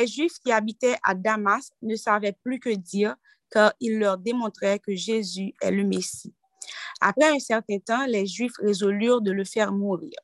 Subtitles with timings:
[0.00, 3.16] Les Juifs qui habitaient à Damas ne savaient plus que dire
[3.50, 6.34] car il leur démontrait que Jésus est le Messie.
[7.02, 10.14] Après un certain temps, les Juifs résolurent de le faire mourir.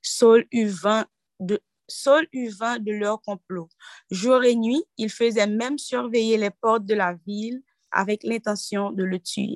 [0.00, 1.04] Saul eut vent
[1.40, 3.68] de, de leur complot.
[4.12, 9.02] Jour et nuit, il faisait même surveiller les portes de la ville avec l'intention de
[9.02, 9.54] le tuer.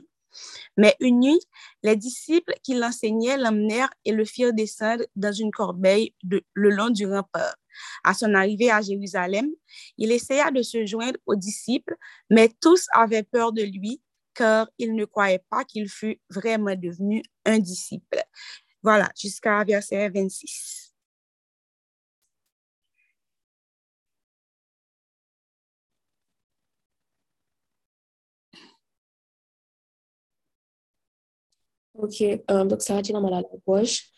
[0.76, 1.40] Mais une nuit,
[1.82, 7.06] les disciples qui l'enseignaient l'emmenèrent et le firent descendre dans une corbeille le long du
[7.06, 7.54] rempart.
[8.04, 9.48] À son arrivée à Jérusalem,
[9.98, 11.96] il essaya de se joindre aux disciples,
[12.28, 14.00] mais tous avaient peur de lui
[14.34, 18.22] car ils ne croyaient pas qu'il fût vraiment devenu un disciple.
[18.82, 20.89] Voilà, jusqu'à verset 26.
[32.02, 34.10] Ok, euh, donc ça va dire dans la poche.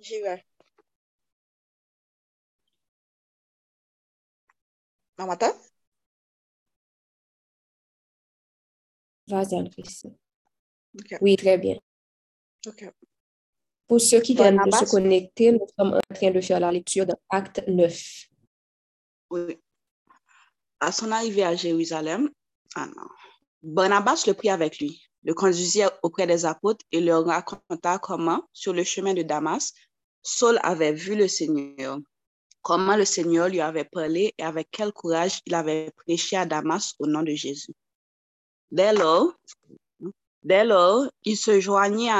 [0.00, 0.44] J'y vais.
[5.18, 5.38] Maman,
[9.28, 10.16] Vas-y, Anne-Christine.
[11.20, 11.76] Oui, très bien.
[12.68, 12.92] OK.
[13.88, 17.06] Pour ceux qui viennent de se connecter, nous sommes en train de faire la lecture
[17.06, 18.28] de Acte 9.
[19.30, 19.58] Oui.
[20.78, 22.30] À son arrivée à Jérusalem,
[22.74, 23.08] ah non.
[23.62, 28.72] Barnabas le prit avec lui, le conduisit auprès des apôtres et leur raconta comment, sur
[28.72, 29.72] le chemin de Damas,
[30.22, 31.98] Saul avait vu le Seigneur,
[32.62, 36.94] comment le Seigneur lui avait parlé et avec quel courage il avait prêché à Damas
[36.98, 37.72] au nom de Jésus.
[38.70, 39.32] Dès lors,
[40.42, 42.10] dès lors il se joignit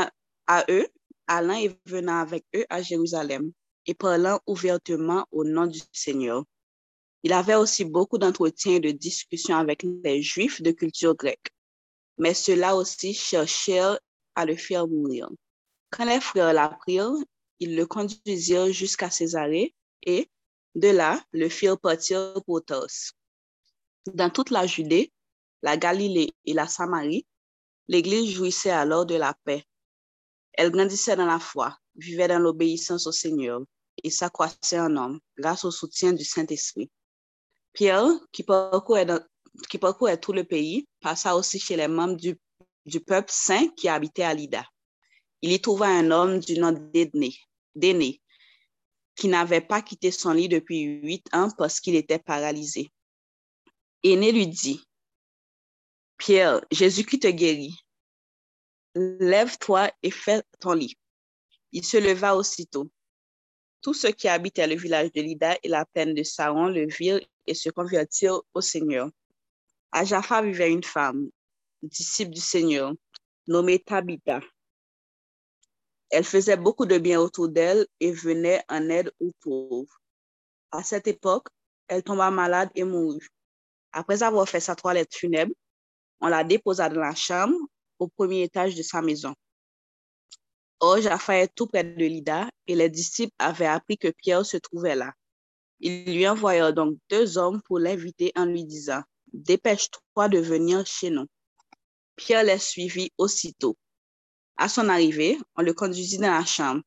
[0.46, 0.88] à, eux,
[1.28, 3.52] allant et venant avec eux à Jérusalem
[3.86, 6.44] et parlant ouvertement au nom du Seigneur.
[7.22, 11.50] Il avait aussi beaucoup d'entretiens et de discussions avec les Juifs de culture grecque,
[12.16, 13.98] mais ceux-là aussi cherchèrent
[14.34, 15.28] à le faire mourir.
[15.90, 17.16] Quand les frères l'apprirent,
[17.60, 20.28] ils le conduisirent jusqu'à Césarée et,
[20.74, 23.12] de là, le firent partir pour Tos.
[24.14, 25.12] Dans toute la Judée,
[25.62, 27.26] la Galilée et la Samarie,
[27.88, 29.64] l'Église jouissait alors de la paix.
[30.58, 33.60] Elle grandissait dans la foi, vivait dans l'obéissance au Seigneur
[34.02, 36.90] et s'accroissait en homme grâce au soutien du Saint-Esprit.
[37.72, 39.06] Pierre, qui parcourait,
[39.70, 39.78] qui
[40.20, 44.64] tout le pays, passa aussi chez les membres du, peuple saint qui habitait à Lida.
[45.42, 46.72] Il y trouva un homme du nom
[47.76, 48.20] d'aîné
[49.14, 52.90] qui n'avait pas quitté son lit depuis huit ans parce qu'il était paralysé.
[54.02, 54.84] Aîné lui dit,
[56.16, 57.78] Pierre, Jésus-Christ te guérit.
[59.00, 60.98] Lève-toi et fais ton lit.
[61.70, 62.90] Il se leva aussitôt.
[63.80, 67.20] Tous ceux qui habitaient le village de Lida et la plaine de Saron le virent
[67.46, 69.08] et se convertirent au Seigneur.
[69.92, 71.30] À Jaffa vivait une femme,
[71.80, 72.92] disciple du Seigneur,
[73.46, 74.40] nommée Tabitha.
[76.10, 80.00] Elle faisait beaucoup de bien autour d'elle et venait en aide aux pauvres.
[80.72, 81.46] À cette époque,
[81.86, 83.28] elle tomba malade et mourut.
[83.92, 85.54] Après avoir fait sa toilette funèbre,
[86.20, 87.56] on la déposa dans la chambre
[87.98, 89.34] au premier étage de sa maison.
[90.80, 94.56] Or, Jaffa est tout près de Lida et les disciples avaient appris que Pierre se
[94.56, 95.12] trouvait là.
[95.80, 101.10] Ils lui envoyèrent donc deux hommes pour l'inviter en lui disant, Dépêche-toi de venir chez
[101.10, 101.26] nous.
[102.16, 103.76] Pierre les suivit aussitôt.
[104.56, 106.82] À son arrivée, on le conduisit dans la chambre.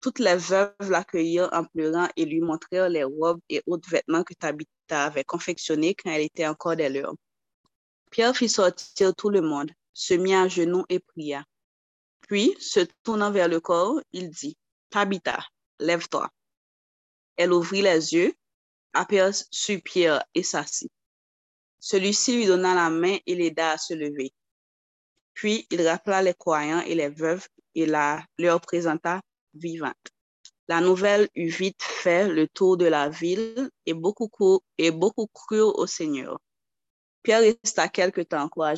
[0.00, 4.34] Toutes les veuves l'accueillirent en pleurant et lui montrèrent les robes et autres vêtements que
[4.34, 7.14] Tabitha avait confectionnés quand elle était encore des leurs.
[8.10, 11.44] Pierre fit sortir tout le monde, se mit à genoux et pria.
[12.22, 14.56] Puis, se tournant vers le corps, il dit,
[14.90, 15.44] Tabitha,
[15.78, 16.30] lève-toi.
[17.36, 18.34] Elle ouvrit les yeux,
[18.92, 20.90] aperçut Pierre et s'assit.
[21.78, 24.32] Celui-ci lui donna la main et l'aida à se lever.
[25.32, 29.22] Puis il rappela les croyants et les veuves et la, leur présenta
[29.54, 30.12] vivante.
[30.68, 35.78] La nouvelle eut vite fait le tour de la ville et beaucoup, et beaucoup crurent
[35.78, 36.38] au Seigneur.
[37.22, 38.74] Pierre resta quelque temps encore à.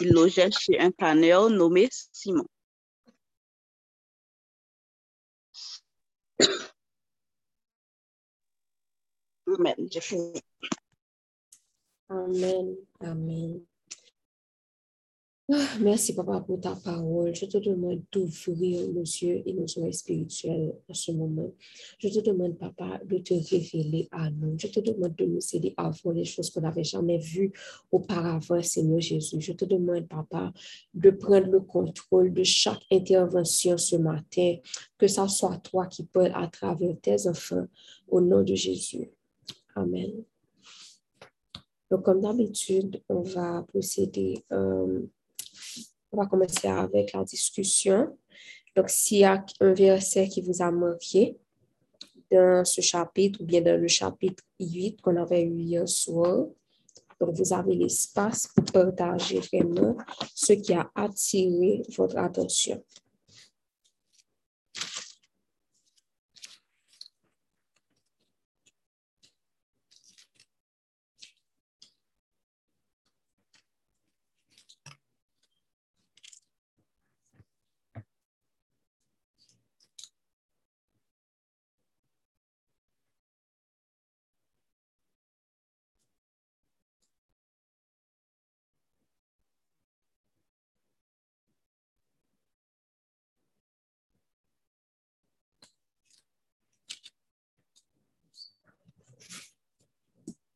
[0.00, 2.46] Il logeait chez un tanneur nommé Simon.
[9.46, 9.74] Amen.
[9.90, 10.40] J'ai fini.
[12.08, 12.76] Amen.
[13.00, 13.66] Amen.
[15.50, 17.34] Ah, merci, Papa, pour ta parole.
[17.34, 21.52] Je te demande d'ouvrir nos yeux et nos oreilles spirituelles en ce moment.
[21.98, 24.56] Je te demande, Papa, de te révéler à nous.
[24.56, 27.52] Je te demande de nous aider à voir les choses qu'on n'avait jamais vues
[27.90, 29.40] auparavant, Seigneur Jésus.
[29.40, 30.52] Je te demande, Papa,
[30.94, 34.56] de prendre le contrôle de chaque intervention ce matin,
[34.96, 37.66] que ce soit toi qui parles à travers tes enfants,
[38.06, 39.10] au nom de Jésus.
[39.74, 40.22] Amen.
[41.90, 45.00] Donc, comme d'habitude, on va procéder, euh,
[46.12, 48.16] on va commencer avec la discussion.
[48.76, 51.36] Donc, s'il y a un verset qui vous a marqué
[52.30, 56.46] dans ce chapitre ou bien dans le chapitre 8 qu'on avait eu hier soir,
[57.20, 59.96] donc vous avez l'espace pour partager vraiment
[60.34, 62.82] ce qui a attiré votre attention.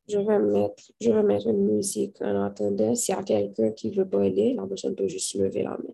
[0.07, 2.95] Je vais, mettre, une musique en attendant.
[2.95, 5.93] S'il y a quelqu'un qui veut parler, la personne peut juste lever la main.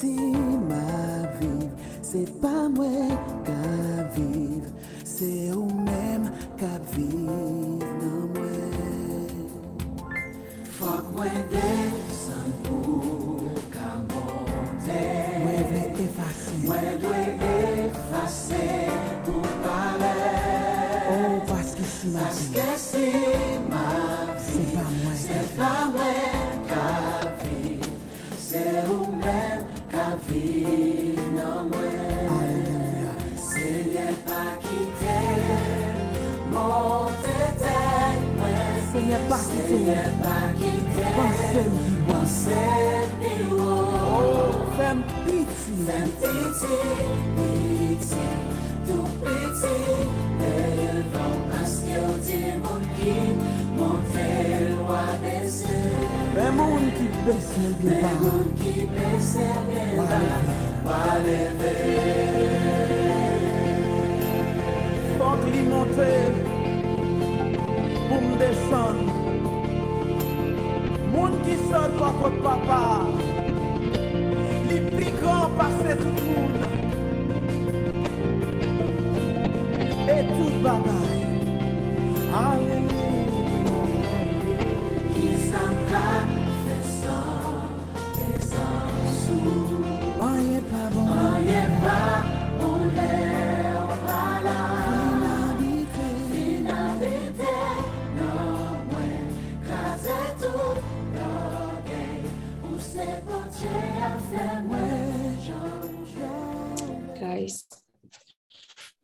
[0.00, 0.39] Paske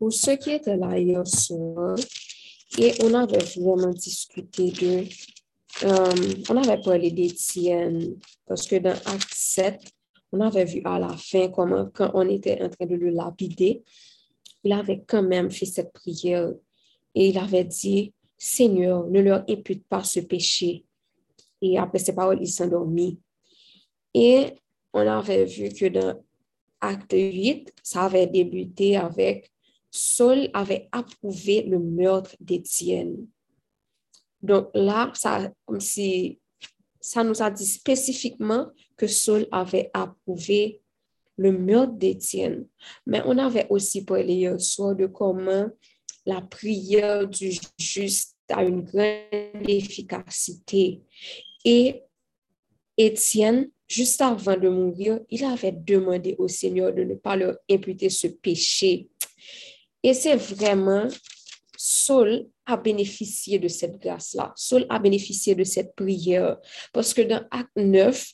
[0.06, 1.96] pour ceux qui étaient là hier soir,
[2.78, 5.04] et on avait vraiment discuté de,
[5.82, 8.14] euh, on avait parlé d'Étienne,
[8.46, 9.80] parce que dans Acte 7,
[10.30, 13.82] on avait vu à la fin comment, quand on était en train de le lapider,
[14.62, 16.52] il avait quand même fait cette prière
[17.12, 20.84] et il avait dit, Seigneur, ne leur impute pas ce péché.
[21.60, 23.18] Et après ces paroles, il s'endormit.
[24.14, 24.52] Et
[24.92, 26.22] on avait vu que dans
[26.80, 29.50] Acte 8, ça avait débuté avec
[29.96, 33.26] Saul avait approuvé le meurtre d'Étienne.
[34.42, 36.38] Donc là, ça, comme si
[37.00, 40.82] ça nous a dit spécifiquement que Saul avait approuvé
[41.36, 42.66] le meurtre d'Étienne.
[43.06, 45.68] Mais on avait aussi parlé hier soir de comment
[46.24, 51.02] la prière du juste a une grande efficacité.
[51.64, 52.02] Et
[52.96, 58.10] Étienne, juste avant de mourir, il avait demandé au Seigneur de ne pas leur imputer
[58.10, 59.08] ce péché.
[60.02, 61.08] Et c'est vraiment
[61.76, 64.52] Saul a bénéficié de cette grâce-là.
[64.56, 66.56] Saul a bénéficié de cette prière.
[66.92, 68.32] Parce que dans Acte 9,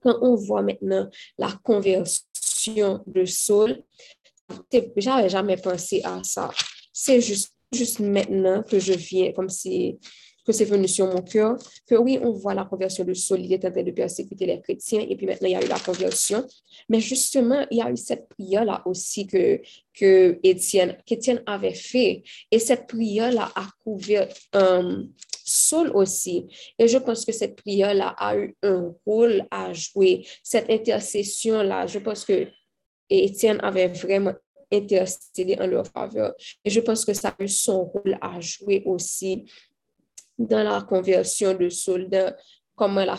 [0.00, 1.08] quand on voit maintenant
[1.38, 3.82] la conversion de Saul,
[4.96, 6.50] j'avais jamais pensé à ça.
[6.92, 9.98] C'est juste, juste maintenant que je viens, comme si
[10.46, 13.52] que c'est venu sur mon cœur, que oui, on voit la conversion de Saul, il
[13.52, 15.78] était en train de persécuter les chrétiens, et puis maintenant, il y a eu la
[15.78, 16.46] conversion.
[16.88, 19.60] Mais justement, il y a eu cette prière-là aussi que,
[19.92, 20.96] que Étienne,
[21.46, 22.22] avait fait.
[22.50, 25.02] Et cette prière-là a couvert euh,
[25.44, 26.46] Saul aussi.
[26.78, 30.26] Et je pense que cette prière-là a eu un rôle à jouer.
[30.42, 32.46] Cette intercession-là, je pense que
[33.08, 34.34] Étienne avait vraiment
[34.72, 36.34] intercédé en leur faveur.
[36.64, 39.44] Et je pense que ça a eu son rôle à jouer aussi
[40.38, 42.08] dans la conversion de Saul,
[42.74, 43.18] comme la,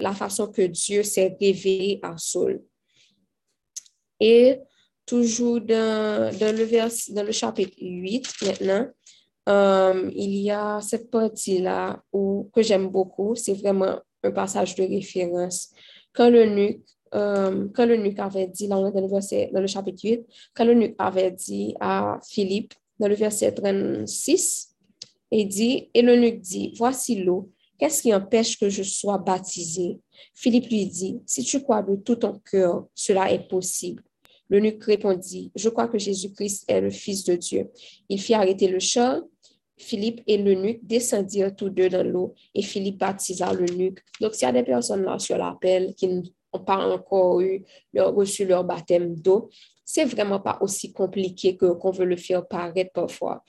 [0.00, 2.62] la façon que Dieu s'est révélé à Saul.
[4.18, 4.58] Et
[5.04, 8.88] toujours dans, le, vers, dans le chapitre 8 maintenant,
[9.48, 13.36] euh, il y a cette partie-là que j'aime beaucoup.
[13.36, 15.70] C'est vraiment un passage de référence.
[16.12, 20.00] Quand le nuque, euh, quand le nuque avait dit, dans le, verset, dans le chapitre
[20.02, 24.65] 8, quand le nuque avait dit à Philippe, dans le verset 36,
[25.38, 30.00] et dit, et l'eunuque dit, voici l'eau, qu'est-ce qui empêche que je sois baptisé?
[30.32, 34.02] Philippe lui dit, si tu crois de tout ton cœur, cela est possible.
[34.48, 37.68] L'eunuque répondit, je crois que Jésus-Christ est le Fils de Dieu.
[38.08, 39.20] Il fit arrêter le char.
[39.76, 43.98] Philippe et l'eunuque descendirent tous deux dans l'eau et Philippe baptisa l'eunuque.
[44.22, 47.62] Donc, s'il y a des personnes là sur l'appel qui n'ont pas encore eu
[47.94, 49.50] reçu leur baptême d'eau,
[49.84, 53.44] c'est vraiment pas aussi compliqué que qu'on veut le faire paraître parfois.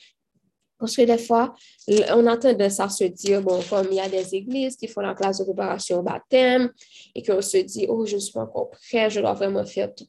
[0.79, 1.55] Parce que des fois,
[1.87, 5.01] on a tendance à se dire, bon, comme il y a des églises qui font
[5.01, 6.71] la classe de préparation au baptême
[7.15, 9.93] et qu'on se dit, oh, je ne suis pas encore prêt, je dois vraiment faire
[9.95, 10.05] tout,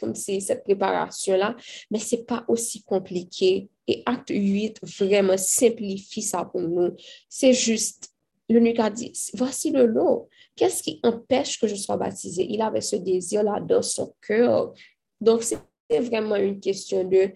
[0.00, 1.54] comme si cette préparation-là.
[1.90, 3.68] Mais ce n'est pas aussi compliqué.
[3.86, 6.96] Et acte 8 vraiment simplifie ça pour nous.
[7.28, 8.08] C'est juste,
[8.48, 10.28] le a dit, voici le lot.
[10.56, 12.46] Qu'est-ce qui empêche que je sois baptisé?
[12.48, 14.72] Il avait ce désir-là dans son cœur.
[15.20, 15.58] Donc, c'est
[16.00, 17.30] vraiment une question de,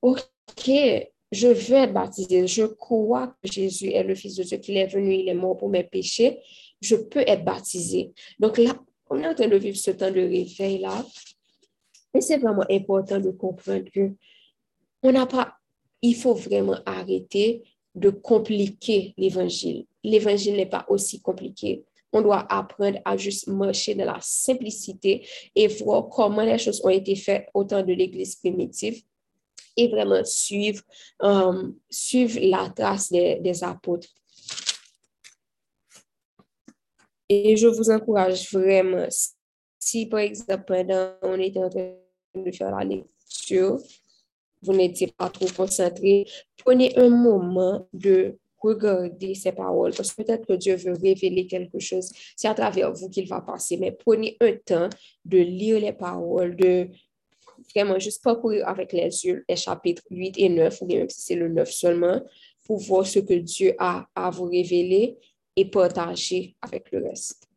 [0.00, 0.70] OK,
[1.30, 4.86] je vais être baptisé, je crois que Jésus est le Fils de Dieu, qu'il est
[4.86, 6.38] venu, il est mort pour mes péchés,
[6.80, 8.12] je peux être baptisé.
[8.38, 8.78] Donc là,
[9.10, 11.04] on est en train de vivre ce temps de réveil-là.
[12.14, 14.12] Et c'est vraiment important de comprendre que
[15.02, 15.54] on n'a pas,
[16.02, 17.62] il faut vraiment arrêter
[17.94, 19.86] de compliquer l'évangile.
[20.02, 21.84] L'évangile n'est pas aussi compliqué.
[22.12, 26.88] On doit apprendre à juste marcher dans la simplicité et voir comment les choses ont
[26.88, 29.02] été faites au temps de l'Église primitive
[29.78, 30.82] et vraiment suivre,
[31.20, 34.08] um, suivre la trace des, des, apôtres.
[37.28, 39.06] Et je vous encourage vraiment,
[39.78, 41.94] si par exemple, pendant on était en train
[42.34, 43.78] de faire la lecture,
[44.62, 50.46] vous n'étiez pas trop concentré, prenez un moment de regarder ces paroles, parce que peut-être
[50.46, 52.10] que Dieu veut révéler quelque chose.
[52.36, 54.88] C'est à travers vous qu'il va passer, mais prenez un temps
[55.24, 56.88] de lire les paroles, de
[57.74, 61.34] vraiment juste parcourir avec les yeux les chapitres 8 et 9, ou même si c'est
[61.34, 62.20] le 9 seulement,
[62.64, 65.16] pour voir ce que Dieu a à vous révéler
[65.56, 67.47] et partager avec le reste.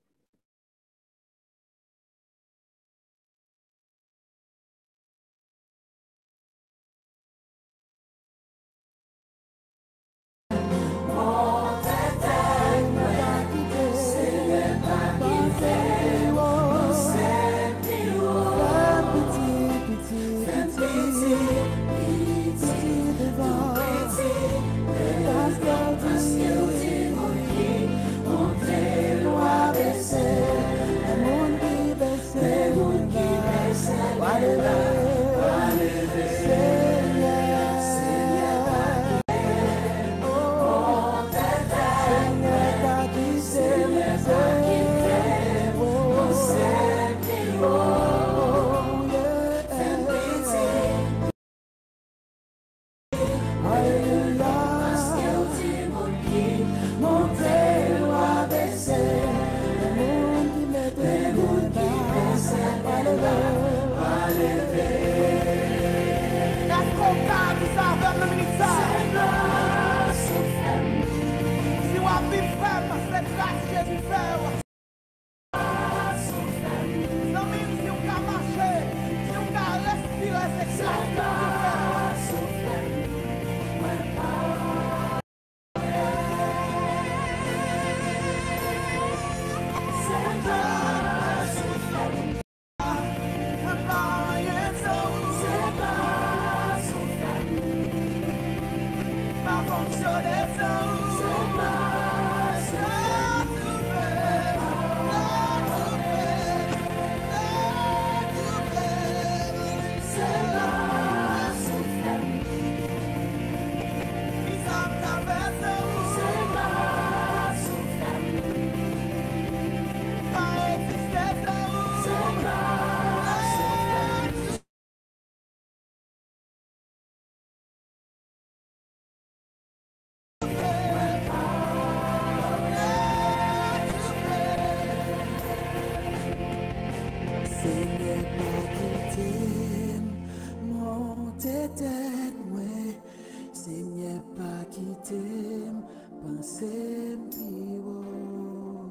[146.41, 148.81] Penser plus haut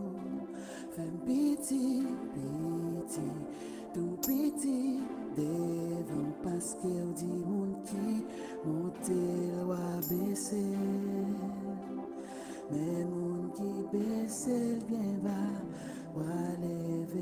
[0.94, 3.32] Fais petit petit
[3.92, 5.00] tout petit
[5.36, 8.24] devant parce qu'il dit mon qui
[8.64, 9.12] monter
[9.64, 10.76] loi baisser
[12.70, 14.48] mais mon qui baisse
[14.88, 15.42] bien va
[16.14, 17.20] va lever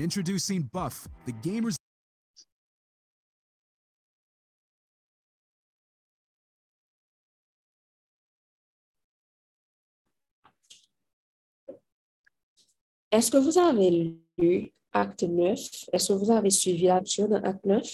[0.00, 1.76] Introducing Buff, the gamer's
[13.12, 15.58] Est-ce que vous avez lu Acte 9?
[15.92, 17.84] Est-ce que vous avez suivi la lecture dans Acte 9?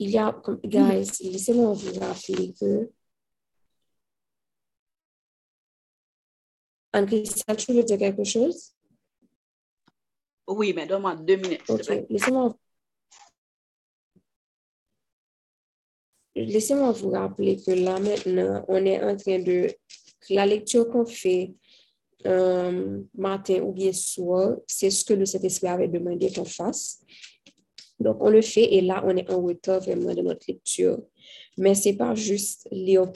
[0.00, 2.90] Il y a, guys, laissez-moi vous rappeler que
[6.96, 8.72] Anne-Christelle, tu veux dire quelque chose?
[10.48, 11.62] Oui, mais donne-moi deux minutes.
[12.08, 12.56] laissez-moi
[16.34, 19.68] laissez-moi vous rappeler que là maintenant, on est en train de
[20.30, 21.54] la lecture qu'on fait
[22.26, 27.00] euh, matin ou bien soir, c'est ce que le Saint-Esprit avait demandé qu'on fasse.
[27.98, 30.98] Donc, on le fait et là, on est en retard vraiment de notre lecture.
[31.58, 33.06] Mais ce n'est pas juste lire,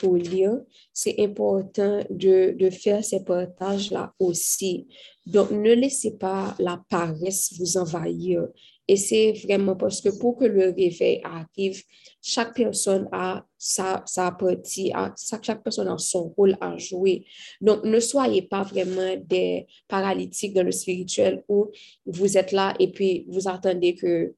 [0.93, 4.87] c'est important de, de faire ces partages-là aussi.
[5.27, 8.49] Donc, ne laissez pas la paresse vous envahir.
[8.89, 11.81] Et c'est vraiment parce que pour que le réveil arrive,
[12.21, 17.25] chaque personne a sa, sa partie, a- chaque personne a son rôle à jouer.
[17.61, 21.71] Donc, ne soyez pas vraiment des paralytiques dans le spirituel où
[22.05, 24.35] vous êtes là et puis vous attendez que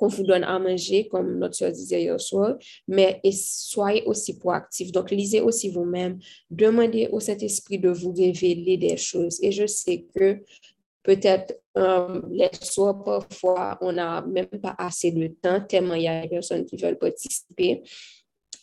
[0.00, 2.56] qu'on vous donne à manger, comme notre soeur disait hier soir,
[2.88, 4.90] mais soyez aussi proactifs.
[4.92, 6.18] Donc, lisez aussi vous-même,
[6.50, 9.38] demandez au Saint-Esprit de vous révéler des choses.
[9.42, 10.38] Et je sais que
[11.02, 16.08] peut-être euh, les soirs, parfois, on n'a même pas assez de temps, tellement il y
[16.08, 17.82] a des personnes qui veulent participer.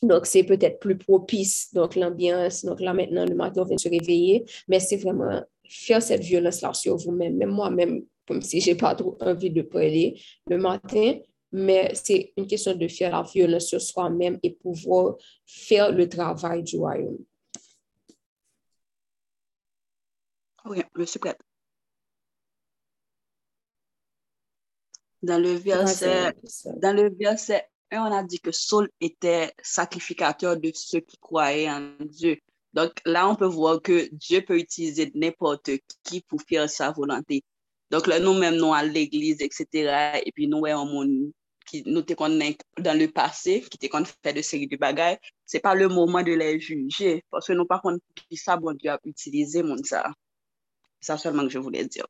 [0.02, 2.66] Donc, c'est peut-être plus propice, donc l'ambiance.
[2.66, 6.74] Donc, là, maintenant, le matin, on vient se réveiller, mais c'est vraiment faire cette violence-là
[6.74, 7.38] sur vous-même.
[7.38, 10.20] Même moi-même, comme si j'ai pas trop envie de parler
[10.50, 11.14] le matin,
[11.52, 16.64] mais c'est une question de faire la violence sur soi-même et pouvoir faire le travail
[16.64, 17.18] du royaume.
[20.66, 21.40] Oui, je suis prête.
[25.22, 26.34] Dans le verset,
[26.78, 31.70] dans le verset 1, on a dit que Saul était sacrificateur de ceux qui croyaient
[31.70, 32.38] en Dieu.
[32.74, 35.72] Donc là, on peut voir que Dieu peut utiliser n'importe
[36.04, 37.44] qui pour faire sa volonté.
[37.90, 40.22] Donc là, nous-mêmes, nous à l'église, etc.
[40.26, 41.32] Et puis nous, ouais, monde
[41.68, 45.18] qui nous te connaît dans le passé, qui te connaît fait de séries de bagailles,
[45.46, 47.24] c'est pas le moment de les juger.
[47.30, 50.14] Parce que nous, par contre, qui ça, bon Dieu a utilisé mon ça.
[51.00, 52.08] C'est ça seulement que je voulais dire.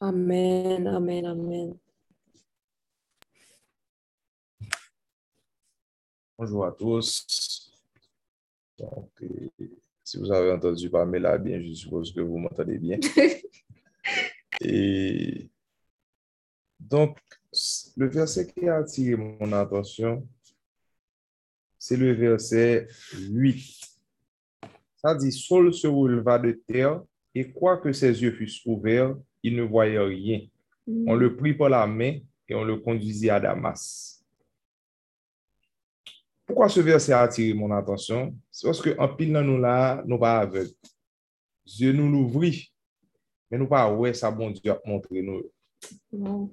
[0.00, 1.78] Amen, amen, amen.
[6.36, 7.70] Bonjour à tous.
[8.76, 9.48] Donc, euh,
[10.12, 12.98] si vous avez entendu Pamela bien, je suppose que vous m'entendez bien.
[14.60, 15.48] Et
[16.78, 17.16] donc,
[17.96, 20.28] le verset qui a attiré mon attention,
[21.78, 22.88] c'est le verset
[23.20, 23.80] 8.
[24.96, 27.02] Ça dit, Saul se releva de terre
[27.34, 30.40] et quoique ses yeux fussent ouverts, il ne voyait rien.
[31.06, 34.21] On le prit par la main et on le conduisit à Damas.
[36.46, 38.32] Poukwa se verse a atiri mon atensyon?
[38.50, 40.72] Se woske an pil nan nou la, nou pa avek.
[41.68, 42.64] Zye nou louvri,
[43.50, 45.44] men nou pa wè sa bon Diyo ap montre nou.
[46.10, 46.48] Wow.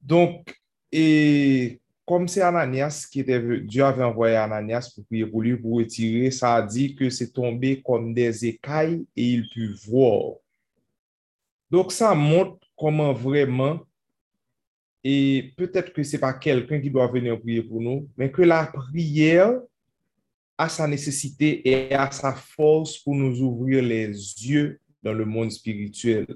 [0.00, 0.54] Donk,
[0.88, 1.76] e
[2.08, 5.82] kom se Ananias ki te ve, Diyo ave envoye Ananias pou priye pou li pou
[5.84, 10.38] etire, sa di ke se tombe kom de zekay e il pu vwor.
[11.68, 13.82] Donk sa mont koman vreman
[15.04, 18.42] Et peut-être que ce n'est pas quelqu'un qui doit venir prier pour nous, mais que
[18.42, 19.60] la prière
[20.56, 25.52] a sa nécessité et a sa force pour nous ouvrir les yeux dans le monde
[25.52, 26.26] spirituel.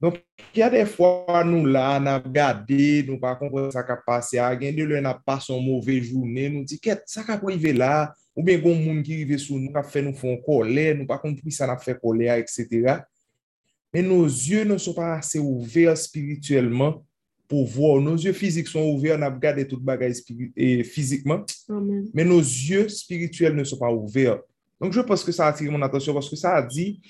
[0.00, 0.22] Donc,
[0.54, 3.96] il y a des fois, nous là, on a regardé, nous par contre, ça a
[3.96, 7.72] passé, à de l'un n'a pas son mauvais journée, nous dit, qu'est-ce qui a arrivé
[7.72, 10.96] là, ou bien qu'on monde qui arrive sur nous, qui a fait nous font colère,
[10.96, 12.98] nous pas compris ça n'a fait colère, etc.
[13.94, 17.05] Mais nos yeux ne sont pas assez ouverts spirituellement
[17.48, 18.00] pour voir.
[18.00, 22.08] Nos yeux physiques sont ouverts, on a regardé tout bagage spiri- et physiquement, Amen.
[22.12, 24.40] mais nos yeux spirituels ne sont pas ouverts.
[24.80, 27.00] Donc, je pense que ça a attiré mon attention parce que ça a dit,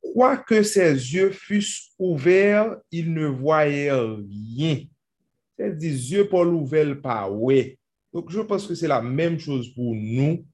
[0.00, 4.78] quoique ses yeux fussent ouverts, il ne voyait rien.
[5.58, 7.78] C'est des yeux pas ouverts pas ouais.
[8.12, 10.44] Donc, je pense que c'est la même chose pour nous,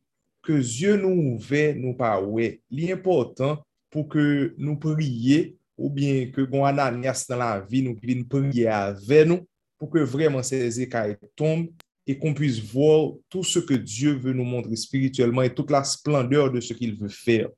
[0.43, 2.61] que yeux nous ouverts, nous pas ouais.
[2.71, 5.51] L'important pour que nous prions
[5.81, 9.47] ou bien ke gon ananias nan la vi nou ki vin priye ave nou,
[9.81, 11.73] pou ke vreman se zekay tombe,
[12.07, 15.85] et qu'on puisse voir tout ce que Dieu veut nous montrer spirituellement et toute la
[15.85, 17.49] splendeur de ce qu'il veut faire.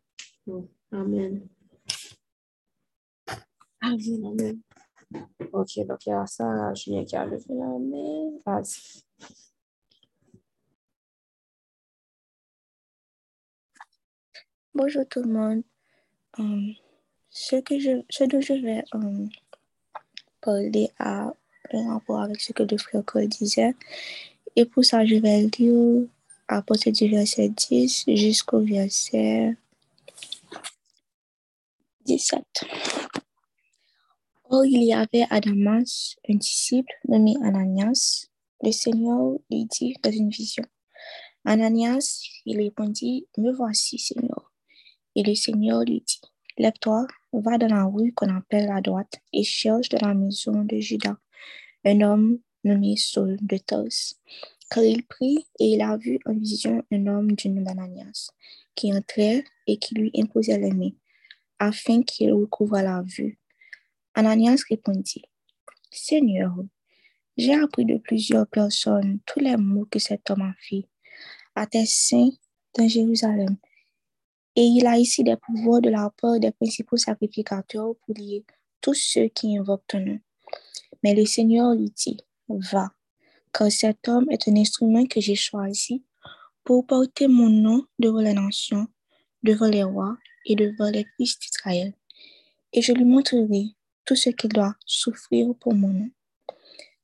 [0.47, 1.49] Oh, amen.
[3.81, 4.61] Amen, amen.
[5.53, 8.31] Ok, donc il y a ça, Julien qui a levé la main.
[8.45, 9.03] Vas-y.
[14.75, 15.63] Bonjour tout le monde.
[16.39, 16.75] Um,
[17.33, 19.27] ce, que je, ce dont je vais euh,
[20.41, 21.33] parler a
[21.73, 23.75] un rapport avec ce que le frère Cole disait.
[24.55, 26.07] Et pour ça, je vais lire
[26.47, 29.57] à partir du verset 10 jusqu'au verset
[32.05, 32.45] 17.
[34.51, 38.27] Or, il y avait à Damas un disciple nommé Ananias.
[38.63, 40.65] Le Seigneur lui dit dans une vision.
[41.47, 44.53] Ananias, il répondit, Me voici, Seigneur.
[45.17, 46.21] Et le Seigneur lui dit,
[46.59, 47.07] Lève-toi,
[47.41, 51.17] va dans la rue qu'on appelle à droite et cherche dans la maison de Judas
[51.85, 54.21] un homme nommé Saul de Tarse.
[54.71, 58.31] Car il prit et il a vu en vision un homme du nom d'Ananias
[58.75, 60.93] qui entrait et qui lui imposait les mains
[61.59, 63.39] afin qu'il recouvre la vue.
[64.15, 65.23] Ananias répondit,
[65.91, 66.55] Seigneur,
[67.37, 70.87] j'ai appris de plusieurs personnes tous les mots que cet homme a fait
[71.55, 72.31] à tes saints
[72.77, 73.57] dans Jérusalem.
[74.55, 78.45] Et il a ici des pouvoirs de la part des principaux sacrificateurs pour lier
[78.81, 80.19] tous ceux qui invoquent ton nom.
[81.03, 82.93] Mais le Seigneur lui dit, va,
[83.53, 86.05] car cet homme est un instrument que j'ai choisi
[86.65, 88.87] pour porter mon nom devant les nations,
[89.43, 91.95] devant les rois et devant les fils d'Israël.
[92.73, 96.11] Et je lui montrerai tout ce qu'il doit souffrir pour mon nom.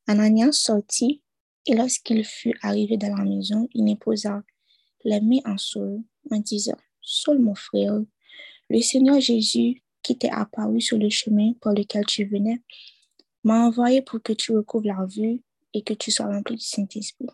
[0.06, 1.22] Ananias sortit,
[1.66, 4.42] et lorsqu'il fut arrivé dans la maison, il imposa
[5.04, 6.78] les mains en Saul en disant,
[7.10, 7.98] Saul mon frère,
[8.68, 12.60] le Seigneur Jésus qui t'est apparu sur le chemin par lequel tu venais,
[13.44, 15.40] m'a envoyé pour que tu recouvres la vue
[15.72, 17.26] et que tu sois rempli du Saint-Esprit.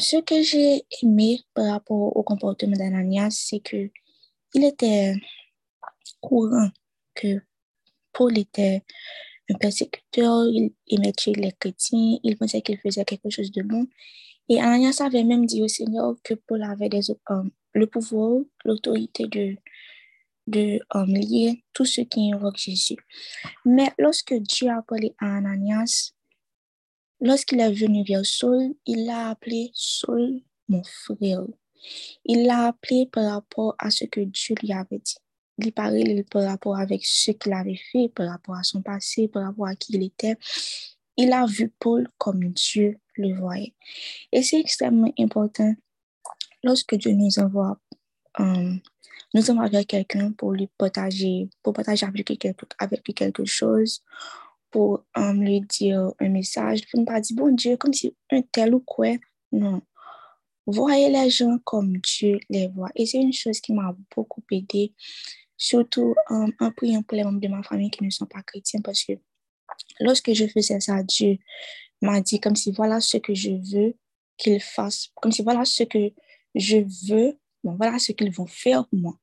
[0.00, 3.90] Ce que j'ai aimé par rapport au comportement d'Ananias, c'est que
[4.54, 5.14] il était
[6.20, 6.70] courant
[7.14, 7.40] que
[8.12, 8.82] Paul était
[9.50, 13.86] un persécuteur, il aimait tuer les chrétiens, il pensait qu'il faisait quelque chose de bon.
[14.50, 17.42] Et Ananias avait même dit au Seigneur que Paul avait des, euh,
[17.74, 19.56] le pouvoir, l'autorité de,
[20.46, 22.96] de euh, lier tous ceux qui invoquent Jésus.
[23.64, 24.84] Mais lorsque Dieu a
[25.18, 26.12] à Ananias,
[27.20, 31.44] lorsqu'il est venu vers Saul, il l'a appelé Saul, mon frère.
[32.24, 35.16] Il l'a appelé par rapport à ce que Dieu lui avait dit.
[35.58, 39.44] Il parlait par rapport avec ce qu'il avait fait, par rapport à son passé, par
[39.44, 40.36] rapport à qui il était.
[41.16, 43.74] Il a vu Paul comme Dieu le voyait.
[44.30, 45.74] Et c'est extrêmement important
[46.62, 47.78] lorsque Dieu nous envoie,
[48.40, 48.74] euh,
[49.34, 53.02] nous envoie vers quelqu'un pour lui partager, pour partager avec lui quelque, avec
[53.44, 54.02] chose,
[54.70, 58.42] pour euh, lui dire un message, pour ne pas dire, bon Dieu, comme si un
[58.42, 59.14] tel ou quoi.
[59.52, 59.82] Non.
[60.66, 62.90] Voyez les gens comme Dieu les voit.
[62.94, 64.92] Et c'est une chose qui m'a beaucoup aidé,
[65.56, 68.80] surtout euh, en priant pour les membres de ma famille qui ne sont pas chrétiens,
[68.82, 69.14] parce que
[70.00, 71.38] lorsque je faisais ça, Dieu
[72.02, 73.94] m'a dit comme si voilà ce que je veux
[74.36, 76.12] qu'ils fassent, comme si voilà ce que
[76.54, 76.78] je
[77.10, 79.18] veux, bon, voilà ce qu'ils vont faire pour moi,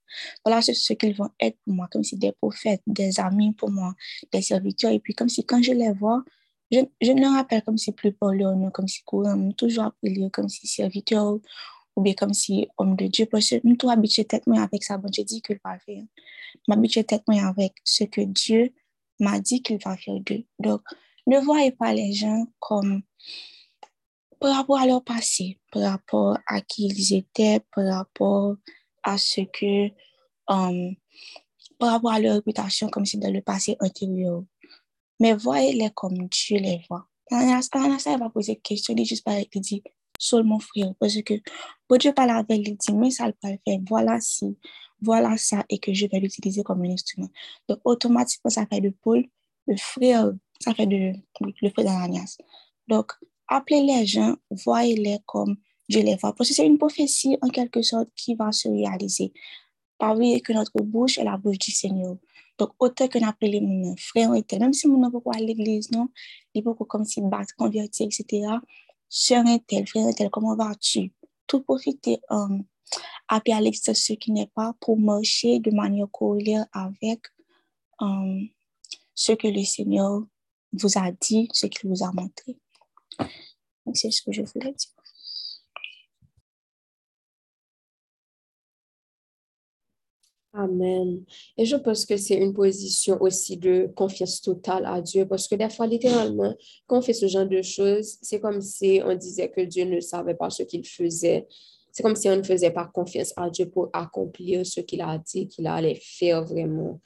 [0.46, 3.94] voilà ce, qu'ils vont être pour moi, comme si des prophètes, des amis pour moi,
[4.32, 6.24] des serviteurs, et puis comme si quand je les vois,
[6.72, 10.30] je, je me rappelle comme si plus par leur nom, comme si courant, toujours appelé
[10.32, 11.40] comme si serviteur,
[11.96, 14.98] ou bien comme si homme de Dieu, parce que nous tout habitué tête avec ça,
[14.98, 16.04] bon, je dis qu'il va faire,
[16.68, 18.74] m'habituer tête moi avec ce que Dieu
[19.20, 20.44] m'a dit qu'il va faire d'eux.
[20.60, 20.82] Donc,
[21.28, 23.02] ne voyez pas les gens comme
[24.40, 28.56] par rapport à leur passé, par rapport à qui ils étaient, par rapport
[29.04, 29.90] à ce que,
[30.48, 30.96] um,
[31.78, 34.44] par rapport à leur réputation, comme si dans le passé antérieur.
[35.20, 37.08] Mais voyez-les comme Dieu les voit.
[37.32, 39.84] Ananias, il va poser question, il dit juste par il dit,
[40.20, 41.34] Saul mon frère, parce que
[41.88, 44.58] pour Dieu parler avec lui, il dit, mais ça le faire, voilà si,
[45.02, 47.30] voilà ça, et que je vais l'utiliser comme un instrument.
[47.68, 49.26] Donc, automatiquement, ça fait de Paul
[49.68, 51.14] le frère, ça fait de
[51.62, 52.38] le frère d'Ananias.
[52.88, 53.14] Donc,
[53.48, 55.58] appelez les gens, voyez-les comme
[55.90, 56.34] Dieu les voit.
[56.34, 59.34] Parce que c'est une prophétie, en quelque sorte, qui va se réaliser.
[59.98, 62.18] Pas que notre bouche est la bouche du Seigneur.
[62.58, 65.92] Donc, autant qu'on appelle les mon frère et tel, même si mon pas à l'église,
[65.92, 66.10] non,
[66.54, 68.48] il peut comme si battre, convertir, etc.
[69.10, 71.12] Sœur tel, frère et tel, comment vas-tu?
[71.48, 72.64] Tout profiter, um,
[73.28, 77.22] appeler à l'extérieur ce qui n'est pas pour marcher de manière corrélée avec
[78.00, 78.48] um,
[79.14, 80.24] ce que le Seigneur
[80.74, 82.58] vous a dit, ce qu'il vous a montré.
[83.94, 84.96] C'est ce que je voulais dire.
[90.58, 91.26] Amen.
[91.58, 95.56] Et je pense que c'est une position aussi de confiance totale à Dieu parce que
[95.56, 96.56] des fois, littéralement,
[96.88, 100.00] quand on fait ce genre de choses, c'est comme si on disait que Dieu ne
[100.00, 101.46] savait pas ce qu'il faisait.
[101.92, 105.18] C'est comme si on ne faisait pas confiance à Dieu pour accomplir ce qu'il a
[105.18, 107.02] dit qu'il allait faire vraiment.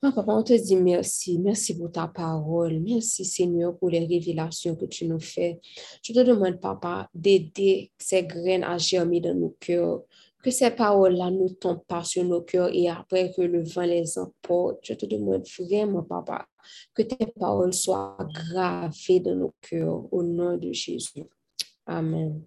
[0.00, 1.38] Papa, on te dit merci.
[1.38, 2.80] Merci pour ta parole.
[2.80, 5.58] Merci, Seigneur, pour les révélations que tu nous fais.
[6.02, 10.02] Je te demande, papa, d'aider ces graines à germer dans nos cœurs
[10.42, 14.16] que ces paroles-là ne tombent pas sur nos cœurs et après que le vent les
[14.16, 16.46] emporte, je te demande vraiment, papa,
[16.94, 21.24] que tes paroles soient gravées dans nos cœurs au nom de Jésus.
[21.84, 22.42] Amen.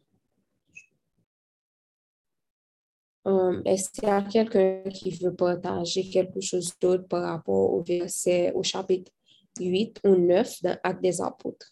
[3.29, 7.83] Um, Est-ce qu'il y a quelqu'un qui veut partager quelque chose d'autre par rapport au
[7.83, 9.11] verset, au chapitre
[9.59, 11.71] 8 ou 9 dans des Apôtres?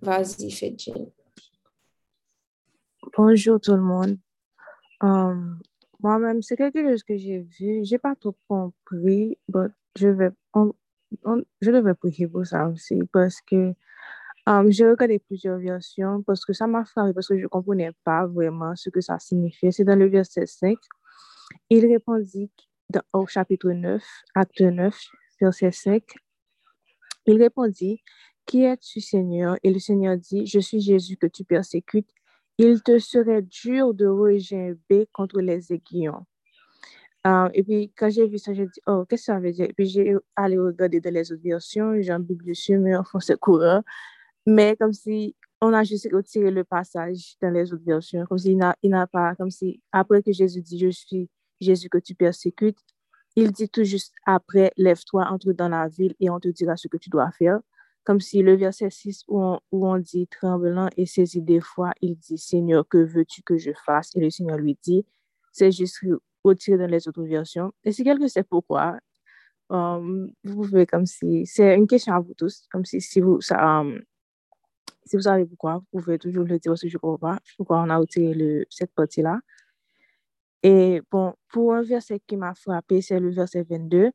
[0.00, 1.06] Vas-y, Fedjin.
[3.16, 4.16] Bonjour tout le monde.
[5.00, 5.58] Um,
[6.00, 7.84] Moi-même, c'est quelque chose que j'ai vu.
[7.84, 9.66] J'ai pas trop compris, mais
[9.96, 10.30] je vais,
[11.60, 13.74] je devais prier pour ça aussi parce que
[14.46, 18.26] um, j'ai regardé plusieurs versions parce que ça m'a frappé parce que je comprenais pas
[18.26, 19.72] vraiment ce que ça signifiait.
[19.72, 20.76] C'est dans le verset 5.
[21.70, 22.50] Il répondit
[22.90, 24.02] dans, au chapitre 9,
[24.34, 24.96] acte 9,
[25.40, 26.02] verset 5.
[27.26, 28.02] Il répondit,
[28.46, 29.56] qui es-tu, Seigneur?
[29.62, 32.10] Et le Seigneur dit, je suis Jésus que tu persécutes.
[32.58, 36.26] Il te serait dur de regimber contre les aiguillons.
[37.26, 39.66] Euh, et puis, quand j'ai vu ça, j'ai dit, oh, qu'est-ce que ça veut dire?
[39.66, 43.36] Et puis, j'ai allé regarder dans les autres versions, j'ai Bible dessus, mais en français
[43.36, 43.82] courant.
[44.46, 48.60] Mais comme si on a juste retiré le passage dans les autres versions, comme s'il
[48.82, 52.78] il n'a pas, comme si après que Jésus dit, je suis Jésus que tu persécutes,
[53.36, 56.88] il dit tout juste après, lève-toi, entre dans la ville et on te dira ce
[56.88, 57.60] que tu dois faire
[58.04, 62.16] comme si le verset 6 où où on dit tremblant et saisi des fois, il
[62.16, 64.14] dit Seigneur, que veux-tu que je fasse?
[64.14, 65.06] Et le Seigneur lui dit,
[65.52, 66.04] c'est juste
[66.44, 67.72] retiré dans les autres versions.
[67.84, 68.98] Et si quelqu'un sait pourquoi,
[69.70, 73.40] um, vous pouvez comme si, c'est une question à vous tous, comme si, si vous,
[73.40, 74.00] ça, um,
[75.06, 77.90] si vous savez pourquoi, vous pouvez toujours le dire que je comprends pas pourquoi on
[77.90, 79.40] a retiré cette partie-là.
[80.62, 84.10] Et bon, pour un verset qui m'a frappé, c'est le verset 22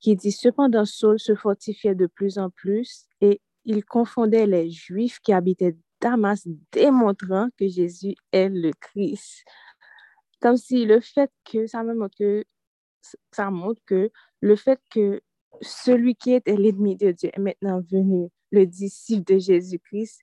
[0.00, 5.18] qui dit Cependant, Saul se fortifiait de plus en plus et il confondait les Juifs
[5.20, 9.44] qui habitaient Damas, démontrant que Jésus est le Christ.
[10.44, 12.44] Comme si le fait que, ça montre que,
[13.32, 14.10] ça montre que
[14.42, 15.22] le fait que
[15.62, 20.20] celui qui était l'ennemi de Dieu est maintenant venu, le disciple de Jésus-Christ,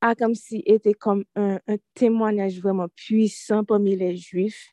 [0.00, 4.72] a comme si été comme un, un témoignage vraiment puissant parmi les Juifs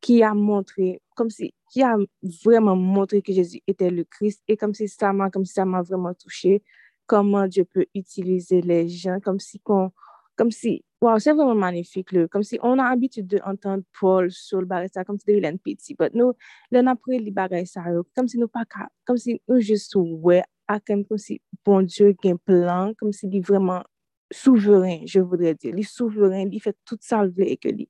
[0.00, 1.96] qui a montré, comme si, qui a
[2.44, 5.64] vraiment montré que Jésus était le Christ et comme si ça m'a, comme si ça
[5.64, 6.60] m'a vraiment touché,
[7.06, 12.12] comment Dieu peut utiliser les gens, comme si comme si, Wow, c'est vraiment magnifique.
[12.12, 12.28] le.
[12.28, 15.94] Comme si on a l'habitude d'entendre Paul sur le barista, comme si c'était un petit.
[16.00, 16.32] Mais nous,
[16.70, 17.66] l'un après le baril,
[18.16, 18.64] comme si nous pas
[19.04, 23.26] comme si nous juste ouais, à comme si bon Dieu a un plan, comme si
[23.26, 23.82] il est vraiment
[24.32, 25.74] souverain, je voudrais dire.
[25.74, 27.86] Il est souverain, il fait tout ça et que lui.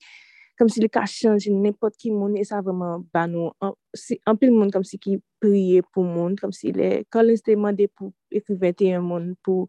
[0.58, 4.46] Comme si le cas change, n'importe qui monde et ça vraiment, bah nous, un peu
[4.46, 7.40] le monde comme si qui priait pour le monde, comme si les, est, quand il
[7.46, 9.68] demandé pour écrire 21 monde, pour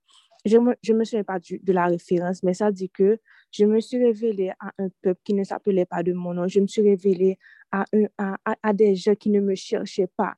[0.45, 3.19] je me, je me souviens pas du, de la référence, mais ça dit que
[3.51, 6.47] je me suis révélée à un peuple qui ne s'appelait pas de mon nom.
[6.47, 7.37] Je me suis révélée
[7.71, 10.35] à, un, à, à, des gens qui ne me cherchaient pas.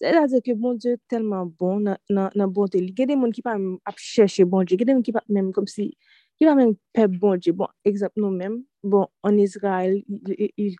[0.00, 2.78] C'est-à-dire que bon Dieu est tellement bon dans la bonté.
[2.78, 4.76] Il y a des gens qui ne peuvent pas bon Dieu.
[4.76, 5.96] Il y a des gens qui ne même comme si,
[6.36, 7.52] qui ne même pas bon Dieu.
[7.52, 10.02] Bon, exemple, nous-mêmes, bon, en Israël,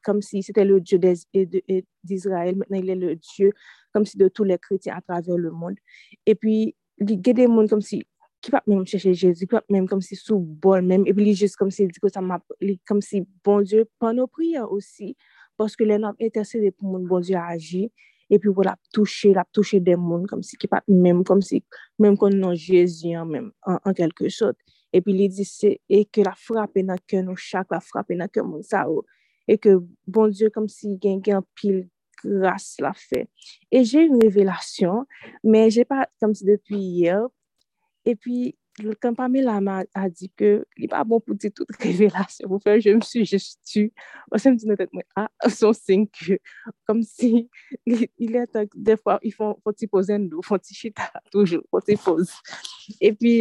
[0.02, 0.98] comme si c'était le Dieu
[2.02, 2.56] d'Israël.
[2.56, 3.52] Maintenant, il est le Dieu
[3.92, 5.76] comme si de tous les chrétiens à travers le monde.
[6.26, 8.04] Et puis, il y a des gens comme si,
[8.44, 11.32] ki pap mèm chèche Jésus, ki pap mèm kom si sou bol mèm, epi li
[11.38, 14.66] jist kom si di ko sa map, li kom si bon Diyo pan nou priya
[14.68, 15.14] osi,
[15.60, 17.86] paske lè nan intercede pou moun bon Diyo aji,
[18.32, 21.62] epi wè la touche, la touche den moun, kom si ki pap mèm, kom si
[22.02, 24.60] mèm kon nan Jésus an mèm, an kelke sot,
[24.94, 28.28] epi li di se, e ke la frape nan ke nou chak, la frape nan
[28.28, 29.06] ke moun sa ou,
[29.48, 31.86] e ke bon Diyo kom si gen gen pil,
[32.24, 33.28] grâce l'a fait.
[33.70, 35.04] Et j'ai une révélation,
[35.42, 37.26] mais j'ai pas, comme si depuis hier,
[38.04, 38.52] E pi,
[39.00, 42.76] kan Pamela ma a di ke, li pa bon pou di tout revelasyon, pou fè,
[42.82, 43.84] je msou, je stu,
[44.30, 46.40] ou se mdi nan tèt mwen, a, son sen ke,
[46.88, 47.46] kom si,
[47.86, 51.10] il est, bon de fwa, ah, il fon, fon ti posen nou, fon ti chita,
[51.32, 52.42] toujou, fon ti pose.
[53.00, 53.36] E pi,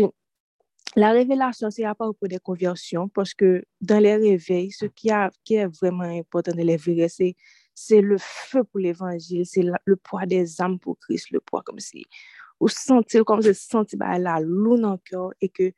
[0.96, 5.10] La révélation, c'est à part pour des conversions, parce que dans les réveils, ce qui,
[5.10, 9.96] a, qui est vraiment important de les virer, c'est le feu pour l'évangile, c'est le
[9.96, 12.06] poids des âmes pour Christ, le poids comme si
[12.60, 15.74] ou sentir comme se sentir bah, la le cœur et que,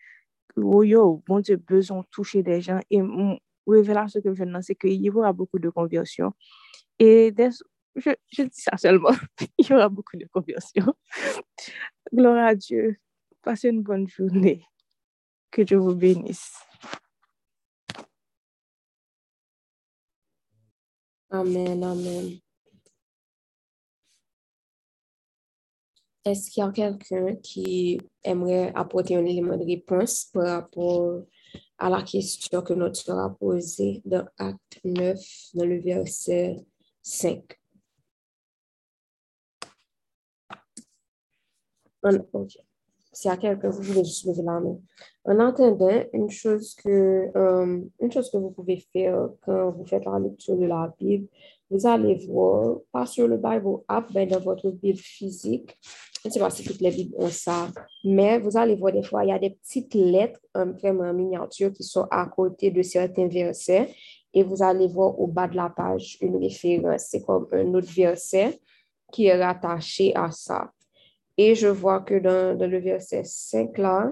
[0.57, 2.79] oh yo, bon Dieu, besoin de toucher des gens.
[2.89, 6.33] Et mon révélation que je donne, c'est qu'il y aura beaucoup de conversions.
[6.99, 7.33] Et
[7.95, 9.11] je, je dis ça seulement,
[9.57, 10.93] il y aura beaucoup de conversions.
[12.13, 12.97] Gloire à Dieu.
[13.41, 14.65] Passez une bonne journée.
[15.51, 16.53] Que Dieu vous bénisse.
[21.29, 22.44] Amen, amen.
[26.25, 31.21] Est-ce qu'il y a quelqu'un qui aimerait apporter un élément de réponse par rapport
[31.77, 35.19] à la question que notre sœur a posée dans Acte 9,
[35.53, 36.65] dans le verset
[37.03, 37.43] 5?
[42.33, 42.57] Ok.
[43.11, 44.77] S'il y a quelqu'un, vous pouvez juste lever la main.
[45.25, 50.05] En entendant, une chose que, euh, une chose que vous pouvez faire quand vous faites
[50.05, 51.27] la lecture de la Bible,
[51.69, 55.79] vous allez voir, pas sur le Bible app, mais dans votre Bible physique.
[56.25, 57.69] Je ne sais pas si toutes les Bibles ont ça,
[58.03, 61.71] mais vous allez voir des fois, il y a des petites lettres euh, vraiment miniatures
[61.71, 63.93] qui sont à côté de certains versets
[64.33, 67.09] et vous allez voir au bas de la page une référence.
[67.11, 68.59] C'est comme un autre verset
[69.13, 70.71] qui est rattaché à ça.
[71.37, 74.11] Et je vois que dans, le verset 5 là,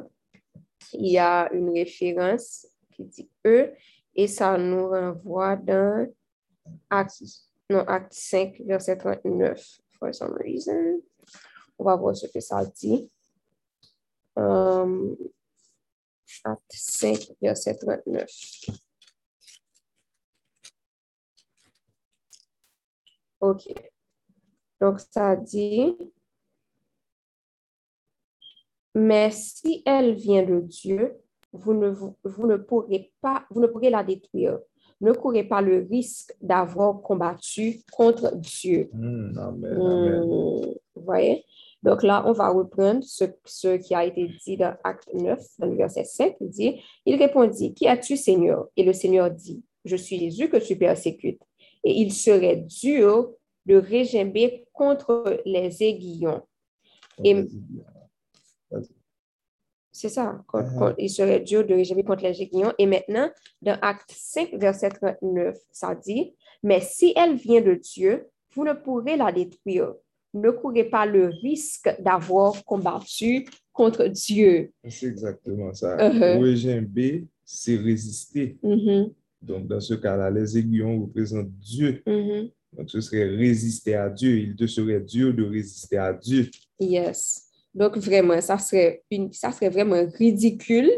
[0.93, 3.71] il y a une référence qui dit E
[4.15, 6.07] et ça nous renvoie dans
[6.91, 7.23] Acte,
[7.71, 9.59] non, acte 5, verset 39,
[9.97, 11.01] for some reason.
[11.83, 13.11] On va voir ce que ça dit.
[14.37, 15.17] Um,
[16.45, 18.25] acte 5, verset 39.
[23.41, 23.73] OK.
[24.79, 25.97] Donc, ça dit,
[28.95, 31.19] mais si elle vient de Dieu,
[31.51, 34.57] vous ne, vous, ne pourrez pas, vous ne pourrez la détruire.
[35.01, 38.89] Ne courez pas le risque d'avoir combattu contre Dieu.
[38.93, 41.43] Hmm, amen, hmm, vous voyez?
[41.83, 45.67] Donc là, on va reprendre ce, ce, qui a été dit dans Acte 9, dans
[45.67, 46.35] le verset 5.
[46.39, 48.67] Il dit, il répondit, Qui as-tu, Seigneur?
[48.77, 51.41] Et le Seigneur dit, Je suis Jésus que tu persécutes.
[51.83, 53.31] Et il serait dur
[53.65, 56.41] de régimber contre les aiguillons.
[57.23, 57.45] Et,
[59.91, 60.43] c'est ça.
[60.51, 60.95] Uh-huh.
[60.97, 62.73] il serait dur de régimer contre les Géguillons.
[62.79, 63.29] Et maintenant,
[63.61, 68.73] dans Acte 5, verset 39, ça dit, Mais si elle vient de Dieu, vous ne
[68.73, 69.93] pourrez la détruire.
[70.33, 74.71] Ne courez pas le risque d'avoir combattu contre Dieu.
[74.87, 75.95] C'est exactement ça.
[75.95, 78.57] Uh Régimer, c'est résister.
[78.63, 79.11] Mm-hmm.
[79.41, 82.01] Donc, dans ce cas-là, les aiguillons représentent Dieu.
[82.07, 82.51] Mm-hmm.
[82.77, 84.37] Donc, ce serait résister à Dieu.
[84.39, 86.49] Il te serait dur de résister à Dieu.
[86.79, 87.43] Yes.
[87.73, 90.91] Donc, vraiment, ça serait, une, ça serait vraiment ridicule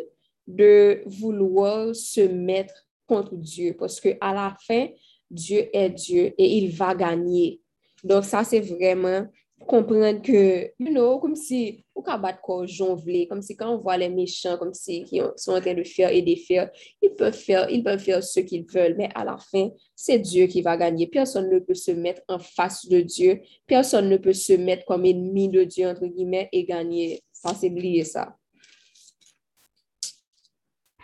[0.48, 2.74] de vouloir se mettre
[3.08, 4.88] contre Dieu parce qu'à la fin,
[5.30, 7.62] Dieu est Dieu et il va gagner.
[8.06, 9.26] Donc, ça, c'est vraiment
[9.66, 13.80] comprendre que, you know, comme si, ou qu'à battre quoi, jonveler, comme si quand on
[13.80, 16.70] voit les méchants, comme si, qui sont en train de faire et défaire,
[17.02, 20.46] ils peuvent faire, ils peuvent faire ce qu'ils veulent, mais à la fin, c'est Dieu
[20.46, 21.08] qui va gagner.
[21.08, 23.42] Personne ne peut se mettre en face de Dieu.
[23.66, 27.24] Personne ne peut se mettre comme ennemi de Dieu, entre guillemets, et gagner.
[27.34, 28.36] Ça, c'est oublier ça.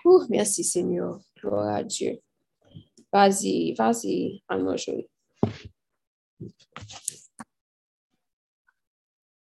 [0.05, 1.19] Ouh, merci Seigneur.
[1.39, 2.19] Gloire à Dieu.
[3.11, 5.09] Vas-y, vas-y, allons jouer.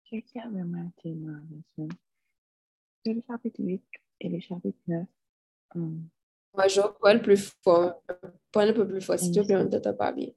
[0.05, 1.87] Qu'est-ce qui a vraiment été ma leçon?
[3.05, 3.83] Le chapitre 8
[4.21, 5.07] et le chapitre 9.
[5.75, 6.09] Um,
[6.55, 8.01] Moi, je parle plus fort.
[8.51, 10.29] Parle un peu plus fort, s'il te plaît, on ne t'entend pas bien.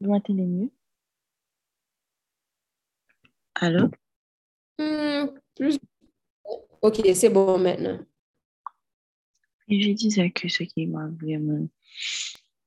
[0.00, 0.70] Vous m'entendez mieux?
[3.56, 3.90] Allô?
[4.78, 5.78] Hmm, plus...
[6.82, 7.98] Ok, c'est bon maintenant.
[9.68, 11.68] Et je disais que ce qui m'a vraiment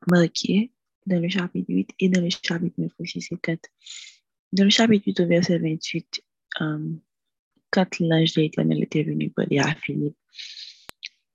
[0.08, 0.72] marqué
[1.10, 3.70] dans le chapitre 8 et dans le chapitre 9 aussi, c'est peut-être
[4.52, 6.24] dans le chapitre 8 au verset 28,
[6.62, 6.94] euh,
[7.72, 10.18] quand l'ange de l'Éternel était venu parler à Philippe,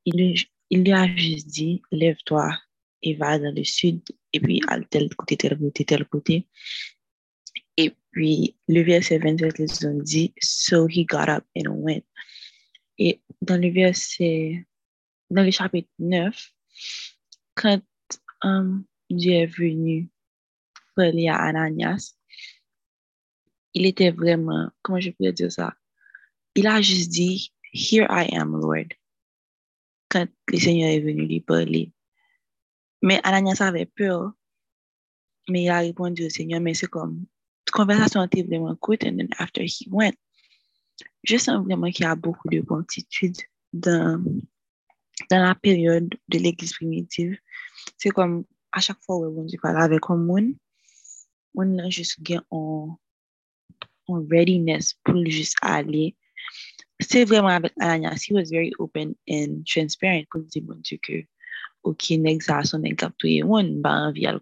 [0.04, 0.34] il,
[0.70, 2.56] il lui a juste dit, lève-toi
[3.02, 4.00] et va dans le sud,
[4.32, 6.48] et puis à tel côté, tel côté, tel côté.
[7.76, 12.04] Et puis, le verset 27, ils ont dit, so he got up and went.
[12.98, 14.64] Et dans le verset,
[15.30, 16.52] dans le chapitre 9,
[17.54, 17.82] quand
[18.44, 18.78] euh,
[19.10, 20.08] Dieu est venu
[20.94, 22.14] parler à Ananias,
[23.74, 25.74] il était vraiment, comment je peux dire ça?
[26.54, 28.94] Il a juste dit, Here I am, Lord.
[30.08, 31.92] Quand le Seigneur est venu lui parler.
[33.02, 34.32] Mais Ananias avait peur,
[35.48, 37.26] mais il a répondu au Seigneur, mais c'est comme,
[37.66, 40.14] la conversation était vraiment courte, and then after he went,
[41.24, 43.36] je sens vraiment qu'il y a beaucoup de promptitude
[43.72, 44.22] dans,
[45.30, 47.36] dans la période de l'Église primitive.
[47.98, 48.44] C'est comme,
[48.74, 50.54] à chaque fois où on parle avec un monde,
[51.54, 52.98] on a juste gain en,
[54.08, 56.16] en readiness pour juste aller.
[57.00, 61.24] C'est vraiment avec Ananias, he was very open and transparent pour dire, bon que,
[61.84, 62.04] ok,
[62.40, 64.38] ça, son nèg capté one, ba envie à.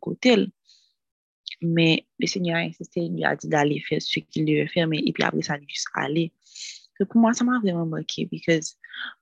[1.60, 4.88] Mais le Seigneur a insisté, il lui a dit d'aller faire ce qu'il devait faire,
[4.88, 6.32] mais et puis après ça, juste aller.
[6.98, 8.76] Donc pour moi, ça m'a vraiment marqué, parce que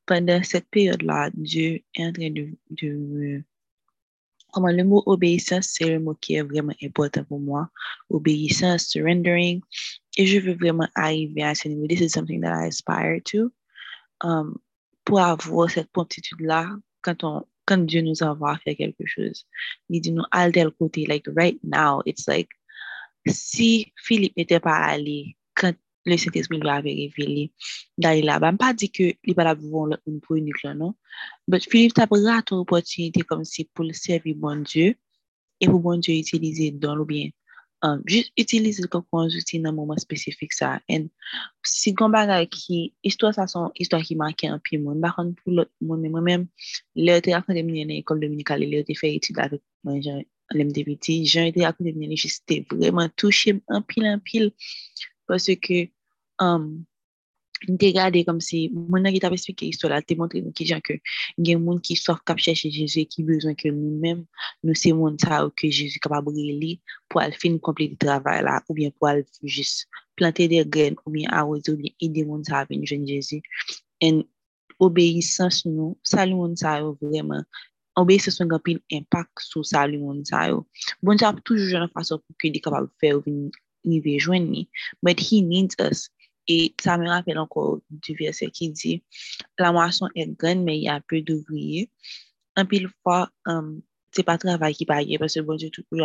[0.07, 3.45] pendant cette période-là, Dieu est en train de, de me
[4.53, 7.69] Comment le mot obéissance, c'est le mot qui est vraiment important pour moi.
[8.09, 9.61] Obéissance, surrendering.
[10.17, 11.87] Et je veux vraiment arriver à ce niveau.
[11.87, 13.53] This is something that I aspire to.
[14.23, 14.59] Um,
[15.05, 19.47] pour avoir cette promptitude-là, quand, quand Dieu nous envoie faire quelque chose,
[19.89, 22.51] il dit nous, à tel côté, like right now, it's like,
[23.27, 25.37] si Philippe n'était pas allé
[26.11, 27.53] le Saint-Esprit lui avait révélé
[27.97, 30.95] d'aller là-bas, pas dit que il va voir une pour unique là, non?
[31.49, 34.97] Mais Philippe t'a pris une opportunité comme si pour le servir bon Dieu
[35.61, 37.31] et pour bon Dieu utiliser dans le bien.
[37.83, 40.81] Um, juste utiliser comme un outil dans un moment spécifique ça.
[40.87, 41.09] Et
[41.65, 45.43] si on bagay qui, histoire ça son histoire qui marque un peu monde, par contre
[45.43, 46.47] pour l'autre moi-même,
[46.99, 49.95] à côté de l'école dominicale, j'ai fait études avec moi,
[50.53, 54.53] l'MDVT, j'ai été à côté de j'étais vraiment touché un pile, un pile,
[55.27, 55.89] parce que,
[56.41, 56.71] um,
[57.61, 60.81] te gade kom si moun nan ki tap espike istola, te montre nou ki jan
[60.85, 60.97] ke
[61.45, 64.25] gen moun ki sof kap chèche Jésus ki bezon ke nou men,
[64.65, 66.79] nou se moun sa ou ke Jezu kapab li
[67.13, 69.85] pou al fin komple di travay la ou bien pou al jis
[70.17, 73.43] plante de gren ou bien arose ou bien ide moun sa aven jen Jezu.
[74.01, 74.23] En
[74.81, 77.45] obeysans nou, sali moun sa ou vreman,
[78.01, 80.65] obeysans nou gampil impak sou sali moun sa ou.
[81.05, 83.51] Bon sa ap toujou jen fason pou ke di kapab fè ou vin
[83.85, 84.65] ni vejwen ni,
[85.05, 86.09] but he needs us.
[86.51, 89.05] Et ça me rappelle encore du verset qui dit,
[89.57, 91.91] la moisson est grande, mais il y a peu d'ouvriers.
[92.57, 93.81] Un pile fois, um,
[94.11, 96.05] c'est pas travail qui paye, parce que bon Dieu, tout le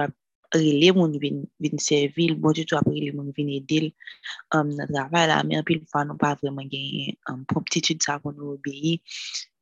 [0.53, 3.91] rile moun vin servil, bon ditou apre rile moun vin edil
[4.53, 8.35] um, nan travay la, men apil fwa nou pa vreman genye um, proptitude sa kon
[8.37, 8.99] nou obeyi,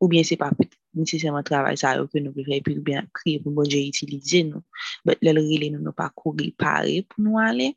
[0.01, 0.51] ou bien se pa
[0.97, 4.43] nisesèman travay sa yo ke nou preferi, pi ou bien kriye pou bon diyo itilize
[4.49, 4.63] nou,
[5.07, 7.73] bet lel rile nou nou pa kouri pare pou nou ale,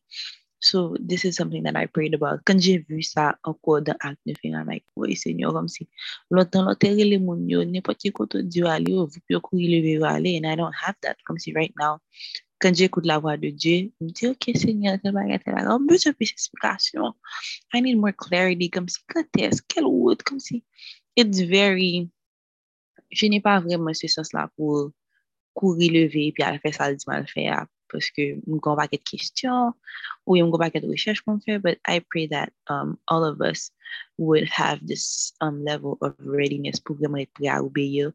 [0.66, 2.42] So, this is something that I prayed about.
[2.48, 5.86] Kan jè vu sa anko dan ak ne fin, I'm like, woy, senyor, kom si,
[6.34, 10.02] lontan lotere le moun yo, nepoti koto diyo ale yo, vup yo kou ileve yo
[10.10, 12.00] ale, and I don't have that, kom si, right now,
[12.58, 15.78] kan jè koute la vwa de Dje, m di, ok, senyor, te baga, te baga,
[15.78, 17.14] m bezè pis esplikasyon,
[17.70, 20.64] I need more clarity, kom si, kates, kel wot, kom si,
[21.14, 22.08] it's very,
[23.14, 24.90] je n'ai pa vreman se sens la pou
[25.54, 28.98] kou ileve, pi al fè sa, al di mal fè ap, que nous avons de
[28.98, 29.72] questions
[30.26, 33.40] ou nous avons pas de recherche qu'on fait, but I pray that um, all of
[33.40, 33.70] us
[34.18, 38.12] would have this um, level of readiness pour être prêt à obéir,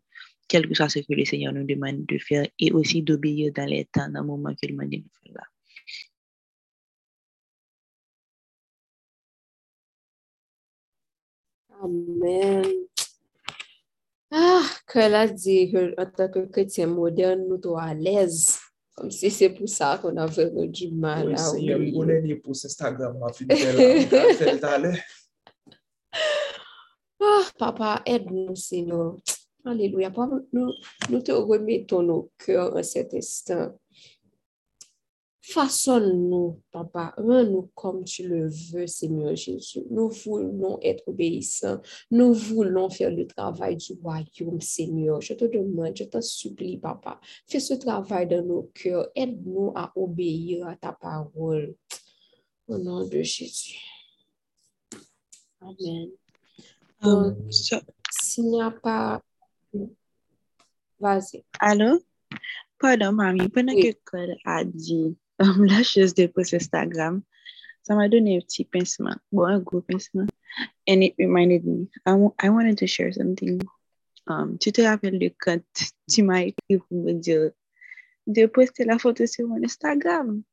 [0.48, 3.66] quel que soit ce que le Seigneur nous demande de faire, et aussi d'obéir dans
[3.66, 5.44] les temps, dans le moment de nous faire là.
[11.84, 12.66] Amen.
[14.34, 15.94] Ah, que la dit que
[16.28, 18.60] que chrétien moderne, nous sommes à l'aise.
[19.02, 21.94] Comme si c'est pour ça qu'on a vraiment du mal Oui, à Seigneur, obéir.
[21.96, 23.48] pou lè ni pou Instagram, ma fè
[24.54, 24.92] l'talè.
[27.24, 29.16] Ah, papa, aide-nous, Seigneur.
[29.66, 30.12] Alléluia.
[30.12, 30.72] Papa, nous,
[31.10, 33.74] nous te remettons nos cœurs en cet instant.
[35.44, 37.14] Façonne-nous, papa.
[37.18, 39.84] Rends-nous comme tu le veux, Seigneur Jésus.
[39.90, 41.82] Nous voulons être obéissants.
[42.12, 45.20] Nous voulons faire le travail du royaume, Seigneur.
[45.20, 47.20] Je te demande, je te supplie, papa.
[47.48, 49.10] Fais ce travail dans nos cœurs.
[49.16, 51.74] Aide-nous à obéir à ta parole.
[52.68, 53.80] Au nom de Jésus.
[55.60, 56.12] Amen.
[57.04, 57.78] Um, so,
[58.12, 59.22] s'il n'y a pas...
[61.00, 61.44] Vas-y.
[61.60, 62.00] allô?
[62.78, 63.94] Pardon, mamie, pendant Oui.
[63.94, 67.22] que Claude a dit um, la chose de post Instagram,
[67.84, 69.16] ça m'a donné un petit pincement.
[69.32, 70.30] Bon, un gros pincement.
[70.88, 73.62] And it reminded me, I, I wanted to share something.
[74.28, 75.64] Um, tu te rappelles de quand
[76.10, 77.52] tu m'as écrit pour me dire
[78.28, 80.44] de poster la photo sur mon Instagram?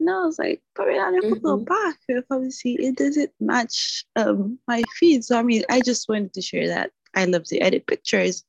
[0.00, 1.64] No, I was like, Pamela, ne photo Mhm.
[1.66, 5.24] pas que comme si it doesn't match um, my feed.
[5.24, 6.90] So, I mean, I just wanted to share that.
[7.14, 8.44] I love to edit pictures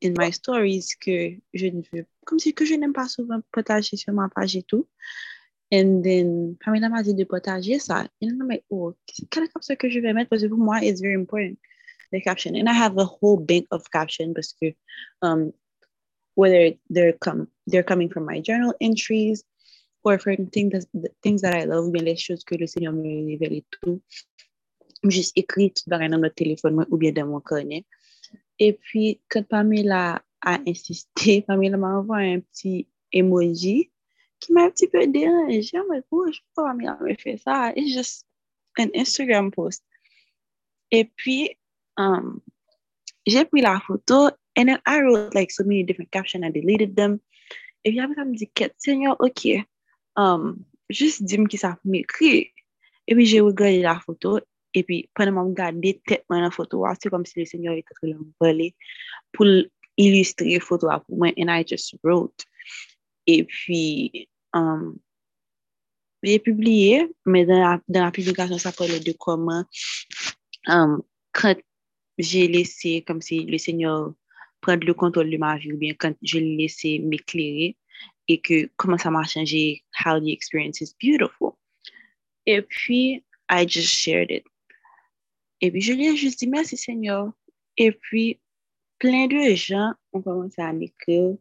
[0.00, 3.96] in my stories que je ne veux, comme si que je n'aime pas souvent partager
[3.96, 4.86] sur ma page et tout.
[5.72, 8.02] And then, Pamela m'a dit de partager ça.
[8.02, 8.94] Là, I'm like, oh,
[9.30, 10.28] quel caption que je vais mettre?
[10.28, 11.56] Parce que pour moi, it's very important,
[12.12, 12.54] the caption.
[12.54, 14.74] And I have a whole bank of captions parce que
[15.22, 15.52] um,
[16.34, 19.44] whether they're, come, they're coming from my journal entries
[20.04, 23.24] or from things that, things that I love, bien les choses que le Seigneur me
[23.24, 24.02] révèle et tout.
[25.04, 27.86] Juste écrit tout dans notre téléphone ou bien dans mon carnet.
[28.58, 33.90] Et puis, quand Pamela a insisté, Pamela m'a envoyé un petit emoji
[34.40, 35.60] qui m'a un petit peu dérangé.
[35.60, 37.72] Oh, je sais pas pourquoi Pamela me fait ça.
[37.76, 38.26] It's just
[38.78, 39.84] an Instagram post.
[40.90, 41.56] Et puis,
[41.96, 42.40] um,
[43.26, 46.44] j'ai pris la photo and then I wrote like so many different captions.
[46.44, 47.20] I deleted them.
[47.84, 49.48] Et puis après, ça me dit, Seigneur, OK,
[50.16, 52.52] um, juste dis-moi qui ça m'écrit.
[53.08, 54.38] Et puis, j'ai regardé la photo.
[54.74, 57.88] Et puis, pendant que je regardais tellement la photo, c'est comme si le Seigneur était
[57.92, 58.70] en train de me
[59.32, 59.46] pour
[59.96, 61.32] illustrer la photo pour moi.
[61.36, 62.44] And I just wrote.
[63.26, 64.98] Et puis, um,
[66.44, 69.64] publié, mais dans la, dans la publication, ça parlait de comment,
[70.66, 71.56] um, quand
[72.18, 74.14] j'ai laissé, comme si le Seigneur
[74.60, 77.76] prendre le contrôle de ma vie, ou bien quand je l'ai laissé m'éclairer,
[78.28, 81.58] et que comment ça m'a changé, how the experience is beautiful.
[82.46, 84.44] Et puis, I just shared it.
[85.60, 87.32] Et puis, je lui ai juste dit merci Seigneur.
[87.76, 88.40] Et puis,
[89.02, 91.36] plein de gens ont commencé à m'écrire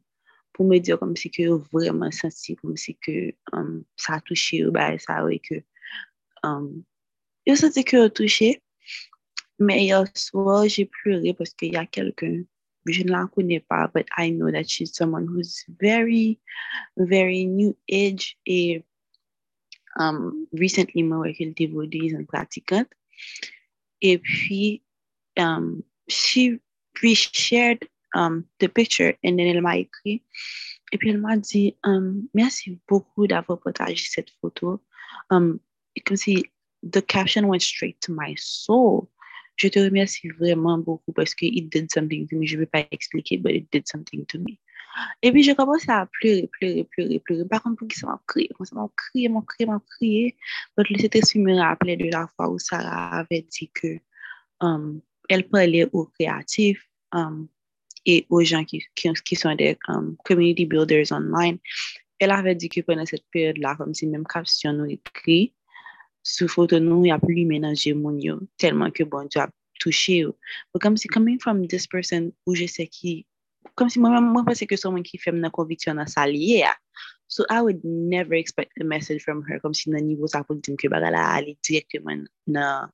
[0.52, 4.64] pour me dire comme si que vraiment senti, comme si que um, ça a touché,
[4.72, 5.62] bah, ça, et que
[6.42, 6.84] um,
[7.46, 8.64] je senti que touché.
[9.60, 12.42] Mais hier soir, j'ai pleuré parce qu'il y a quelqu'un,
[12.88, 16.40] je ne la connais pas, but I know that she's someone who's very,
[16.98, 18.84] very new age et
[20.00, 22.90] um, recently moi avec elle bouddhiste pratiquante.
[24.02, 24.82] Et puis,
[25.38, 26.60] um, she
[27.02, 30.24] re-shared um, the picture and then elle m'a écrit.
[30.92, 34.82] Et puis elle m'a dit, um, merci beaucoup d'avoir partagé cette photo.
[35.30, 35.60] Um,
[36.06, 36.46] comme si
[36.84, 39.08] the caption went straight to my soul.
[39.58, 42.46] Je te remercie vraiment beaucoup parce que it did something to me.
[42.46, 44.58] Je ne vais pas expliquer, but it did something to me.
[45.22, 47.46] Et puis, j'ai commencé à pleurer, pleurer, pleurer, pleurer.
[47.46, 50.36] Par contre, pour qui ça m'a crié, ça m'a crié, m'a crié, m'a crié.
[50.78, 54.00] Donc, le Saint-Esprit me rappelait de la fois où Sarah avait dit que
[54.60, 55.00] um,
[55.30, 57.48] elle parlait aux créatifs um,
[58.06, 61.60] et aux gens qui, qui, qui sont des um, community builders online.
[62.22, 65.56] El avè di ki pwene set peryode la, kom si menm kapsyon nou ekri,
[66.22, 69.50] sou foto nou yap li menanje moun yo, telman ke bon di ap
[69.82, 70.36] touche yo.
[70.70, 73.16] But kom si coming from this person, ou je se ki,
[73.74, 76.62] kom si mwen mwen pwese ke son mwen ki fem nan konviksyon nan sa liye
[76.62, 76.76] ya.
[77.26, 80.62] So I would never expect a message from her, kom si nan nivou sa pou
[80.62, 82.94] di mke bagala ali direktman nan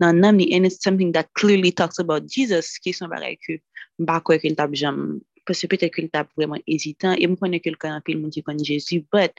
[0.00, 3.60] nan nam li, and it's something that clearly talks about Jesus, ki son bagay ke
[4.00, 7.36] mba kwe ke l tap jam, pwese pwete ke l tap vreman ezitan, e m
[7.36, 9.34] konen ke l kan apil moun ki kon Jezu, but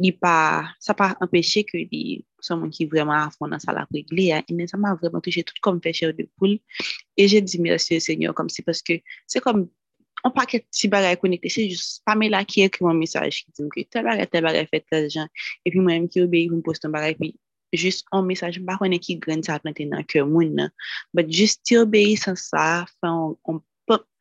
[0.00, 3.86] li pa, sa pa empeshe ke li son moun ki vreman afon nan sa la
[3.88, 6.60] pregle, e sa ma vreman touche tout kom peche ou de poule,
[7.16, 9.68] e je di mersi Seigneur kom si, paske se kom
[10.26, 13.42] an pa ket si bagay konekte, se jous pa me la ki ekri moun mesaj
[13.44, 15.28] ki di mke, tel bagay, tel bagay fet la jan,
[15.66, 17.32] epi mwen m ki obeye pou m post an bagay, pi
[17.76, 20.70] jist an mesaj, mba konen ki gren sa plante nan ke moun nan,
[21.12, 23.60] but jist ti obeyi san sa, fè an,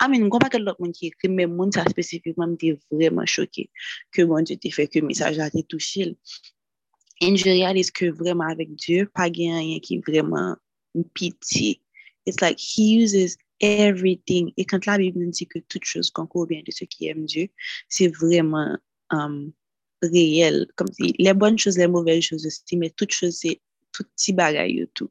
[0.03, 3.27] amin, mwen pa ket lot moun ki ekri, men moun sa spesifikman mwen te vreman
[3.27, 3.67] choki,
[4.15, 6.15] ke moun di te fè, ke mesaj la te touchil,
[7.23, 10.57] en je realise ke vreman avèk Diyo, pa gen yon ki vreman
[10.97, 11.77] mpiti,
[12.25, 16.45] it's like he uses everything, e kant la Bibli mwen di ke tout chos konkou
[16.45, 17.47] bien de se ki em Diyo,
[17.89, 18.77] se vreman,
[19.15, 19.47] um,
[20.01, 20.67] réel.
[20.75, 24.33] Comme si les bonnes choses, les mauvaises choses aussi, mais toute chose, c'est tout petit
[24.33, 25.09] bagaille tout.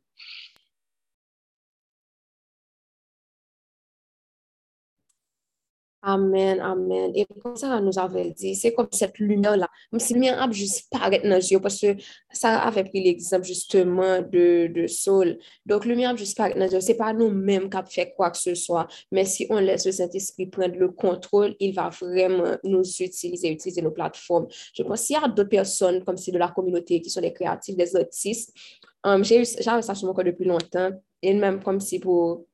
[6.09, 7.11] Amen, amen.
[7.17, 9.69] Et comme ça, nous avait dit, c'est comme cette lumière-là.
[9.91, 11.97] Même si lumière a juste paraître dans yeux, parce que
[12.31, 15.37] ça avait pris l'exemple justement de, de Saul.
[15.65, 16.81] Donc, lumière a juste paraître dans yeux.
[16.81, 19.85] Ce n'est pas nous-mêmes qui avons fait quoi que ce soit, mais si on laisse
[19.85, 24.47] le Saint-Esprit prendre le contrôle, il va vraiment nous utiliser, utiliser nos plateformes.
[24.75, 27.33] Je pense qu'il y a d'autres personnes, comme si de la communauté, qui sont des
[27.33, 28.57] créatifs, des artistes.
[29.03, 30.91] Um, J'avais ça sur mon corps depuis longtemps,
[31.21, 32.45] et même comme si pour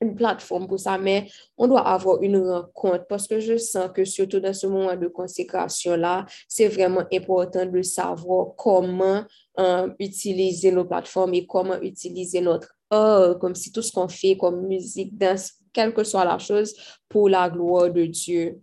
[0.00, 1.28] une plateforme pour ça, mais
[1.58, 5.08] on doit avoir une rencontre parce que je sens que surtout dans ce moment de
[5.08, 9.24] consécration-là, c'est vraiment important de savoir comment
[9.58, 14.36] euh, utiliser nos plateformes et comment utiliser notre art, comme si tout ce qu'on fait
[14.36, 16.74] comme musique, danse, quelle que soit la chose,
[17.08, 18.60] pour la gloire de Dieu.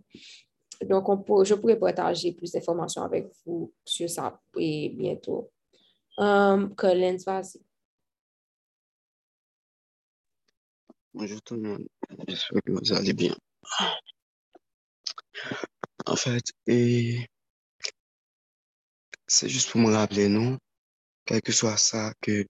[0.84, 1.06] Donc,
[1.44, 5.50] je pourrais partager plus d'informations avec vous sur ça et bientôt.
[6.16, 7.67] Um, vas-y.
[11.14, 11.88] Bonjour tout le monde,
[12.28, 13.34] j'espère que vous allez bien.
[16.06, 16.44] En fait,
[19.26, 20.58] c'est juste pour me rappeler, non?
[21.24, 22.46] Quel que soit ça que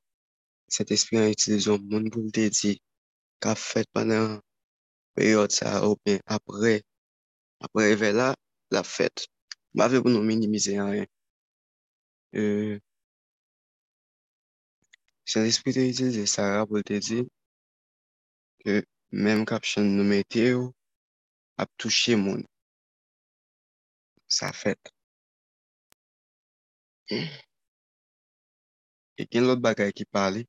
[0.66, 2.80] cet esprit a utilisé au monde pour le dédier,
[3.40, 4.40] qu'a fait pendant la
[5.14, 6.82] période ça, ou bien après,
[7.60, 8.34] après là,
[8.72, 9.28] la fête,
[9.74, 11.06] ma vie pour nous minimiser rien.
[12.34, 12.78] Euh,
[15.24, 17.28] cet esprit a utilisé ça pour le dédier,
[18.62, 18.82] ke
[19.24, 20.62] menm kapsyon nou mette yo
[21.62, 22.42] ap touche moun.
[24.38, 24.90] Sa fèt.
[29.18, 30.44] E gen lot bagay ki pale,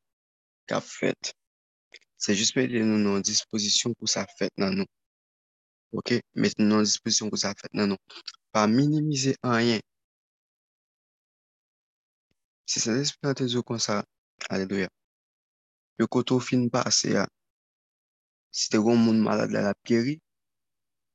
[0.70, 1.34] kap fèt,
[2.22, 4.90] se jist mette nou nan disposisyon pou sa fèt nan nou.
[5.98, 8.20] Ok, mette nou nan disposisyon pou sa fèt nan nou.
[8.54, 9.82] Pa minimize anyen.
[12.70, 14.04] Se se despre an te zo kon sa,
[14.54, 14.90] ale doya.
[15.98, 17.24] Yo koto fin pase ya,
[18.52, 20.16] Si te goun moun malade la la pyeri,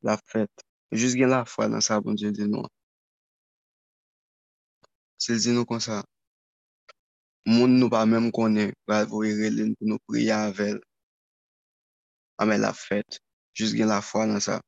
[0.07, 0.53] la fèt.
[0.99, 2.69] Jus gen la fwa nan sa bon Diyo di nou.
[5.23, 6.03] Se di nou kon sa,
[7.51, 10.79] moun nou pa mèm konen, bravo e relin pou nou priya avèl.
[12.41, 13.19] Amè la fèt.
[13.57, 14.61] Jus gen la fwa nan sa.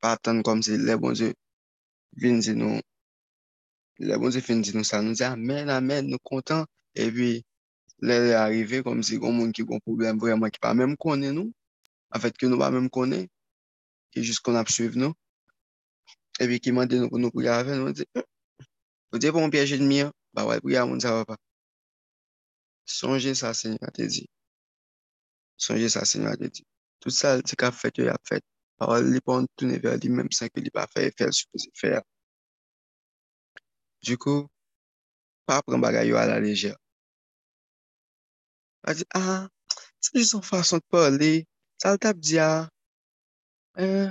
[0.00, 1.32] Pa atan kom se le bon Diyo
[2.20, 2.80] vin di nou.
[4.08, 5.02] Le bon Diyo fin di nou sa.
[5.04, 6.64] Nou di amen, amen, nou kontan.
[6.94, 7.30] E pi,
[8.06, 11.34] lè lè arrive kom si kon moun ki kon problem vreman ki pa mèm konen
[11.38, 11.52] nou,
[12.16, 13.24] afet ki nou pa mèm konen,
[14.12, 15.16] ki jist kon ap suiv nou,
[16.42, 18.04] epi ki mande nou kon nou priya avè, nou di,
[19.12, 21.38] ou di pou moun piye jil mi an, ba wè priya moun sa wè pa.
[22.98, 24.26] Sonje sa sènyo a te di.
[25.66, 26.66] Sonje sa sènyo a te di.
[27.00, 28.44] Tout sa ti ka fèt yo ya fèt,
[28.80, 32.02] parol li pon toune ver li mèm sa ki li pa fè, fèl supose fèl.
[34.04, 34.44] Du kou,
[35.48, 36.76] pa pran bagay yo a la lejèr.
[38.88, 39.48] a di, ah,
[40.02, 41.32] se jis an fason te pale,
[41.82, 42.50] sal tap di a,
[43.84, 44.10] eh,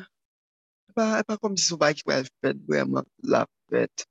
[0.89, 4.05] e pa, e pa kom si sou bay ki wèl fèt, wèman, la fèt.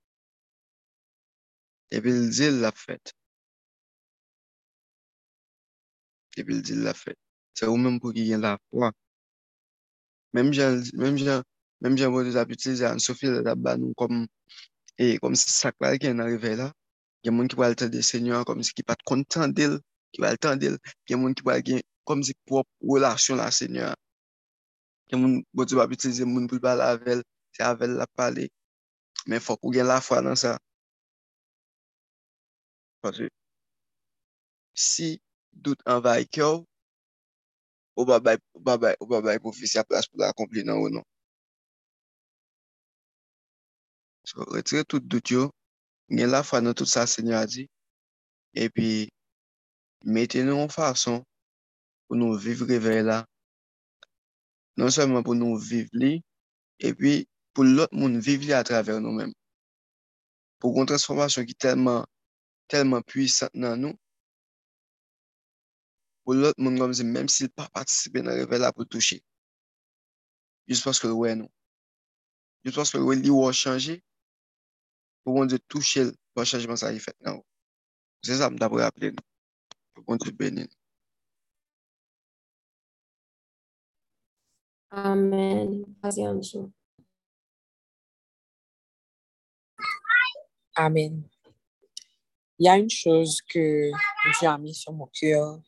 [1.97, 3.13] Epi l di la fèt.
[6.39, 7.19] Epi l di la fèt.
[7.59, 8.93] Se ou mèm pou ki gen la fwa.
[10.35, 11.43] Mèm jan, mèm jan,
[11.83, 14.25] mèm jan mwen ap utilize an sofi la tap ban nou kom,
[14.97, 16.69] e kom si sakwa gen nan rive la,
[17.25, 19.77] gen moun ki wèl te de senyon kom si ki pat kontan del,
[20.13, 20.77] ki wale tendel,
[21.09, 23.95] gen moun ki wale gen kom zi prop relasyon la senyor.
[25.09, 27.23] Gen moun, bo di wap itilize moun pou ba lavel,
[27.55, 28.49] se avel la pale,
[29.29, 30.57] men fok ou gen la fwa nan sa.
[33.03, 33.29] Pase,
[34.75, 35.09] si
[35.53, 36.51] dout anvay kyo,
[37.97, 40.89] ou babay, ou babay, ou babay pou fisi a plas pou la akompli nan ou
[40.93, 41.05] nan.
[44.25, 45.51] So, retire tout dout yo,
[46.09, 47.67] gen la fwa nan tout sa senyor di,
[48.55, 49.11] epi,
[50.05, 51.21] mette nou an fason
[52.07, 53.23] pou nou viv revè la.
[54.77, 56.17] Non seman pou nou viv li,
[56.81, 57.23] epi
[57.53, 59.33] pou lot moun viv li a traver nou men.
[60.61, 62.07] Pou kon transformasyon ki telman,
[62.73, 63.99] telman pwisant nan nou,
[66.25, 69.21] pou lot moun gomze menm si l pa patisipe nan revè la pou touche.
[70.71, 71.51] Jous paske l wè nou.
[72.65, 73.99] Jous paske l wè li wò chanje,
[75.23, 77.45] pou kon de touche l wò chanjman sa y fèt nan wò.
[78.25, 79.32] Se sa m dapre aple nou.
[80.07, 80.69] Bon Dieu béni.
[84.91, 85.85] Amen.
[86.03, 86.73] Vas-y, Anjou.
[90.75, 91.23] Amen.
[92.59, 93.91] Il y a une chose que
[94.39, 95.61] Dieu a mis sur mon cœur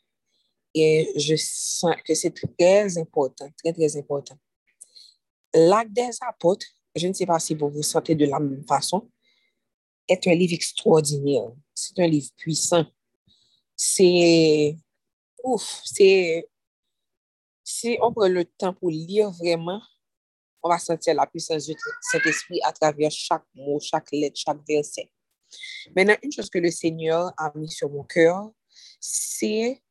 [0.74, 4.38] et je sens que c'est très important, très, très important.
[5.54, 9.10] L'acte des apôtres, je ne sais pas si vous vous sentez de la même façon,
[10.08, 11.50] est un livre extraordinaire.
[11.74, 12.84] C'est un livre puissant.
[13.76, 14.76] C'est
[15.42, 16.48] ouf, c'est
[17.62, 19.80] si on prend le temps pour lire vraiment,
[20.62, 24.60] on va sentir la puissance de cet esprit à travers chaque mot, chaque lettre, chaque
[24.66, 25.10] verset.
[25.94, 28.50] Maintenant, une chose que le Seigneur a mis sur mon cœur,
[29.00, 29.82] c'est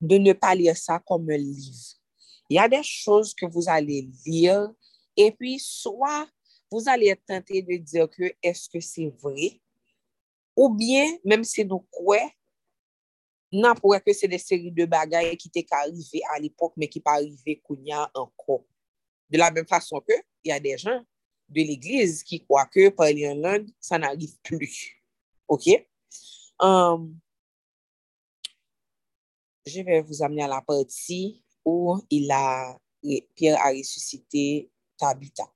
[0.00, 1.96] de ne pas lire ça comme un livre.
[2.48, 4.70] Il y a des choses que vous allez lire
[5.16, 6.28] et puis soit
[6.70, 9.60] vous allez tenté de dire que est-ce que c'est vrai
[10.56, 12.28] ou bien, même si nous croyons,
[13.52, 16.74] nan pou wè ke se de seri de bagay ki te ka arrive al l'epok,
[16.76, 18.62] men ki pa arrive kounya anko.
[19.28, 21.04] De la menm fason ke, y a de jan
[21.48, 24.68] de l'eglize ki kwa ke pali an lang, sa nan arrive plu.
[25.48, 25.70] Ok?
[26.60, 27.14] Um,
[29.68, 32.76] je ve vous amene a la parti ou il a,
[33.34, 35.46] Pierre a resusite Tabitha.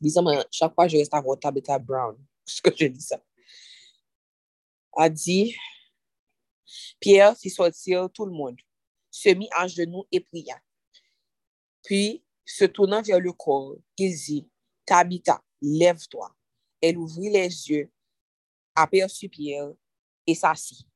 [0.00, 2.16] Dizan man, chakwa je resta avon Tabitha Brown.
[2.48, 3.18] Jke je di sa.
[4.98, 5.54] A di,
[7.00, 8.58] Pierre fit sortir tout le monde,
[9.10, 10.60] se mit à genoux et pria.
[11.84, 14.48] Puis, se tournant vers le corps, il dit,
[14.84, 16.34] Tabitha, lève-toi.
[16.80, 17.90] Elle ouvrit les yeux,
[18.74, 19.72] aperçut Pierre
[20.26, 20.86] et s'assit.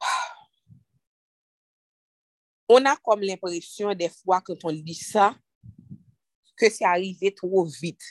[2.68, 5.36] On a comme l'impression des fois quand on lit ça,
[6.56, 8.02] que c'est arrivé trop vite.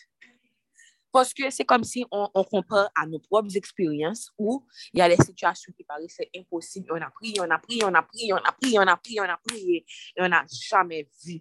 [1.16, 4.60] Poske se kom si on, on kompare a nou probes eksperyans ou
[4.92, 6.90] y a le situasyon ki pare se imposib.
[6.92, 9.78] Yon apri, yon apri, yon apri, yon apri, yon apri, yon apri,
[10.20, 11.40] yon a jamen vi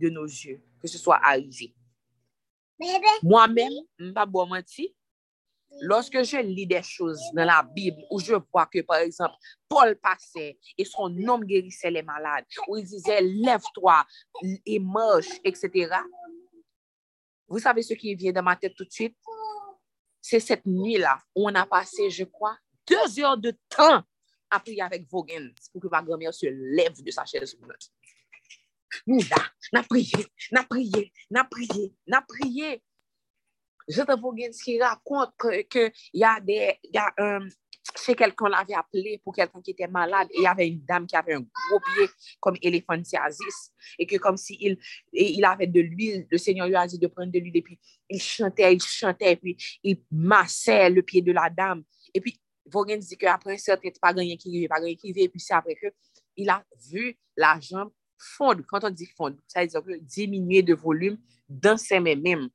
[0.00, 1.74] de nou je ke se so a arrivi.
[2.80, 3.76] Mwen men,
[4.08, 4.88] mpa bo mwen ti,
[5.84, 9.36] loske je li de chouz nan la Bib, ou je pwa ke, par exemple,
[9.68, 14.00] Paul pase, e son nom gerise le malade, ou il dize, lev toi,
[14.64, 16.00] e mosh, etc.,
[17.50, 19.16] Vous savez ce qui vient dans ma tête tout de suite?
[20.22, 24.04] C'est cette nuit-là où on a passé, je crois, deux heures de temps
[24.48, 27.90] à prier avec Vaughan pour que ma grand-mère se lève de sa chaise roulante.
[29.06, 32.82] Nous, là, n'a prié, n'a prié, n'a prié, n'a prié.
[33.88, 35.34] J'entends Vaughan qui raconte
[35.68, 36.78] qu'il y a des...
[36.84, 37.50] Y a, um,
[37.94, 41.06] c'est quelqu'un l'avait appelé pour quelqu'un qui était malade et il y avait une dame
[41.06, 42.08] qui avait un gros pied
[42.40, 44.78] comme éléphantiasis et que comme si il,
[45.12, 47.78] il avait de l'huile, le Seigneur lui a dit de prendre de l'huile et puis
[48.08, 51.82] il chantait, il chantait et puis il massait le pied de la dame
[52.14, 55.40] et puis Vaughan dit qu'après certain temps, pas gagné qui pas gagné qui et puis
[55.40, 55.88] c'est après que
[56.36, 58.62] il a vu la jambe fondre.
[58.68, 61.18] Quand on dit fondre, ça veut dire diminuer de volume
[61.48, 62.48] dans ses mains même.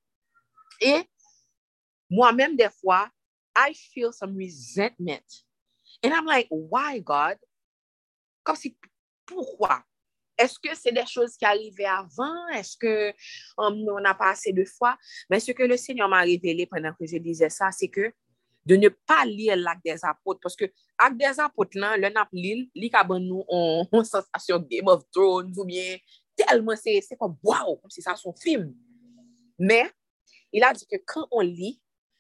[0.82, 1.04] Et
[2.10, 3.10] moi-même, des fois,
[3.56, 5.26] I feel some resentment.
[6.03, 7.38] And I'm like, why God?
[8.43, 8.76] Kom si,
[9.26, 9.82] poukwa?
[10.36, 12.51] Eske se de chouz ki arrive avan?
[12.60, 12.91] Eske
[13.58, 14.93] um, on a pa ase de fwa?
[15.32, 18.12] Men se ke le Seigneur m'a revele penan ke je dize sa, se ke
[18.68, 20.38] de ne pa li lak des apot.
[20.43, 24.68] Paske ak des apot lan, le nap li, li ka ban nou on, on sensasyon
[24.70, 25.95] Game of Thrones ou bien
[26.36, 28.74] telman se, se kom, wow, kom si sa son film.
[29.58, 29.88] Men,
[30.51, 31.78] il a di ke kan on li,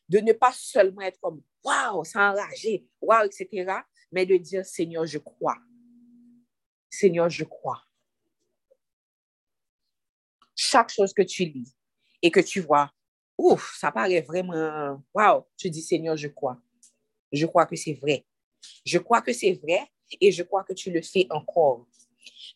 [0.09, 3.71] de ne pas seulement être comme wow, s'enrager, wow, etc.,
[4.11, 5.57] mais de dire Seigneur, je crois.
[6.89, 7.81] Seigneur, je crois.
[10.55, 11.75] Chaque chose que tu lis
[12.21, 12.91] et que tu vois,
[13.37, 16.61] ouf, ça paraît vraiment, wow, tu dis Seigneur, je crois.
[17.31, 18.25] Je crois que c'est vrai.
[18.85, 19.91] Je crois que c'est vrai
[20.21, 21.87] et je crois que tu le fais encore.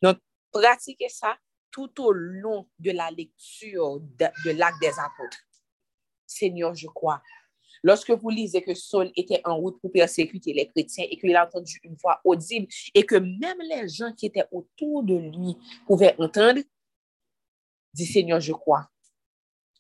[0.02, 0.18] Donc,
[0.52, 1.38] pratiquez ça
[1.72, 5.46] tout au long de la lecture de, de l'acte des apôtres.
[6.26, 7.22] Seigneur, je crois.
[7.84, 11.46] Lorsque vous lisez que Saul était en route pour persécuter les chrétiens et qu'il a
[11.46, 16.16] entendu une voix audible et que même les gens qui étaient autour de lui pouvaient
[16.20, 16.62] entendre,
[17.94, 18.88] dit Seigneur, je crois.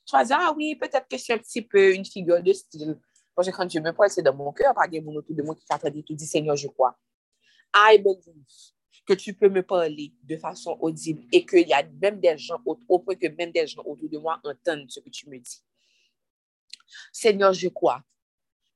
[0.05, 2.99] Tu vas dire, ah oui, peut-être que c'est un petit peu une figure de style.
[3.35, 5.43] Parce que quand Dieu me parle, c'est dans mon cœur, pas des gens autour de
[5.43, 6.97] moi qui t'entendent tout, dit Seigneur, je crois.
[7.75, 8.45] I believe
[9.05, 12.61] que tu peux me parler de façon audible et qu'il y a même des gens,
[12.65, 15.63] au point que même des gens autour de moi entendent ce que tu me dis.
[17.11, 18.01] Seigneur, je crois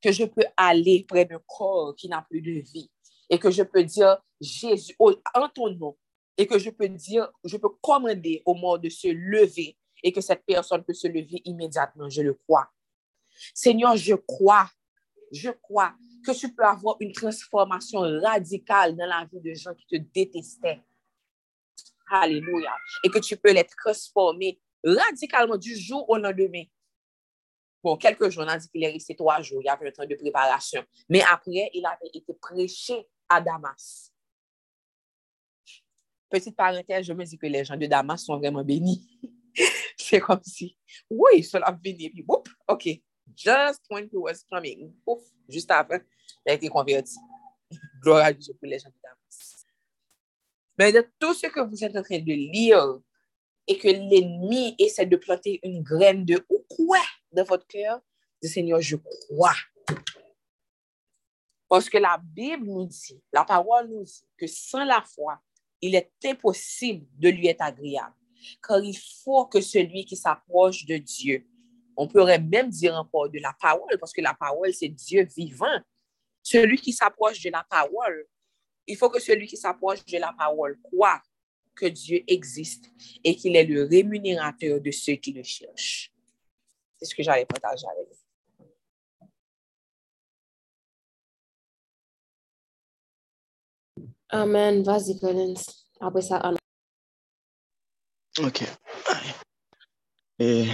[0.02, 2.90] que je peux aller près d'un corps qui n'a plus de vie
[3.30, 5.98] et que je peux dire Jésus en ton nom
[6.38, 10.22] et que je peux dire, je peux commander au mort de se lever et que
[10.22, 12.10] cette personne peut se lever immédiatement.
[12.10, 12.68] Je le crois.
[13.54, 14.70] Seigneur, je crois,
[15.32, 15.94] je crois
[16.26, 20.82] que tu peux avoir une transformation radicale dans la vie de gens qui te détestaient.
[22.12, 22.76] Alléluia.
[23.04, 26.64] Et que tu peux les transformer radicalement du jour au lendemain.
[27.84, 29.62] Bon, quelques jours, on qu'il est resté trois jours.
[29.62, 30.84] Il y avait un temps de préparation.
[31.10, 34.14] Mais après, il avait été prêché à Damas.
[36.30, 39.06] Petite parenthèse, je me dis que les gens de Damas sont vraiment bénis.
[39.98, 40.78] C'est comme si,
[41.10, 42.88] oui, cela venait, puis boum, OK,
[43.36, 46.04] just when he was coming, ouf, juste après,
[46.46, 47.18] il a été converti.
[48.02, 49.66] Gloire à Dieu pour les gens de Damas.
[50.80, 53.00] Mais de tout ce que vous êtes en train de lire
[53.68, 57.00] et que l'ennemi essaie de planter une graine de ou quoi?
[57.34, 58.02] Dans votre cœur,
[58.42, 59.56] le Seigneur, je crois.
[61.68, 65.42] Parce que la Bible nous dit, la parole nous dit que sans la foi,
[65.82, 68.16] il est impossible de lui être agréable.
[68.66, 71.48] Car il faut que celui qui s'approche de Dieu,
[71.98, 75.80] on pourrait même dire encore de la parole, parce que la parole, c'est Dieu vivant.
[76.42, 78.28] celui qui s'approche de la parole,
[78.86, 81.22] il faut que celui qui s'approche de la parole croit
[81.76, 82.92] que Dieu existe
[83.24, 86.13] et qu'il est le rémunérateur de ceux qui le cherchent.
[87.04, 89.28] C'est ce que j'allais partager avec vous.
[94.30, 94.84] Amen.
[94.84, 95.62] Vas-y, Collins.
[96.00, 96.58] Après ça, Anna.
[98.40, 98.64] Ok.
[100.40, 100.66] E,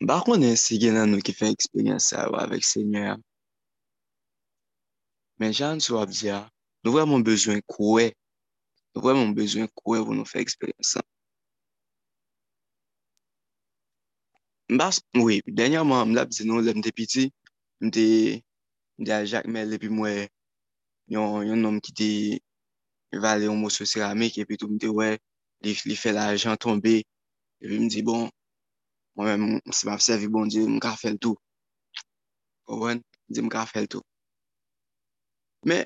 [0.00, 3.24] bakon e si gen nan nou ki fe eksperyans sa yo avèk se nye am.
[5.40, 6.44] Men jan sou ap diya,
[6.84, 8.12] nou vwèman bezwen kouè.
[8.92, 11.02] Nou vwèman bezwen kouè pou nou fe eksperyans sa.
[14.74, 17.24] Mbas, mwe, denyaman mlap zinon lèm te piti,
[17.84, 18.04] mte,
[19.00, 20.12] mte a jakmel epi mwe,
[21.14, 22.08] yon, yon nom ki te
[23.22, 25.08] vale yon monsyo seramik epi tou mte wè,
[25.64, 26.94] li, li fè la jan tombe,
[27.64, 28.28] epi mdi bon,
[29.16, 31.40] mwen mwen se map servi bon di mka fèl tou.
[32.68, 33.00] Ouwen,
[33.32, 34.04] di mka fèl tou.
[35.64, 35.80] Me,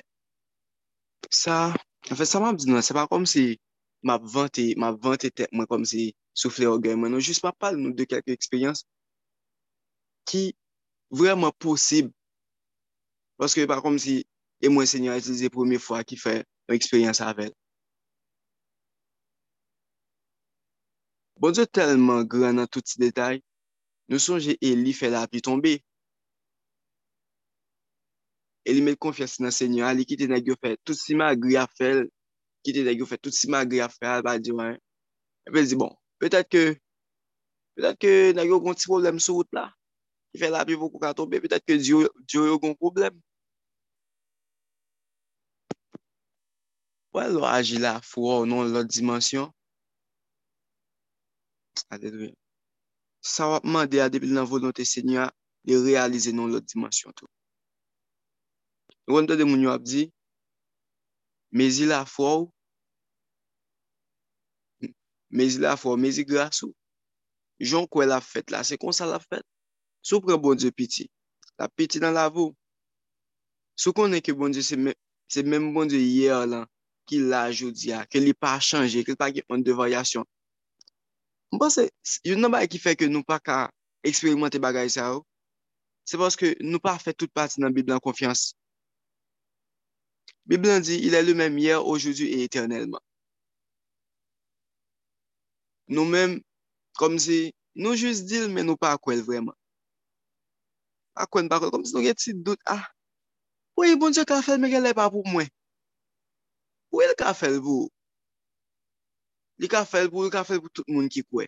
[1.30, 1.68] sa,
[2.10, 3.46] an fè sa map zinon, se pa kom si,
[4.02, 7.12] map vante, map vante tet mwen kom se soufle orgay mwen.
[7.14, 8.84] Non, jist pa pal nou de kelke eksperyans
[10.28, 10.50] ki
[11.12, 12.10] vreman posib.
[13.40, 14.22] Paske pa kom se
[14.62, 16.40] e mwen senyor itilize pwemye fwa ki fe
[16.72, 17.52] eksperyans avèl.
[21.42, 23.40] Bon diyo telman gran nan tout si detay,
[24.06, 25.72] nou sonje Eli fè la api tombe.
[28.62, 32.04] Eli met konfyasi nan senyor, li kite nan gyo fè tout si magri a fèl
[32.64, 34.68] kite neg yo fè tout si magre a fè ba di wè.
[35.48, 35.92] Epe di bon,
[36.22, 36.64] petèt ke,
[37.76, 39.66] petèt ke neg yo kon ti problem sou wout la,
[40.30, 42.06] ki fè la pi pou kou ka tombe, petèt ke diyo
[42.50, 43.18] yo gon problem.
[47.14, 49.50] Wè lò aji la fwo ou non lò dimensyon,
[51.90, 52.32] Alléluia.
[53.20, 55.30] Sa wap mande a depil nan volonté Seigneur
[55.64, 57.28] de realize non lot dimensyon tou.
[59.06, 60.08] Nou an de moun yo ap di,
[61.52, 62.50] mezi la fwo ou,
[65.32, 66.72] mezi la fwo, mezi gras ou.
[67.62, 69.44] Jon kwe la fet la, se kon sa la fet.
[70.02, 71.06] Sou pre bon Diyo piti,
[71.60, 72.56] la piti nan la vou.
[73.78, 74.94] Sou konen ke bon Diyo se, me,
[75.46, 76.66] men bon Diyo yer lan,
[77.06, 80.26] ki la joudia, ke li pa chanje, ke li pa gen an de varyasyon.
[81.52, 81.86] Mwen se,
[82.26, 83.66] yon nan bay ki fe ke nou pa ka
[84.06, 85.24] eksperimente bagay sa ou,
[86.08, 88.52] se paske nou pa fe tout pati nan bib lan konfians.
[90.46, 93.00] Biblan di, il e le même hier, oujoudu e eternelman.
[95.86, 96.40] Nou men,
[96.98, 99.54] kom si, nou jous dil men nou pa akwel vreman.
[101.22, 102.84] Akwen pa akwel, kom si nou get si dout, ah,
[103.74, 105.50] pou bon diyo ka fel me gen le pa pou mwen?
[106.90, 107.86] Pou e l ka fel pou?
[109.62, 111.46] Li ka fel pou, li ka fel pou tout moun ki kwe.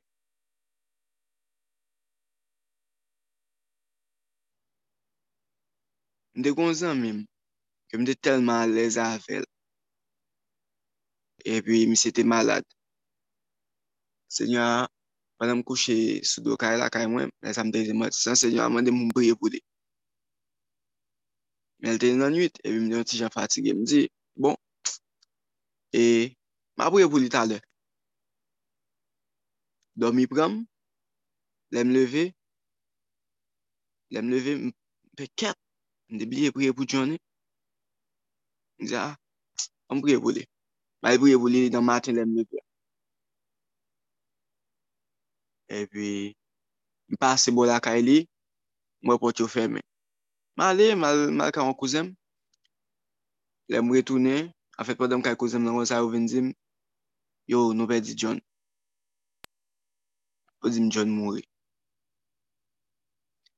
[6.38, 7.22] Nde kon zan mim,
[7.95, 9.45] ke mte telman alèz avèl.
[11.51, 12.64] E pi mi se te malad.
[14.34, 14.64] Senyo,
[15.38, 15.95] panan m kouche
[16.30, 18.11] sou do kare la kare mwen, lè sa m te zemot.
[18.22, 19.61] San senyo a de moun priye pou de.
[21.82, 23.70] Men te nan nwit, e pi m de yon ti jan fatige.
[23.78, 24.01] M di,
[24.42, 24.57] bon,
[25.95, 26.03] e,
[26.76, 27.61] ma priye pou li talè.
[29.95, 30.57] Dormi pram,
[31.70, 32.24] lè m leve,
[34.11, 34.74] lè m leve, m
[35.14, 35.55] pe ket,
[36.11, 37.20] m de priye pou jouni.
[38.85, 39.16] Mwen a, ah,
[39.89, 40.43] an priye pou li.
[41.01, 42.49] Mwen priye pou li dan matin lem lèm.
[45.72, 46.09] E pi,
[47.09, 48.18] mwen pase bo la ka e li,
[49.05, 49.80] mwen pot yo fèmè.
[50.57, 52.12] Ma ale, mal, al ka an kouzèm.
[53.72, 56.53] Lèm retoune, an fèt padan ka kouzem nan wazay ou venzim,
[57.49, 58.37] yo nou pe di John.
[60.61, 61.43] Po di m John mouri.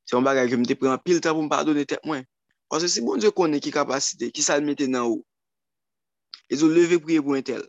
[0.07, 2.23] Se yon bagay ke m te an pil ta pou m padone tek mwen.
[2.69, 5.21] Pase si bon Diyo konen ki kapasite, ki sal mette nan ou,
[6.51, 7.63] e zo leve priye pou entel.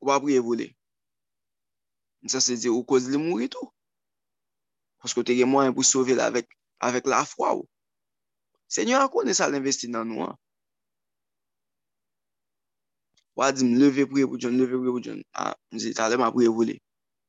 [0.00, 0.70] Ou pa priye pou li.
[2.32, 3.68] Sa se di ou koz li mouri tou.
[5.00, 6.48] Pasko te gen mwen pou sove la avek,
[6.80, 7.68] avek la fwa ou.
[8.72, 10.36] Senyon an konen sal investi nan nou an.
[13.36, 15.20] Ou a di m leve priye pou John, leve priye pou John.
[15.36, 16.80] Ah, a, m zi talem a priye pou li.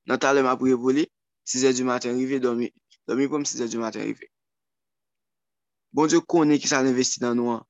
[0.08, 1.10] Nan talem a priye pou li,
[1.44, 2.72] 6 e di maten rive, domi,
[3.04, 4.31] domi pou m 6 e di maten rive.
[5.94, 7.64] Bon Diyo konen ki sa l'investi nan nou an.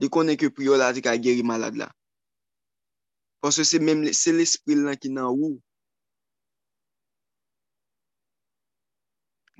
[0.00, 1.88] Di konen ki priyo la di ka geri malade la.
[3.40, 5.58] Pwase se mèm, se l'espril lan ki nan ou.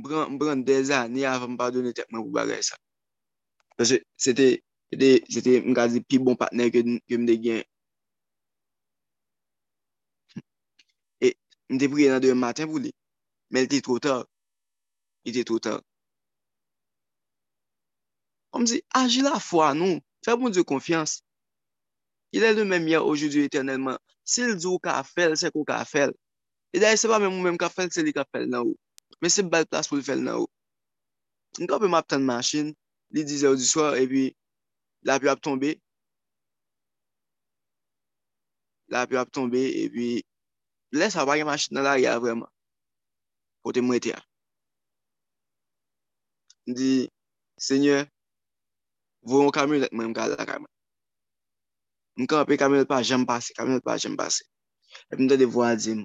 [0.03, 2.77] Bran, bran deza, ni avan mpa do ne tekman pou bagay sa.
[3.77, 4.47] Pwase se te,
[5.33, 7.63] se te mga di pi bon patner ke, ke mde gen.
[11.27, 11.35] E
[11.75, 12.91] mde priye nan deyo matin pou li.
[13.51, 14.25] Men te tro tar.
[15.29, 15.79] I te tro tar.
[18.51, 20.01] Kom si, aji la fwa nou.
[20.25, 21.19] Fè bon diyo konfians.
[22.37, 23.99] Ilè lè mèm ya oujou eternelman.
[24.29, 26.13] Sil diyo ka fel, se ko ka fel.
[26.75, 28.77] E daye se pa mèm ou mèm ka fel, se li ka fel nan ou.
[29.23, 30.49] Mè se bel plas pou l fel nan ou.
[31.59, 32.75] Nkan pe map tan manchin,
[33.15, 34.25] li dizè ou di swa, e pi
[35.09, 35.75] la pi ap tombe.
[38.93, 40.09] La pi ap tombe, e pi
[40.99, 42.49] lè sa bagye manchin nan la ya vreman.
[43.63, 44.21] Pote mwete ya.
[46.69, 47.09] Di,
[47.57, 48.05] seigneur,
[49.23, 50.71] vou yon kamyonet mwen mga la kamen.
[52.17, 54.45] Mwen ka apè kamyonet pa jem pase, kamyonet pa jem pase.
[55.11, 56.05] Epi mwen te de vwa di m,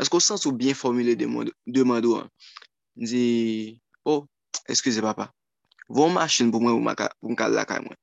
[0.00, 2.30] esko sens ou bien formule deman do an?
[2.96, 3.24] Mwen di,
[4.04, 4.26] oh,
[4.70, 5.30] eskuse papa,
[5.88, 7.96] vou yon masin pou mwen pou mga la kamen.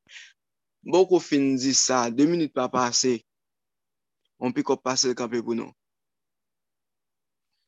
[0.86, 3.18] Mwen kou fin di sa, 2 minute pa pase,
[4.40, 5.72] mwen pi kop pase l kampe pou nou.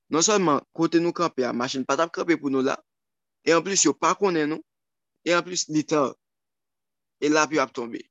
[0.07, 2.78] Non solman, kote nou kampe a masin, patap kampe pou nou la,
[3.43, 4.63] e an plus yo pa konen nou,
[5.28, 6.13] e an plus li tan
[7.24, 8.01] e la pi ap tombe.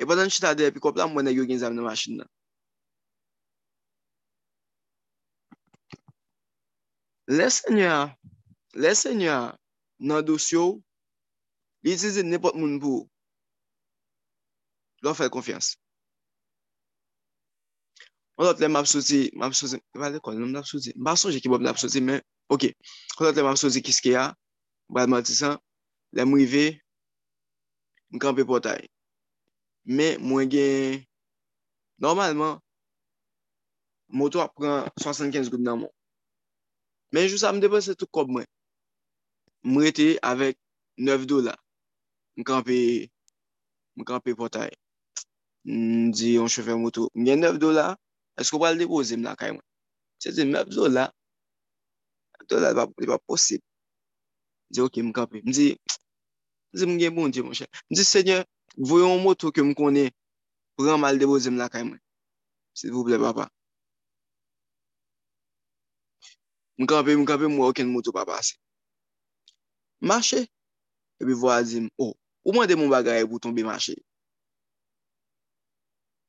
[0.00, 2.28] E padan chita de pi kop la mwen e yo gen zam nan masin nan.
[7.28, 8.14] Le sènyan,
[8.82, 9.52] le sènyan
[9.98, 10.78] nan dosyo,
[11.82, 13.04] li itize nepot moun pou
[15.04, 15.76] lò fèl konfians.
[18.38, 21.50] On lot le map soti, map soti, e wale kon, map soti, mba sonje ki
[21.50, 22.22] bop map soti, men,
[22.54, 22.70] ok.
[23.18, 24.28] On lot le map soti kiske ya,
[24.94, 25.58] wale matisan,
[26.12, 26.80] Le mrive,
[28.10, 28.88] mkampe potay.
[29.84, 31.04] Men mwen gen,
[32.00, 32.58] normalman,
[34.08, 35.94] moto ap pran 75 gout nan moun.
[37.12, 38.48] Men jou sa m depanse tout kob mwen.
[39.64, 40.56] M rete avèk
[40.96, 41.54] 9 dola.
[42.36, 42.78] M kampe,
[43.96, 44.72] m kampe potay.
[45.68, 47.08] M di yon chefer moto.
[47.14, 47.90] M gen 9 dola,
[48.40, 49.66] esko pal depoze m la kay mwen.
[50.20, 51.08] Se di 9 dola,
[52.40, 53.60] 9 dola li pa posib.
[54.68, 55.12] Mwen di, ok, mwen
[55.44, 55.78] Mdi,
[56.72, 57.66] Mwen di, mwen gen bon di, mwen chè.
[57.90, 58.44] Mwen di,
[58.76, 60.10] voyon moto ke mwen konen,
[60.76, 62.00] pran mal debo zem la kay mwen.
[62.74, 63.50] S'il vous plaît, papa.
[66.78, 68.54] Mwen kape, mwen kape, mwen waken moto papa se.
[70.00, 70.46] Mache,
[71.20, 72.14] epi vwa zim, oh,
[72.44, 73.96] ou mwen de mwen bagay pou tombe mache?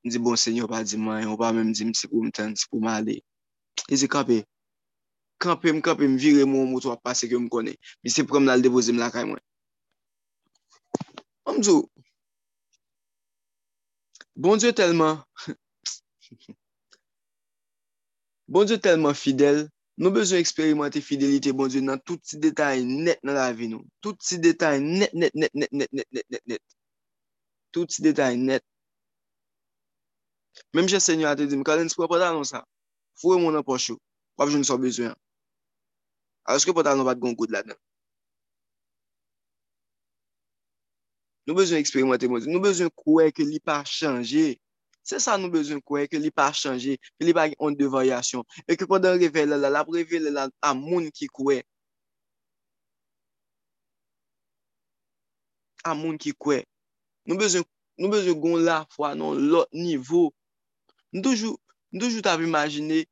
[0.01, 2.31] Mwen di, bon, seigneur, pa di man, ou pa mwen di, mwen si pou mwen
[2.33, 3.19] ten, si pou mwen ale.
[3.91, 4.41] E di, kape,
[5.41, 7.77] kampe m kampe m vire m ou moutou ap pase ke m konen.
[8.03, 9.41] Mi se prom nan l depoze m lakay mwen.
[11.49, 11.89] Amzou,
[14.35, 15.17] bon Diyo telman,
[18.53, 19.63] bon Diyo telman fidel,
[19.97, 23.81] nou bezon eksperimante fidelite bon Diyo nan tout si detay net nan la vi nou.
[24.03, 26.63] Tout si detay net, net, net, net, net, net, net, net, net.
[27.73, 28.63] Tout si detay net.
[30.75, 32.61] Mem jè sènyo atè di m, kalens pou ap adan sa.
[33.19, 33.97] Fouè moun an pochou,
[34.37, 35.15] wap joun sou bezwen.
[36.49, 37.77] Aske pota nou bat goun koud la dan.
[41.45, 42.45] Nou bezon eksperimenter moun.
[42.49, 44.57] Nou bezon kouè ke li pa chanje.
[45.05, 46.97] Se sa nou bezon kouè ke li pa chanje.
[47.17, 48.45] Ke li pa yon devayasyon.
[48.69, 51.61] E ke podan revele la, la revele la a moun ki kouè.
[55.89, 56.63] A moun ki kouè.
[57.29, 57.65] Nou bezon,
[57.97, 60.29] nou bezon goun la fwa nan lot nivou.
[61.13, 61.57] Nou toujou,
[61.89, 63.03] nou toujou ta imagine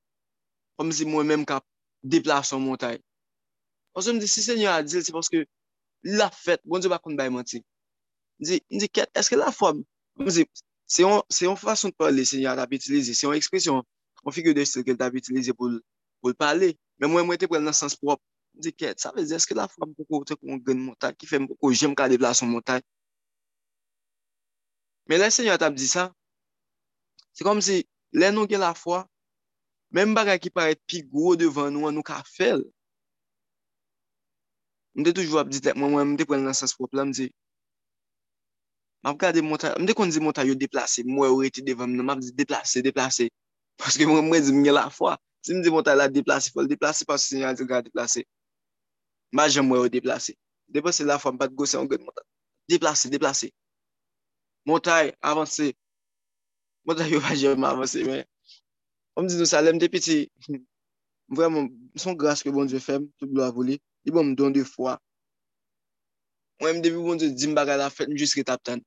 [0.78, 1.58] kom si mwen menm ka
[2.06, 3.02] deplason montay.
[3.98, 5.39] Paske m di, si se nyo a dil, se paske
[6.06, 7.64] la fet, bon di bakoun bay manti.
[8.38, 9.80] M di, ket, eske la fòm?
[10.22, 10.45] m se
[11.02, 13.82] yon, se yon fason de pale, se nyo a tap itilize, se yon ekspresyon,
[14.22, 15.82] yon figyo de stil ke tap itilize pou,
[16.22, 18.22] pou l'pale, men mwen mwen te prel nan sens prop,
[18.54, 21.58] m ket, sa vezi, eske la fòm pou kote kon gen montaj, ki fèm pou
[21.58, 22.86] ko jem ka devla son montaj.
[25.10, 26.12] Men la se nyo a tap di sa,
[27.34, 27.82] se kom si,
[28.14, 29.08] lè nou gen la fwa,
[29.89, 32.62] men baga ki paret pi gwo devan nou an nou ka fel,
[34.98, 37.28] Mde toujou ap di tek mwen mwen mde pren nan sens prop la mdi.
[39.06, 42.20] ap gade monta, mde kon di monta yo deplase, mwen ou eti devan mnen, ap
[42.20, 43.30] di deplase, deplase.
[43.78, 45.14] Paske mwen mwen di mwen la fwa.
[45.45, 48.26] Si mdi monta la deplase, fol deplase, paske se nyan di gade deplase.
[49.32, 50.34] Ma jen mwen ou deplase.
[50.68, 52.26] Deplase la fwa, mbat gose an gade monta.
[52.68, 53.52] Deplase, deplase.
[54.66, 55.76] Monta yo avanse.
[56.86, 58.26] Monta yo vajen mwen avanse men.
[59.14, 60.26] Om di nou salem depiti.
[61.38, 63.78] Vreman, son grase ke bon diyo fem, tout blou avou li.
[64.06, 64.98] Li bon m don de fwa.
[66.62, 68.82] Mwen m debi bon se di m baga la fet, m jiske tap tan.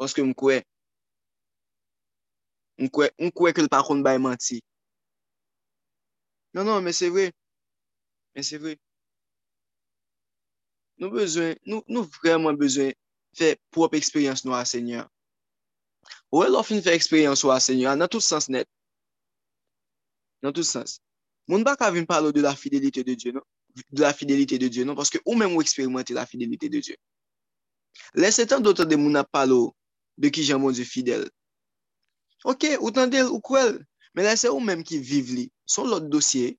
[0.00, 0.60] Oske m kwe.
[2.78, 4.60] M kwe, m kwe ke l pa kon bay manti.
[6.54, 7.30] Non, non, men se vre.
[8.34, 8.74] Men se vre.
[11.02, 12.92] Nou bezwen, nou, nou vreman bezwen
[13.34, 15.08] fè prop eksperyans nou a sènyan.
[16.34, 18.68] Ouè lò fin fè eksperyans nou a sènyan, nan tout sens net.
[20.44, 21.00] Nan tout sens.
[21.50, 23.46] Moun bak avin palo de la fidelite de Diyo, non?
[23.90, 24.94] de la fidélité de Dieu, non?
[24.94, 26.96] Parce que ou-même ou expérimenter la fidélité de Dieu.
[28.14, 29.74] Laissez tant d'autres de mouna palo
[30.18, 31.28] de qui j'aime mon Dieu fidèle.
[32.44, 33.72] Ok, ou tendel ou quoi
[34.14, 35.52] mais laissez ou-même qui vive li.
[35.66, 36.58] Son l'autre dossier,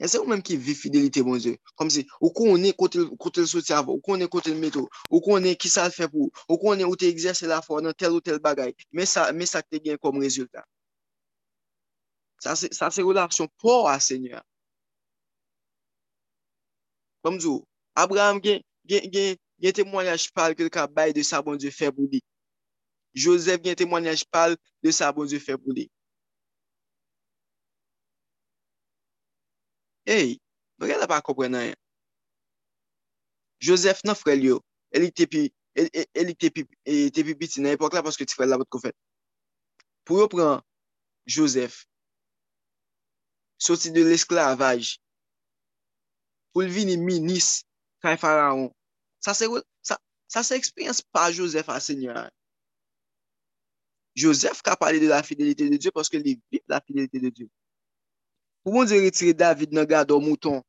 [0.00, 1.56] laissez ou-même qui vive fidélité, mon Dieu.
[1.76, 5.20] Comme si, ou qu'on est côté le soutien, ou qu'on est côté le métaux, ou
[5.20, 7.80] qu'on est qui ça le fait pour, ou qu'on est où tu exerces la foi
[7.80, 10.64] dans tel ou tel bagay, mais ça, mais ça te gagne comme résultat.
[12.38, 14.42] Ça, c'est relation pour à Seigneur.
[17.26, 17.66] Bamzou,
[17.96, 21.88] Abraham gen, gen, gen, gen témoignage pal ke ka bay de sa bon Dieu fè
[21.90, 22.20] pou li.
[23.18, 24.54] Joseph gen témoignage pal
[24.84, 25.88] de sa bon Dieu fè pou li.
[30.06, 30.36] Hey,
[30.78, 31.80] mwen gen la pa komprenan yon.
[33.58, 34.60] Joseph nan frel yo,
[34.94, 38.04] elik te pi, el, el, elik te pi, el, te pi biti nan epok la
[38.06, 38.92] paske ti frel la pot kon fè.
[40.06, 40.62] Pou yo pran
[41.26, 41.82] Joseph,
[43.58, 44.92] soti de l'esklavaj,
[46.56, 47.66] pou l vini minis
[48.00, 48.70] kay faraon.
[49.20, 49.44] Sa se,
[49.84, 52.30] sa, sa se eksperyans pa Joseph a senyor.
[54.16, 57.48] Joseph ka pale de la fidelite de Diyo paske li vip la fidelite de Diyo.
[58.64, 60.62] Pou moun di retire David nan gado mouton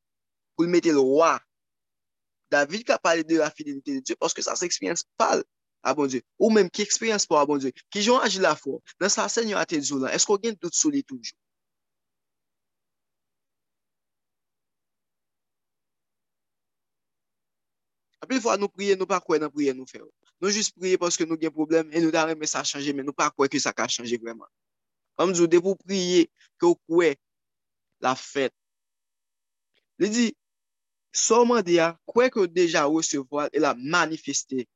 [0.52, 1.38] pou l mette l roi.
[2.52, 5.40] David ka pale de la fidelite de Diyo paske sa se eksperyans pal
[5.80, 6.20] a bon Diyo.
[6.36, 7.72] Ou menm ki eksperyans pa a bon Diyo.
[7.88, 8.82] Ki joun aji la fo.
[9.00, 10.12] Nan sa senyor a te djou lan.
[10.12, 11.32] Esko gen dout sou li toujou.
[18.28, 20.10] Apil fwa nou priye, nou pa kwe nan priye nou fe ou.
[20.36, 23.16] Nou jist priye paske nou gen problem e nou da reme sa chanje men nou
[23.16, 24.44] pa kwe ki sa ka chanje vreman.
[25.16, 26.26] Amzou, de pou priye
[26.60, 27.14] ke ou kwe
[28.04, 28.52] la fet.
[29.96, 30.26] Li di,
[31.16, 34.68] soman de ya, kwe ke ou deja ou se voal e la manifeste.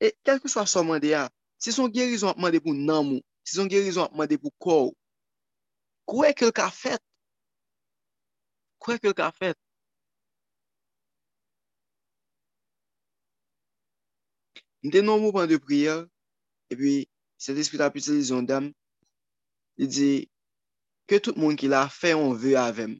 [0.00, 1.26] E kelke swa soman de ya,
[1.60, 4.96] se son gerizon apman de pou nan mou, se son gerizon apman de pou kou,
[6.08, 7.04] kwe ke ou ka fet,
[8.82, 9.58] kwe ke ka fet.
[14.82, 16.00] Mwen te nou mou pan de priyer,
[16.66, 16.92] e pi,
[17.38, 18.64] se te spita piti li zon dam,
[19.78, 20.10] li di,
[21.06, 22.96] ke tout moun ki la fe yon ve avem.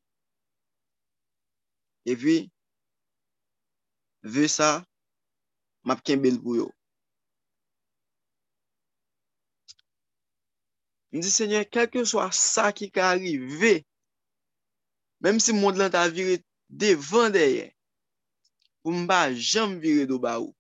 [2.07, 2.37] E pi,
[4.23, 4.71] ve sa,
[5.83, 6.69] map ken bel pou yo.
[11.11, 13.81] Mwen di, Senyen, kelke swa sa ki ka arrive,
[15.23, 17.71] Mem si moun lan ta vire devan deye,
[18.83, 20.51] pou mba jam vire do ba ou.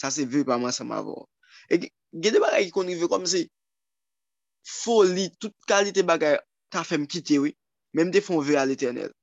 [0.00, 1.14] Sa se vire pa man sa ma vò.
[1.70, 3.44] E gede bagay ki konrive kom se,
[4.82, 6.40] foli, tout kalite bagay
[6.74, 7.54] ta fem kite we,
[7.94, 9.14] mem de fon ve al eternel.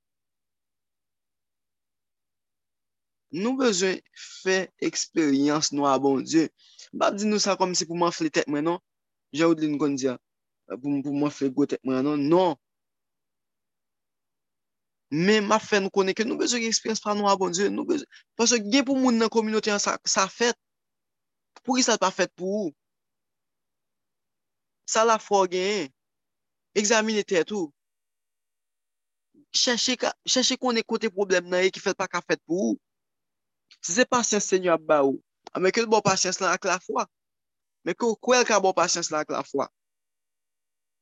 [3.36, 4.00] Nou bezwen
[4.44, 6.48] fe eksperyans nou a bon Diyo.
[6.96, 8.80] Bab di nou sa kom se pou man fle tek mwen non,
[9.36, 10.16] ou di nou kon diya,
[10.80, 12.56] pou, pou man fle go tek mwen non, non.
[15.12, 17.70] Men ma fè nou konen ke nou bezè gen eksperyans pa nou a bon Diyo,
[17.74, 18.08] nou bezè,
[18.40, 20.58] pasè gen pou moun nan kominote an sa, sa fèt,
[21.62, 22.74] pou ki sa pa fèt pou ou?
[24.90, 25.92] Sa la fò gen,
[26.78, 27.70] examine tè tou,
[29.54, 29.96] chèche,
[30.26, 32.82] chèche konen kote problem nan e ki fèt pa ka fèt pou ou?
[33.86, 35.20] Se se pasyans se nyo ap ba ou,
[35.54, 37.06] a men ke l bon pasyans lan ak la fwa,
[37.86, 39.70] men ke ou kwel ka bon pasyans lan ak la fwa,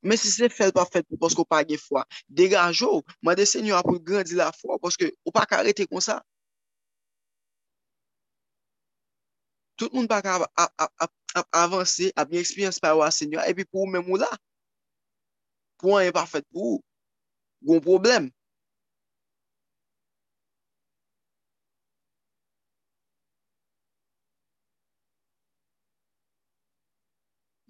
[0.03, 2.03] Men si se fel pa fel pou poske ou pa ge fwa,
[2.39, 6.03] degaj ou, mwen de senyo apou grandi la fwa, poske ou pa ka rete kon
[6.03, 6.19] sa.
[9.79, 10.35] Tout moun pa ka
[11.63, 14.29] avanse, ap ni eksperyans pa ou a senyo, epi pou ou men mou la.
[15.79, 16.83] Pou an yon pa fet pou ou,
[17.63, 18.29] goun problem.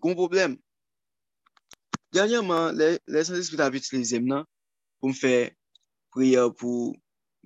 [0.01, 0.57] Goun problem.
[2.13, 4.43] Danyanman, lè san espri ta ap utilize nan
[4.99, 5.49] pou m fè
[6.13, 6.93] priya pou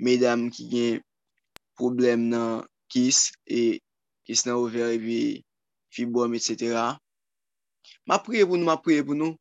[0.05, 1.03] medam ki gen
[1.79, 3.79] problem nan kis e
[4.27, 5.45] kis nan ouver evi
[5.95, 6.51] fibom etc.
[8.07, 9.39] Ma priye pou nou, ma priye pou nou.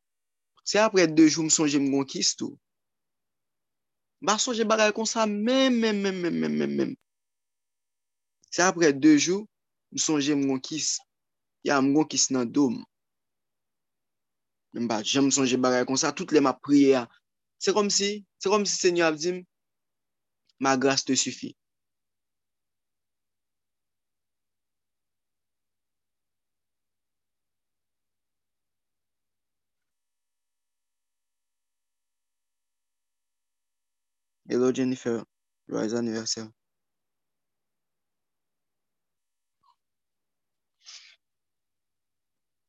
[0.67, 2.55] Se apre de jou m sonje m gon kis tou.
[4.23, 6.91] Ba sonje bagay kon sa men men men men men men men.
[8.51, 9.43] Se apre de jou
[9.91, 10.97] m sonje m gon kis.
[11.67, 12.79] Ya m gon kis nan dom.
[14.77, 17.03] Mba, jem sonje bagay kon sa, tout le ma priye a.
[17.59, 18.09] Se kom si,
[18.41, 19.41] se kom si Senyo ap zim,
[20.59, 21.55] ma grase te sufi.
[34.49, 35.23] Hello Jennifer,
[35.69, 36.49] joyeux anniversaire.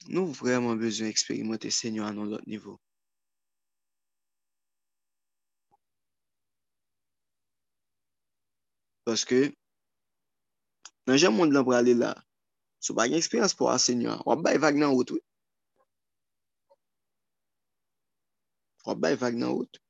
[0.08, 2.76] nou vreman bezwen eksperimante senyo anon lot nivou.
[9.04, 9.40] Paske,
[11.08, 12.12] nan jan moun lan prale la,
[12.84, 15.20] sou bagen eksperyans pou a senyo an, wap bay vag nan wot wè.
[18.88, 19.80] Wap bay vag nan wot.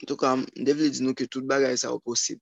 [0.00, 2.40] Kito kam, dev li di nou ke tout bagay sa wap posib.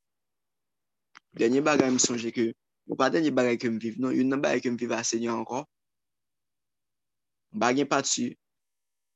[1.39, 2.51] Denye bagay mi sonje ke
[2.89, 4.17] Mwen pa denye di bagay kem viv non.
[4.17, 5.65] Yon nan bagay kem viv a senyon ankon.
[7.53, 8.33] Bagyen pati.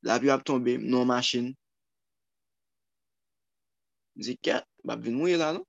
[0.04, 0.76] La pi ap tombe.
[0.76, 1.54] Non masin.
[4.12, 4.68] Mwen di ket.
[4.84, 5.64] Bab vin mwen la non.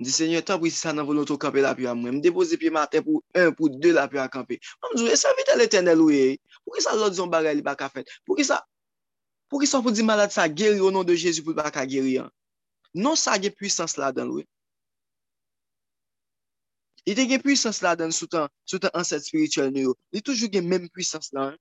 [0.00, 2.16] Di senyon tan pou si sa nan volonto kampe la pi a mwen.
[2.16, 4.56] Mwen depoze pi maten pou un, pou de la pi a kampe.
[4.80, 6.40] Mwen mwen di sa vite l'Eternel ou ye.
[6.64, 8.08] Pou ki sa lò diyon bagay li baka fet.
[8.24, 8.62] Pou ki sa
[9.52, 12.16] pou ki sa pou di malade sa geri ou non de Jezu pou baka geri
[12.24, 12.32] an.
[12.96, 14.48] Non sa ge puissance la dan lou ye?
[17.06, 19.94] Li te gen pwisans la dan sou tan, sou tan anset spirituel nou yo.
[20.14, 21.50] Li toujou gen menm pwisans la.
[21.52, 21.60] Hein?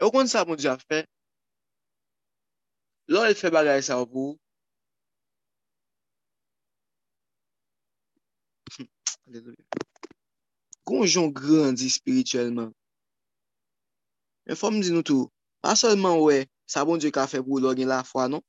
[0.00, 1.04] E ou kon sa moun di a fe,
[3.14, 4.32] Lò el fe bagay sa ou pou,
[8.76, 8.86] hm,
[10.88, 12.68] konjon grandi spirituelman.
[14.48, 15.28] Men fòm di nou tou,
[15.60, 16.38] pa solman wè,
[16.72, 18.40] sa bon Diyo ka fe pou lò gen la fwa, non?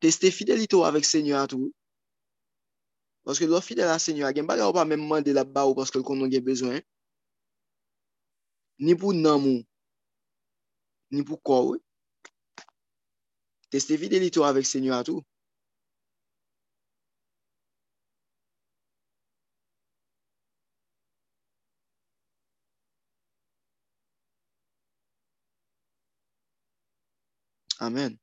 [0.00, 1.68] Teste fidelito avèk sènyo a tou.
[3.28, 5.76] Paske lò fidel a sènyo, a gen, baga ou pa mèm mande la ba ou
[5.76, 6.80] paske l konon gen bezwen.
[8.80, 9.60] Ni pou nan mou,
[11.12, 11.76] ni pou kò wè.
[13.68, 15.20] Teste fidelito avèk sènyo a tou.
[27.84, 28.16] Amen.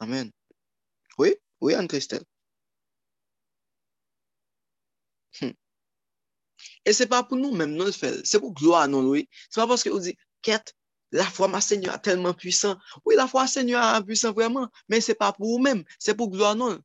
[0.00, 0.30] Amen.
[1.18, 2.24] Oui, oui, Anne-Christelle.
[6.86, 8.20] E se pa pou nou mèm non l'fèl.
[8.30, 9.24] Se pou gloa non lwi.
[9.50, 10.12] Se pa paske ou di,
[10.46, 10.70] ket,
[11.18, 12.76] la fwa ma seigneur a telman pwisan.
[13.04, 14.70] Oui, la fwa seigneur a pwisan vreman.
[14.90, 15.82] Men se pa pou ou mèm.
[15.98, 16.78] Se pou gloa non.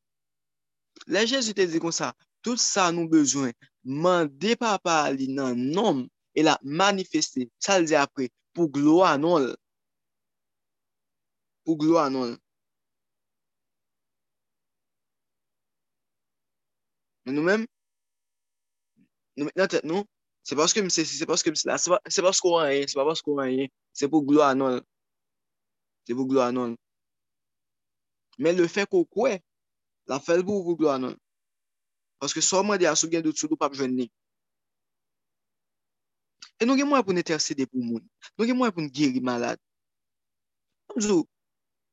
[1.07, 2.11] Le Jésus te di kon sa.
[2.41, 3.53] Tout sa nou bezwen.
[3.85, 6.01] Mande pa pa li nan nom.
[6.33, 7.45] E la manifeste.
[7.61, 8.31] Sa l di apre.
[8.55, 9.51] pou glo anol.
[11.65, 12.35] Pou glo anol.
[17.25, 17.65] Men nou men,
[19.37, 20.05] nou men nan tet nou,
[20.47, 23.37] se paske mse si, se paske mse la, se paske pasko anye, se paske pasko
[23.43, 24.81] anye, se pou glo anol.
[26.07, 26.73] Se pou glo anol.
[28.41, 29.37] Men le fe kou kwe,
[30.09, 31.13] la fel pou pou glo anol.
[32.21, 34.09] Paske so mwen de asou gen dout sou do pap jwen ni.
[36.61, 38.03] E nou gen mwen pou netersede pou moun.
[38.37, 39.61] Nou gen mwen pou ngeri malade.
[40.93, 41.25] Amzou,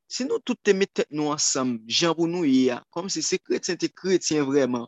[0.05, 3.79] se nou tout te mette nou ansam, jan pou nou ya, kom se se kretien
[3.81, 4.85] te kretien vreman.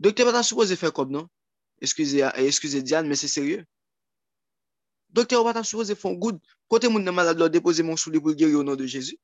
[0.00, 1.28] Dokte pata soupoze fè kob, non?
[1.84, 3.64] Eskuse Diane, men se serye.
[5.12, 6.40] Dokte pata soupoze fon goud.
[6.68, 9.20] Kote moun nan malade lò depoze moun souli pou geri ou nou de Jezu.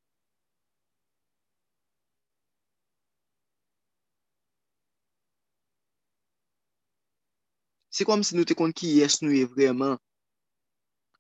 [7.93, 9.99] Se kom se nou te kon ki yes nou e vreman.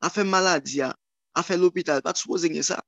[0.03, 0.89] A fe maladi ya,
[1.39, 2.81] a fe l'opital, pat soupoze gen sa.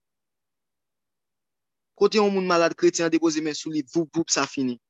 [1.94, 4.80] Kote yon moun malade kretien depoze men sou li, voup voup sa fini.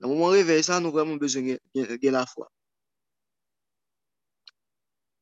[0.00, 2.48] Nan mouman reveye sa, nou vreman bezon gen, gen, gen la fwa.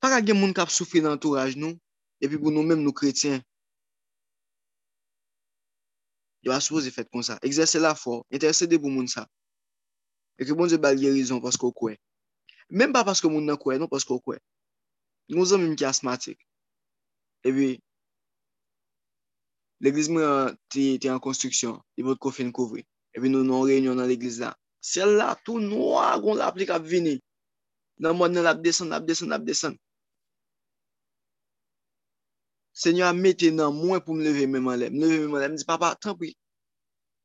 [0.01, 1.77] Para gen moun kap soufri nan entourage nou,
[2.25, 3.43] epi pou nou menm nou kretien,
[6.43, 7.39] Yo a soupoze fet kon sa.
[7.45, 9.27] Exerse la fo, interse de pou moun sa.
[10.41, 11.99] E ke bon ze bal gerizon pasko kwe.
[12.73, 14.39] Mem pa pasko moun nan kwe, non pasko kwe.
[15.31, 16.39] Nou zan mim ki asmatik.
[17.45, 17.69] E bi,
[19.85, 22.87] l'egliz mwen te, te an konstruksyon, li bot ko fin kouvri.
[23.13, 24.55] E bi nou nan reynyon nan l'egliz la.
[24.81, 27.19] Sel la, tou nou a goun la aplik ap vini.
[28.01, 29.77] Nan mwen nan ap desen, ap desen, ap desen.
[32.81, 34.95] Senyo a mette nan mwen pou m leve menman lem.
[34.95, 35.53] M leve menman lem.
[35.53, 36.31] M di, papa, tan pri.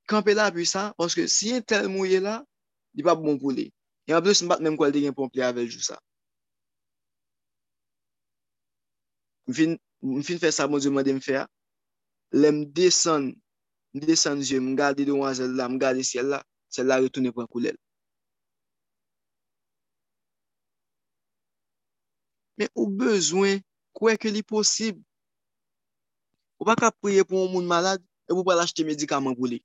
[0.10, 2.42] Kampe la pi sa, pwoske si yon tel mouye la,
[2.92, 3.70] di pa bon pou li.
[4.10, 5.86] Yon ap de sou m bat menm kwa li gen pou m pli avel jou
[5.86, 5.96] sa.
[9.48, 9.80] M fin,
[10.28, 11.48] fin fè sa, bon m di mwen de m fè a.
[12.36, 13.32] Le m desen,
[13.96, 17.32] m desen zye, m gade do wazel la, m gade siel la, siel la retoune
[17.32, 17.80] pou an koulel.
[22.60, 23.64] Men ou bezwen
[23.96, 25.00] kwe ke li posib
[26.60, 29.60] Ou pa ka priye pou moun malade, e pou pa l'achete medikaman pou li.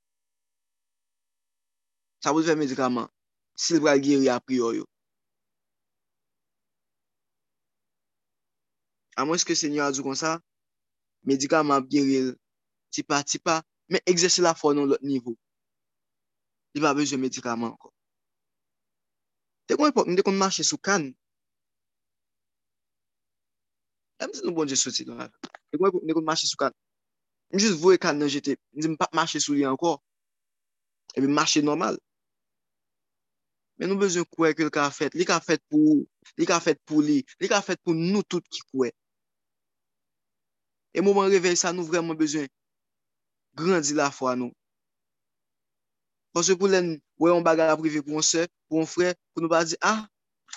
[2.22, 3.06] Sa pou l'fè medikaman,
[3.56, 4.86] sil pral giri apri yo yo.
[9.16, 10.38] A mwen se ke se a djou kon sa,
[11.22, 12.34] medikaman ap giri
[12.90, 15.36] ti pa, men egzese la fò nan lot nivou.
[16.74, 17.92] Li pa bejè medikaman kon.
[19.66, 21.10] Te kon epok, mwen de kon mache sou kan,
[24.20, 25.26] Mwen se nou bon je soti nan la.
[25.72, 26.74] E mwen kon mache sou kan.
[27.50, 28.58] Mwen jist vwe kan nan jete.
[28.72, 29.96] Mwen se mwen pa mache sou li anko.
[31.16, 31.96] E mwen mache normal.
[33.80, 35.16] Men nou bezon kwe ke l ka fet.
[35.16, 36.02] Li ka fet pou
[36.36, 38.90] li, ka fet pou li, li ka fet pou nou tout ki kwe.
[40.92, 42.44] E mouman revey sa nou vreman bezon
[43.56, 44.52] grandi la fwa nou.
[46.36, 49.50] Pwase pou len wè yon bagay prive pou yon se, pou yon fre, pou nou
[49.50, 50.04] ba di, ah,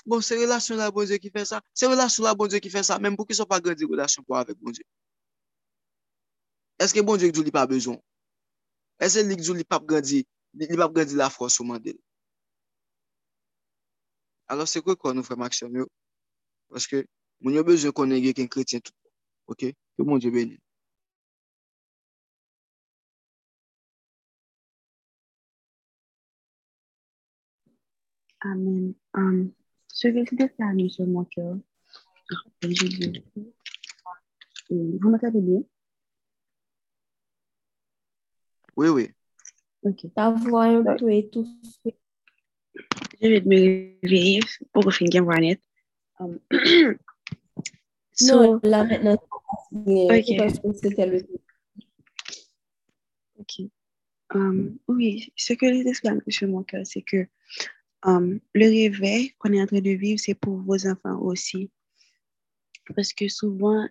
[0.05, 1.61] Bon, se relasyon la bon Diyo ki fè sa.
[1.77, 2.99] Se relasyon la bon Diyo ki fè sa.
[2.99, 4.87] Mèm pou ki so pa grandi relasyon pou avèk bon Diyo.
[6.83, 7.99] Eske bon Diyo ki djou li pa bezon?
[9.03, 10.23] Eske li ki djou li pa grandi,
[10.59, 11.99] li pa grandi la fwa souman del?
[14.51, 15.87] Alors se kwe kon nou fè maksyon yo?
[16.73, 17.05] Paske
[17.39, 18.97] moun yo bezon konen gen ken kretien tout.
[19.47, 19.71] Ok?
[19.71, 20.59] Ke bon Diyo beni.
[28.43, 28.95] Amen.
[29.15, 29.62] Um.
[29.93, 31.55] Ce que je déclare sur mon cœur,
[32.61, 33.21] je
[34.69, 35.61] vous m'entendez bien?
[38.75, 39.11] Oui, oui.
[39.83, 40.07] Ok.
[40.15, 41.95] Ta voix un peu étouffée.
[43.21, 44.39] Je vais me réveiller
[44.71, 45.61] pour finir voir net.
[46.19, 46.39] Um,
[48.21, 49.17] Non, so, là maintenant,
[49.71, 50.23] Ok.
[50.25, 51.27] c'est parce que c'était le
[53.39, 53.69] ok.
[54.35, 57.27] Um, oui, ce que je déclare sur mon cœur, c'est que
[58.03, 61.71] um, le réveil qu'on est en train de vivre, c'est pour vos enfants aussi.
[62.95, 63.87] Parce que souvent,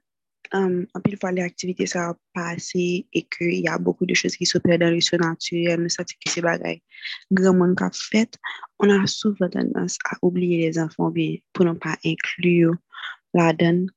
[0.52, 4.14] um, en plus, fois, les activités ça va passer et qu'il y a beaucoup de
[4.14, 6.82] choses qui s'opèrent dans le surnaturel, nous sentons que c'est bagaille
[7.30, 8.36] grand monde qu'a fait,
[8.78, 11.12] on a souvent tendance à oublier les enfants
[11.52, 12.74] pour ne pas inclure
[13.34, 13.88] la donne.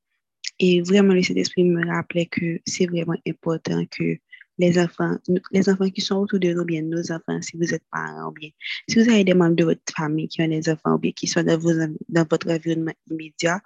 [0.59, 4.17] Et vraiment, le Saint-Esprit me rappelait que c'est vraiment important que
[4.57, 5.17] les enfants,
[5.51, 8.49] les enfants qui sont autour de nous, bien nos enfants, si vous êtes parents, bien
[8.87, 11.27] si vous avez des membres de votre famille qui ont des enfants, ou bien qui
[11.27, 11.73] sont dans, vos,
[12.09, 13.61] dans votre environnement immédiat,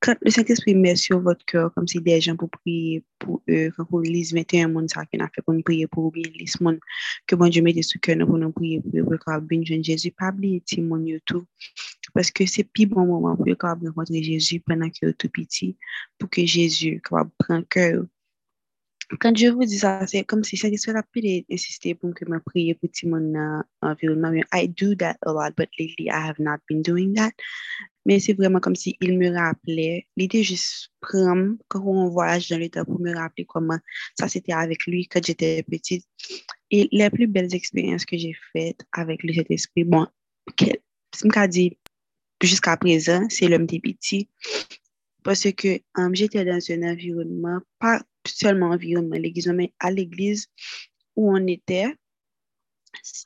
[0.00, 3.70] quand le Saint-Esprit met sur votre cœur comme si des gens pour prier pour eux,
[3.76, 6.58] quand vous lisez 21 monde ça qu'on a fait pour nous pour, ou bien lisez
[6.60, 6.78] monde
[7.26, 10.12] que bon Dieu mette sur cœur pour nous prier pour eux, pour qu'on bénisse Jésus,
[10.12, 11.44] pas oublier yo tout.
[12.14, 15.76] Parce que c'est plus bon moment pour qu'on rencontrer Jésus pendant que tout petit,
[16.18, 18.04] pour que Jésus capable prendre cœur
[19.20, 22.40] quand je vous dis ça, c'est comme si ça serait rapide d'insister pour que me
[22.40, 24.32] prier pour mon euh, environnement.
[24.52, 27.32] I do that a lot, but lately I have not been doing that.
[28.04, 30.06] Mais c'est vraiment comme si il me rappelait.
[30.16, 33.78] L'idée juste prendre quand on voyage dans le temps pour me rappeler comment
[34.18, 36.04] ça c'était avec lui quand j'étais petite.
[36.70, 40.06] Et les plus belles expériences que j'ai faites avec le Saint-Esprit, bon,
[41.14, 41.78] ce que dit
[42.42, 44.28] jusqu'à présent, c'est l'homme des petits.
[45.22, 50.48] Parce que um, j'étais dans un environnement, pas seulement environnement l'église, mais à l'église
[51.16, 51.94] où on était,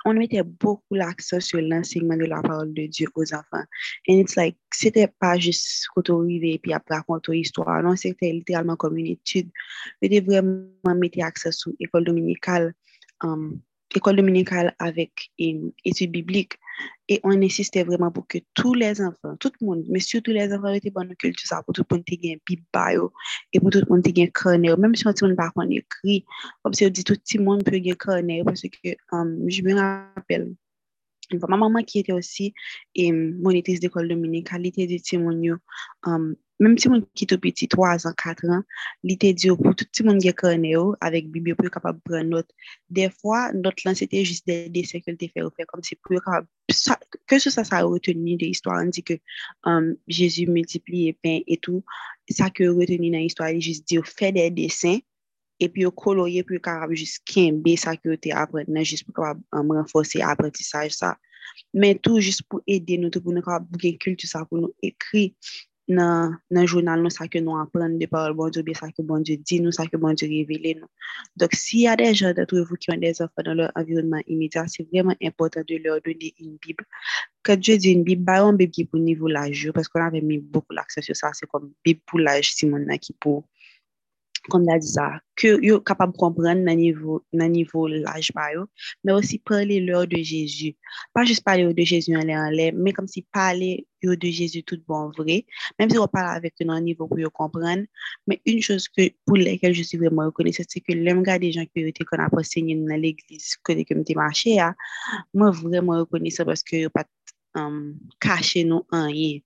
[0.05, 3.65] on mettait beaucoup l'accent sur l'enseignement de la parole de Dieu aux enfants.
[4.09, 7.97] And it's like, c'était pas juste quand on arrivait et puis après raconter histoire, non,
[7.97, 9.51] c'était littéralement comme une étude.
[10.03, 12.75] C'était vraiment mettre l'accent sur l'école dominicale,
[13.23, 13.61] um,
[13.95, 16.55] école dominicale avec une étude biblique.
[17.09, 20.53] Et on insistait vraiment pour que tous les enfants, tout le monde, mais surtout les
[20.53, 23.13] enfants étaient bonne culture, ça, pour tout le monde ait un Bible bio,
[23.53, 26.25] et pour tout le monde ait un carnet, même si on ne pas qu'on écrit,
[26.63, 30.55] comme si dit tout le monde peut un carnet, parce que um, je me rappelle,
[31.33, 32.55] ma maman qui était aussi
[32.95, 35.57] et monitrice d'école dominicale, elle était Timonio,
[36.05, 38.65] um, Mem ti moun ki tou piti 3 an, 4 an,
[39.09, 42.03] li te diyo pou tout ti moun ge kone yo, avek bibyo pou yo kapab
[42.05, 42.51] pren not.
[42.93, 45.81] De fwa, not lan se te jist de, de sekwen te fe ou fe, kom
[45.87, 49.17] se pou yo kapab, sa, ke sou sa sa reteni de histwa, an di ke
[49.65, 51.81] um, Jezu multipli e pen etou,
[52.29, 55.01] sa ke reteni nan histwa, li jist diyo fe de desen,
[55.65, 59.09] epi yo koloye pou yo kapab jist kenbe sa ke yo te apren nan, jist
[59.09, 61.17] pou kapab um, renfose apretisaj sa.
[61.73, 64.75] men tou jist pou ede nou tou pou nou kapab gen kultu sa pou nou
[64.87, 65.31] ekri
[65.97, 69.19] dans le journal, nous, ça que nous apprenons de parole, bon bien ça que bon
[69.19, 70.87] Dieu dit, nous, ça que bon Dieu révèle nous.
[71.37, 74.21] Donc, s'il y a des gens d'entre vous qui ont des enfants dans leur environnement
[74.27, 76.85] immédiat, c'est vraiment important de leur donner une Bible.
[77.43, 80.21] Quand Dieu dit une Bible, bah, une Bible qui pour niveau l'âge, parce qu'on avait
[80.21, 83.45] mis beaucoup l'accent sur ça, c'est comme Bible pour l'âge, Simon, qui pour
[84.51, 85.07] kom da di sa,
[85.39, 88.67] ke yo kapab kompren nan nivou, nan nivou laj pa yo,
[89.05, 90.73] men osi pale lor de Jezu.
[91.15, 93.71] Pa jist pale yo de Jezu an le an le, men kom si pale
[94.05, 95.41] yo de Jezu tout bon vre,
[95.79, 97.87] menm si yo pale avek yo nan nivou pou yo kompren,
[98.29, 101.25] men un chos ke pou lekel je si vreman yo kone, se se ke lem
[101.27, 104.75] gade jan ki yo te kon aposene nan l'eglis kone ke mte mache ya,
[105.33, 107.09] mwen vreman yo kone se paske euh, yo pat
[107.55, 109.41] um, kache nou an ye.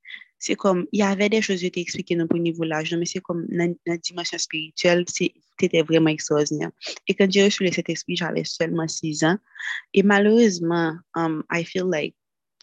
[0.45, 2.99] c'est comme, il y avait des choses que je expliquées dans le niveau l'âge, non,
[2.99, 6.71] mais c'est comme, dans la dimension spirituelle, c'était vraiment extraordinaire.
[7.09, 9.39] Et quand j'ai reçu cet esprit, j'avais seulement 6 ans.
[9.95, 12.15] Et malheureusement, um, I feel like,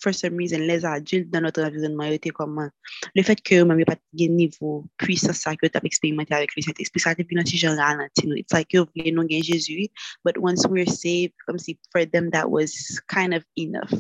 [0.02, 2.70] for some reason, les adultes dans notre environnement étaient comme
[3.16, 7.00] le fait que même pas de niveau puissance que tu as expérimenté avec le Saint-Esprit,
[7.00, 8.28] ça depuis notre genre ralenti.
[8.36, 9.88] It's like you voulez nous gagner Jésus,
[10.26, 13.94] but once we're saved, comme si for them that was kind of enough.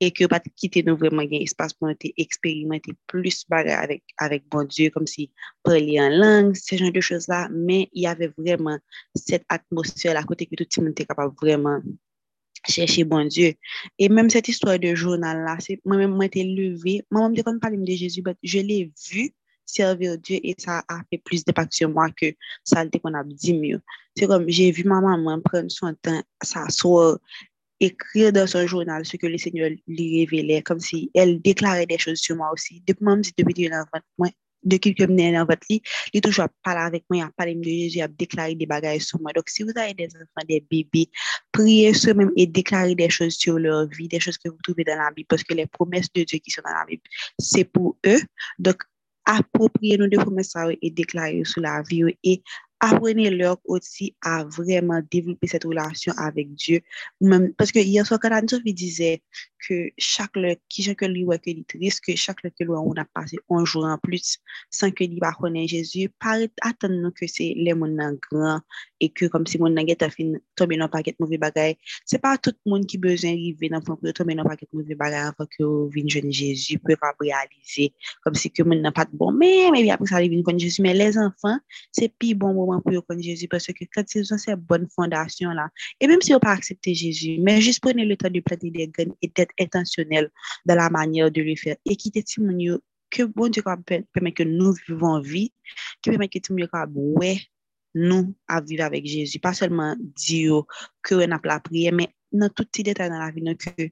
[0.00, 4.48] Et que pas quitter nous vraiment gagner espace pour nous expérimenter plus bagarre avec, avec
[4.48, 5.30] bon Dieu, comme si
[5.62, 8.78] parler en langue, ce genre de choses-là, mais il y avait vraiment
[9.14, 11.80] cette atmosphère à côté que tout le monde était capable vraiment
[12.68, 13.54] chercher bon Dieu.
[13.98, 17.92] Et même cette histoire de journal-là, moi-même, moi, été levé, moi-même, je ne parler de
[17.92, 19.32] Jésus, mais je l'ai vu
[19.66, 22.26] servir Dieu et ça a fait plus d'impact sur moi que
[22.64, 23.80] ça qu'on a dit mieux.
[24.16, 27.18] C'est comme, j'ai vu ma maman prendre son temps, s'asseoir,
[27.80, 31.98] écrire dans son journal ce que le Seigneur lui révélait, comme si elle déclarait des
[31.98, 32.82] choses sur moi aussi.
[32.86, 33.68] Depuis, même si depuis
[34.18, 34.28] moi,
[34.64, 35.82] de qui que menè dans votre lit,
[36.12, 39.02] il toujours parler avec moi, il a parlé de Jésus, il a déclaré des bagages
[39.02, 39.32] sur moi.
[39.32, 41.08] Donc, si vous avez des enfants, des bébés,
[41.52, 44.84] priez sur eux-mêmes et déclarez des choses sur leur vie, des choses que vous trouvez
[44.84, 47.02] dans la Bible, parce que les promesses de Dieu qui sont dans la Bible,
[47.38, 48.20] c'est pour eux.
[48.58, 48.82] Donc,
[49.26, 52.42] appropriez-nous des promesses et déclarez sur la vie et
[52.80, 56.80] apprenez-leur aussi à vraiment développer cette relation avec Dieu.
[57.20, 59.22] Même, parce que hier soir, quand Anne-Sophie disait
[59.66, 63.38] que chaque le qui que lui que triste, que chaque le que on a passé
[63.50, 64.38] un jour en plus
[64.70, 65.32] sans que lui pas
[65.66, 66.10] Jésus,
[66.60, 68.60] attendre que c'est les gens grand
[69.00, 71.76] et que comme si mon a fin tomber dans paquet mauvais bagaille.
[72.04, 75.28] C'est pas tout le monde qui besoin d'arriver dans pour tomber dans paquet mauvais bagaille
[75.28, 77.92] avant que vienne jeune Jésus peut pas réaliser
[78.22, 80.82] comme si que mon n'a pas de bon mais mais après ça arrive connaître Jésus
[80.82, 81.58] mais les enfants
[81.92, 85.50] c'est plus bon moment pour connaître Jésus parce que quand ils ont cette bonne fondation
[85.50, 85.68] là
[86.00, 88.88] et même si on pas accepter Jésus mais juste prenez le temps de planter des
[88.88, 90.30] graines et d'être intentionnel
[90.64, 91.76] dans la manière de le faire.
[91.84, 92.78] Et qui témoigne
[93.10, 95.52] que bon Dieu permet que nous vivons vie,
[96.02, 96.38] qui permet que
[96.94, 97.40] ouais,
[97.94, 100.64] nous à vivre avec Jésus, pas seulement dire
[101.02, 103.90] que on a la prière, mais dans tout petit détail dans la vie, que,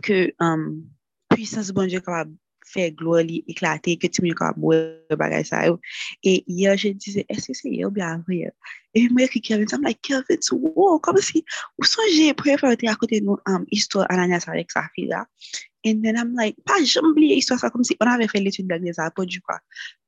[0.00, 0.84] que um,
[1.28, 2.36] puissance bon Dieu capable
[2.68, 5.78] fè glo li eklate, ke ti mwen ka mwen bagay sa yo.
[6.24, 8.52] E yo, jen dize, eske se yo bi avri yo?
[8.96, 10.40] E mwen ki Kevin, sa m like, Kevin,
[10.76, 11.44] wow, kom si,
[11.80, 15.24] ou sonje, pou yon fè wote akote nou um, istwa ananyas avèk sa fi la.
[15.84, 18.70] And then I'm like, pa jom bliye istwa sa, kom si, on avè fè l'étude
[18.70, 19.58] d'agnè sa, pou di kwa,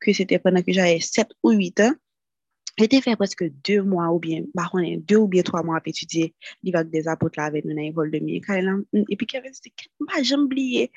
[0.04, 2.00] ke se te penan ki jayè 7 ou 8 an,
[2.74, 5.86] Jete fè preske 2 mwa ou bien, ba konen, 2 ou bien 3 mwa ap
[5.86, 6.32] etudye
[6.66, 8.40] li vak de zapot la avè nou nan evol 2000.
[8.42, 8.80] Kare lan,
[9.14, 10.88] epi Kevin, se te ket mba jembliye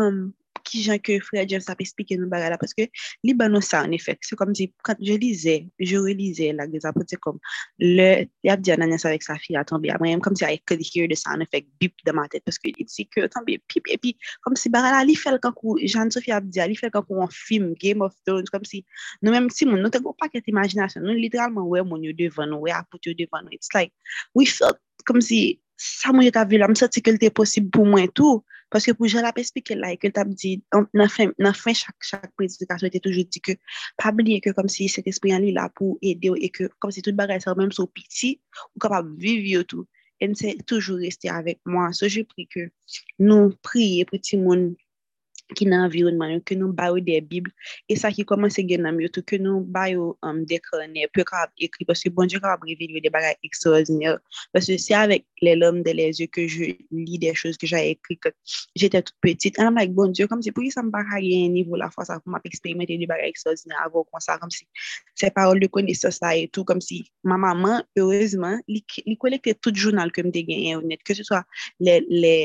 [0.00, 0.30] um,
[0.66, 2.88] ki jan ke Fred James ap espike nou bagay la, paske
[3.26, 4.24] li ba nou sa an efek.
[4.26, 7.38] Se kom di, kat je lize, je relize la geza, pou te kom,
[7.82, 11.36] le, yap di ananyas avek sa fi atanbe, amayem kom si a ekadikir de sa
[11.36, 14.16] an efek bip de ma tet, paske it si ke atanbe pip, epi,
[14.46, 17.32] kom si bagay la li fel kankou, jan Sofi ap di, li fel kankou an
[17.32, 18.82] film, Game of Thrones, kom si,
[19.22, 22.14] nou menm si moun, nou te go pa ket imajinasyon, nou literalman we moun yo
[22.16, 23.94] devan nou, we apot yo devan nou, it's like,
[24.34, 27.88] we felt kom si, sa moun yo ta vi la, msati ke lte posib pou
[27.88, 31.54] mwen tou, Paske pou jen la pe spike la, ek tap di, nan fin, nan
[31.54, 33.56] fin chak, chak prezidikasyon, ete toujou di ke,
[34.00, 36.66] pa bliye ke kom si set espri an li la pou ede ou, e ke
[36.82, 38.36] kom si tout bagay sa ou menm sou piti,
[38.74, 39.86] ou kapab viv yo tou,
[40.24, 41.92] en se toujou reste avek mwa.
[41.94, 42.66] So, je pri ke
[43.22, 44.72] nou priye pou ti moun
[45.54, 47.52] ki nan environman yo, ke nou bayou de Bibli,
[47.88, 51.24] e sa ki komanse gen nam yo tou, ke nou bayou um, de krone, pe
[51.28, 54.18] ka ap ekri, paske bon diyo ka ap revil yo de bagay ekstraordinel,
[54.56, 57.94] paske se avek le lom de les yo ke je li de chos ke jay
[57.94, 58.34] ekri, ke
[58.78, 61.22] jete tout petit, an am like bon diyo, kom se pou yi sa m baka
[61.22, 64.40] gen nivou la fwa sa pou m ap eksperimenti de bagay ekstraordinel avon kon sa,
[64.42, 64.66] kom si
[65.14, 69.54] se parol de kone sa sa etou, kom si ma maman, heurezman, li, li kolekte
[69.60, 71.38] tout jounal ke m de gen yon net, ke se so
[71.78, 72.00] le...
[72.10, 72.36] le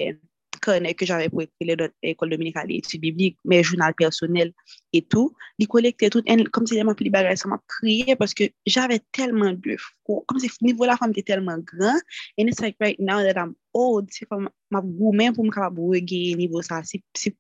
[0.68, 4.54] les que j'avais pour écrire l'école dominicale d'études bibliques, mes journaux personnels
[4.94, 8.44] et tout, ils collectaient tout, comme si les m'a pris ça m'a crié parce que
[8.66, 9.78] j'avais tellement de
[10.28, 12.00] comme si le niveau de la femme était tellement grand,
[12.38, 15.78] and it's like right now that I'm old, c'est comme ma gourmet pour me capable
[15.78, 17.36] de niveau ça, c'est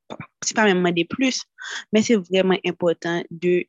[0.55, 1.43] pas même des plus,
[1.91, 3.65] mais c'est vraiment important de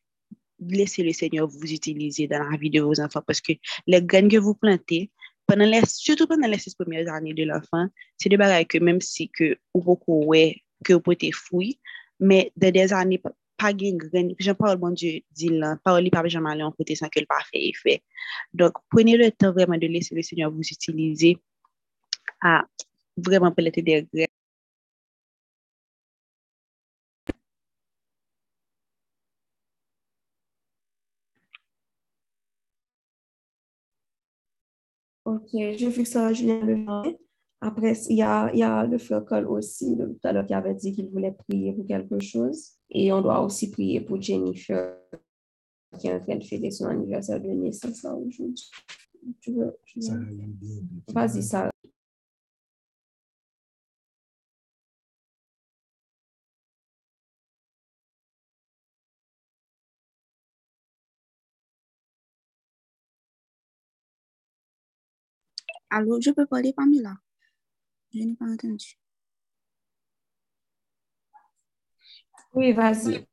[0.61, 3.53] laisser le Seigneur vous utiliser dans la vie de vos enfants parce que
[3.87, 5.11] les graines que vous plantez,
[5.53, 9.01] penan les, surtout penan les 6 premiers ane de l'enfant, se de bagay ke menm
[9.05, 10.45] si ke ou poko we,
[10.87, 11.77] ke ou pote fwi,
[12.21, 16.13] me de des ane pa gen gen, jen parol bon die di lan, parol li
[16.15, 17.99] pa bejan malen an kote san ke l pa fe e fe.
[18.57, 21.37] Donk, prene le tan vreman de lese le senyor vous utilize
[22.43, 22.63] a
[23.17, 24.33] vreman pelete de regret.
[35.43, 36.85] Ok, je fais ça, Julien le
[37.61, 40.55] Après, il y a, il y a le frère Cole aussi, tout à l'heure, qui
[40.55, 42.73] avait dit qu'il voulait prier pour quelque chose.
[42.91, 44.97] Et on doit aussi prier pour Jennifer,
[45.99, 48.71] qui est en train de fêter son anniversaire de naissance aujourd'hui.
[49.41, 50.27] Tu veux, tu veux-.
[51.13, 51.72] Vas-y, ça.
[65.95, 67.15] Allô, je peux parler Pamela?
[68.15, 68.99] Je n'ai pas entendu.
[72.55, 73.27] Oui, vas-y.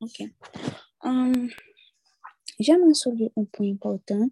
[0.00, 0.24] Ok.
[2.58, 4.28] J'aimerais soulever un point important.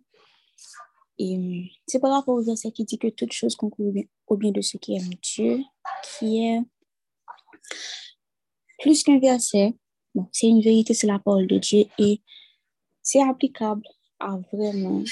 [1.19, 4.37] Et c'est par rapport au verset qui dit que toute chose concourt au bien- au
[4.37, 5.61] bien de ceux qui aiment Dieu,
[6.19, 6.61] qui est
[8.81, 9.77] plus qu'un verset.
[10.17, 12.23] Bon, c'est une vérité, c'est la parole de Dieu et
[13.03, 13.85] c'est applicable
[14.19, 15.05] à vraiment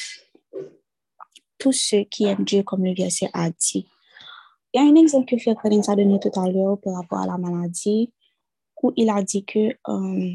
[1.61, 3.87] tous ceux qui aiment Dieu, comme le verset a dit.
[4.73, 7.19] Il y a un exemple que Frère Collins a donné tout à l'heure par rapport
[7.19, 8.12] à la maladie,
[8.82, 10.31] où il a dit que euh,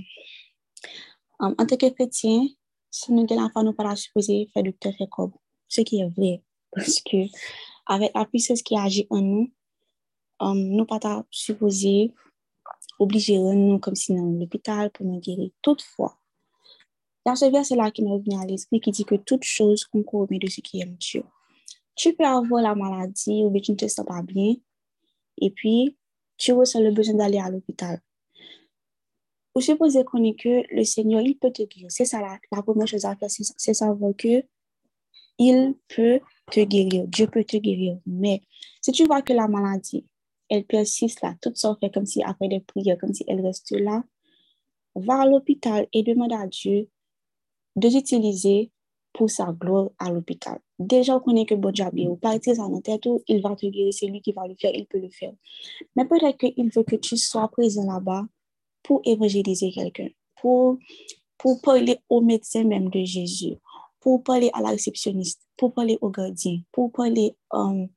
[1.42, 2.48] euh, en tant que chrétien,
[2.92, 5.34] si nous avons l'enfant, nous ne pas la supposer faire docteur faire comme
[5.68, 6.44] ce qui est vrai.
[6.72, 7.18] Parce que
[7.88, 9.52] avec la puissance qui agit en nous,
[10.42, 12.14] euh, nous ne pas supposer
[13.00, 15.50] obliger nous comme si dans l'hôpital pour nous guérir.
[15.62, 16.18] Toutefois,
[17.26, 20.26] a ce verset-là qui m'est venu à l'esprit qui dit que toute chose concourt au
[20.28, 21.24] bien de ceux qui aiment Dieu.
[21.96, 24.56] Tu peux avoir la maladie ou bien tu ne te sens pas bien
[25.40, 25.98] et puis
[26.38, 28.02] tu ressens le besoin d'aller à l'hôpital.
[29.56, 31.88] Vous supposez qu'on est que le Seigneur, il peut te guérir.
[31.90, 34.44] C'est ça la, première chose à faire, c'est c'est savoir que
[35.38, 36.20] il peut
[36.52, 37.08] te guérir.
[37.08, 38.00] Dieu peut te guérir.
[38.06, 38.42] Mais
[38.82, 40.06] si tu vois que la maladie,
[40.50, 43.72] elle persiste là, tout ça fait comme si après des prières, comme si elle reste
[43.72, 44.04] là,
[44.96, 46.90] va à l'hôpital et demande à Dieu
[47.76, 48.72] de t'utiliser
[49.14, 50.60] pour sa gloire à l'hôpital.
[50.78, 53.94] Déjà, on connaît que bon Dieu ou pas ça dans tête, il va te guérir,
[53.94, 55.34] c'est lui qui va le faire, il peut le faire.
[55.96, 58.26] Mais peut-être qu'il veut que tu sois présent là-bas
[58.84, 60.10] pour évangéliser quelqu'un,
[60.42, 60.78] pour,
[61.38, 63.56] pour parler au médecin même de Jésus,
[64.02, 67.88] pour parler à la réceptionniste, pour parler au gardien, pour parler euh,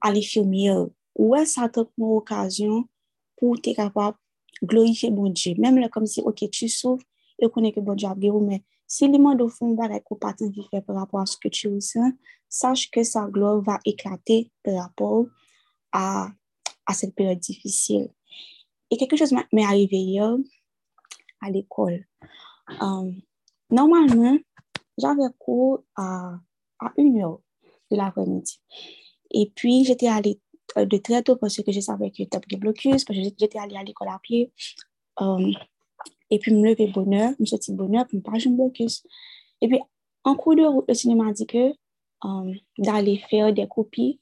[0.00, 0.86] à l'infirmière.
[1.14, 2.84] Ouais, ça te prend occasion
[3.36, 4.16] pour être capable
[4.62, 5.54] de glorifier bon Dieu?
[5.58, 7.04] Même là, comme si, ok, tu souffres
[7.38, 8.08] et connais que bon Dieu
[8.40, 11.48] mais si les mots de fond va être pas fait par rapport à ce que
[11.48, 12.12] tu ressens,
[12.48, 15.26] sache que sa gloire va éclater par rapport
[15.92, 16.28] à,
[16.86, 18.08] à cette période difficile.
[18.90, 20.36] Et quelque chose m'est arrivé hier
[21.40, 22.06] à l'école.
[22.82, 23.12] Euh,
[23.70, 24.38] normalement,
[24.96, 26.34] j'avais cours à,
[26.78, 27.40] à une heure
[27.90, 28.60] de l'après-midi.
[29.32, 30.40] Et puis, j'étais allée
[30.76, 33.76] euh, de très tôt parce que je savais que j'étais blocus, parce que j'étais allée
[33.76, 34.52] à l'école à pied.
[35.20, 35.52] Euh,
[36.30, 39.04] et puis, me lever bonne heure, me sortir bonne heure, puis me pas un blocus.
[39.60, 39.78] Et puis,
[40.24, 41.72] en cours de route, le cinéma m'a dit que
[42.24, 44.20] euh, d'aller faire des copies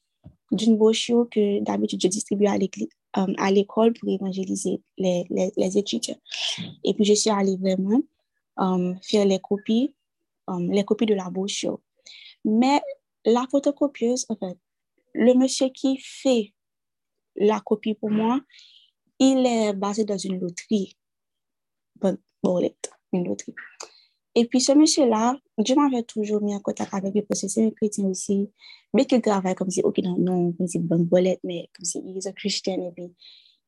[0.51, 6.19] d'une brochure que d'habitude je distribue à euh, l'école pour évangéliser les, les, étudiants.
[6.85, 8.01] Et puis, je suis allée vraiment
[8.61, 9.95] euh, faire les copies,
[10.69, 11.81] les copies de la brochure.
[12.45, 12.81] Mais
[13.25, 14.59] la photocopieuse, en fait,
[15.15, 16.53] le monsieur qui fait
[17.37, 18.41] la copie pour moi,
[19.19, 20.97] il est basé dans une loterie.
[23.13, 23.55] Une loterie.
[24.35, 27.65] Et puis ce monsieur-là, Dieu m'avait toujours mis en contact avec lui parce que c'est
[27.65, 28.51] un chrétien aussi,
[28.93, 32.03] mais qu'il travaille comme si, ok, non, non, comme si bonne bolette, mais comme si
[32.05, 32.75] il est un chrétien.
[32.75, 33.15] Et puis,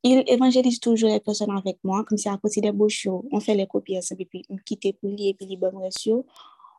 [0.02, 3.54] il évangélise toujours les personnes avec moi, comme si à côté des brochures, on fait
[3.54, 6.12] les copies ensemble, puis il quitte pour lui, et puis il bonne reçu.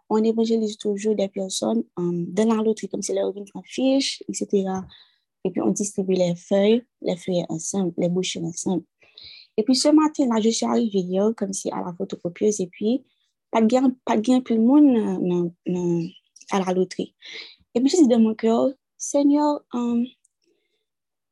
[0.09, 4.65] On évangélise toujours des personnes um, dans la loterie, comme si leur vient en etc.
[5.43, 8.83] Et puis on distribue les feuilles, les feuilles ensemble, les brochures ensemble.
[9.57, 13.03] Et puis ce matin-là, je suis arrivée hier, comme si à la photocopieuse, et puis
[13.51, 16.07] pas gain, pas gain tout le monde euh,
[16.51, 17.15] à la loterie.
[17.73, 20.05] Et puis je dis dans mon cœur, Seigneur, um,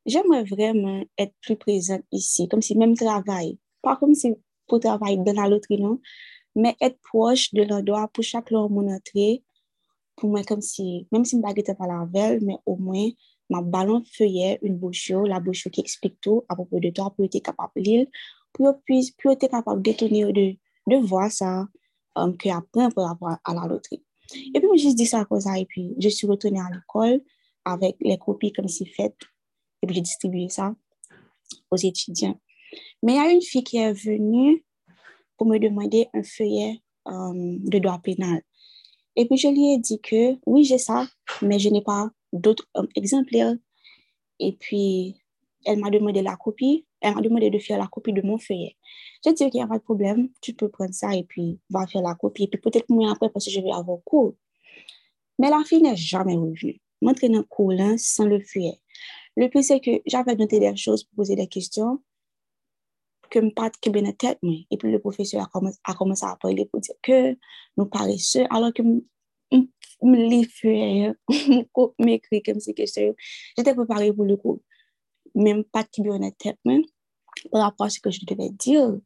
[0.04, 4.34] j'aimerais vraiment être plus présente ici, comme si même travail, pas comme si
[4.66, 6.00] pour travailler dans la loterie, non,
[6.54, 9.44] mais être proche de l'endroit pour chaque jour mon entrée,
[10.16, 13.08] pour moi comme si, même si je ne pas la veille, mais au moins,
[13.50, 17.24] ma ballon feuillet, une brochure, la brochure qui explique tout à propos de toi, pour
[17.24, 18.06] être capable de lire,
[18.52, 18.74] pour,
[19.22, 20.56] pour être capable de détourner, de,
[20.86, 21.66] de voir ça,
[22.16, 24.02] um, que apprend par rapport à la loterie.
[24.54, 27.22] Et puis, j'ai dit ça comme ça, et puis, je suis retournée à l'école
[27.64, 29.16] avec les copies comme si faites,
[29.82, 30.74] et puis j'ai distribué ça
[31.70, 32.38] aux étudiants.
[33.02, 34.64] Mais il y a une fille qui est venue
[35.36, 38.42] pour me demander un feuillet um, de droit pénal.
[39.14, 41.06] Et puis, je lui ai dit que oui, j'ai ça,
[41.42, 43.54] mais je n'ai pas d'autres exemplaires.
[44.38, 45.16] Et puis,
[45.64, 46.86] elle m'a demandé la copie.
[47.00, 48.76] Elle m'a demandé de faire la copie de mon feuillet.
[49.24, 51.86] J'ai dit qu'il n'y a pas de problème, tu peux prendre ça et puis va
[51.86, 52.44] faire la copie.
[52.44, 54.34] Et puis peut-être moins après parce que je vais avoir cours.
[55.38, 56.80] Mais la fille n'est jamais revenue.
[57.02, 58.80] M'entraîner en cours là sans le feuillet.
[59.36, 62.00] Le plus, c'est que j'avais noté des choses poser des questions
[63.28, 66.64] que me pas qui bien tête moi et puis le professeur a commencé, à parler
[66.66, 67.36] pour dire que
[67.76, 68.82] nous paresseux alors que
[70.02, 71.12] les fait
[71.98, 73.14] m'écrit comme questions
[73.56, 74.60] j'étais préparée pour le cours
[75.34, 76.78] même pas qui bien tête moi
[77.52, 78.98] par rapport à ce que je devais dire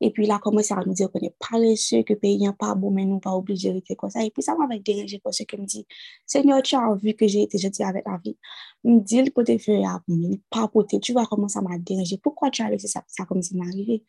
[0.00, 2.52] et puis il a commencé à me dire qu'on est paresseux, que le pays n'est
[2.52, 4.22] pas bon, mais nous pas obligés de faire comme ça.
[4.22, 5.86] Et puis ça m'avait dérangé parce qu'il me dit,
[6.26, 8.36] Seigneur, tu as vu que j'ai été gentil avec la vie.
[8.82, 10.02] Me dit, le côté fait à
[10.50, 11.00] pas côté.
[11.00, 12.18] Tu vois comment ça m'a dérangé.
[12.18, 14.02] Pourquoi tu as laissé ça, comme ça m'arrivait?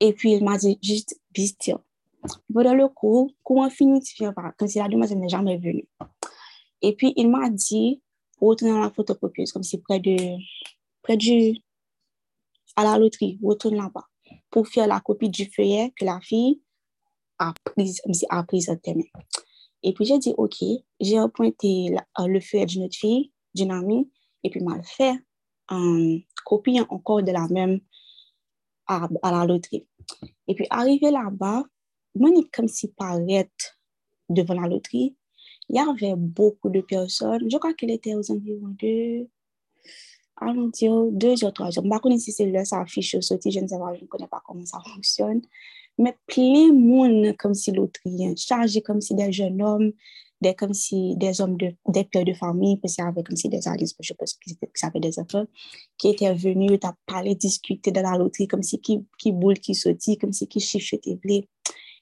[0.00, 1.80] Et puis il m'a dit, juste, bestia.
[2.52, 4.52] Pendant le cours, pas?
[4.58, 5.88] Comme si la demoiselle n'est jamais venue.
[6.82, 8.02] Et puis il m'a dit,
[8.40, 10.36] retourner dans la photocopieuse, comme si près de,
[11.02, 11.58] près du,
[12.76, 14.04] à la loterie, retourne là-bas
[14.50, 16.60] pour faire la copie du feuillet que la fille
[17.38, 18.00] a prise,
[18.30, 19.02] a prise à mains.
[19.82, 20.56] Et puis j'ai dit, OK,
[21.00, 24.10] j'ai appointé euh, le feuillet d'une autre fille, d'une amie,
[24.42, 25.14] et puis m'a fait
[25.70, 27.80] une copie encore de la même
[28.86, 29.86] à, la loterie.
[30.48, 31.64] Et puis arrivé là-bas,
[32.16, 33.50] moi, comme si paraît
[34.28, 35.16] devant la loterie,
[35.68, 37.50] il y avait beaucoup de personnes.
[37.50, 39.28] Je crois qu'il était aux environs de
[40.36, 41.84] allons dire deux ou trois jours.
[41.84, 43.94] Je ne sais pas si c'est là, ça affiche au sorti, je ne sais pas,
[43.94, 45.42] je ne connais pas comment ça fonctionne.
[45.98, 48.00] Mais plein de monde comme si l'autre
[48.36, 49.92] chargé comme si des jeunes hommes,
[50.42, 53.36] des, comme si des hommes, de, des pères de famille, parce qu'il y avait comme
[53.36, 55.46] si des alliés, je pense que avait des enfants,
[55.96, 59.58] qui étaient venus, tu as parlé, discuté dans la loterie, comme si qui, qui boule,
[59.58, 61.48] qui sortit, comme si qui chiffre blé.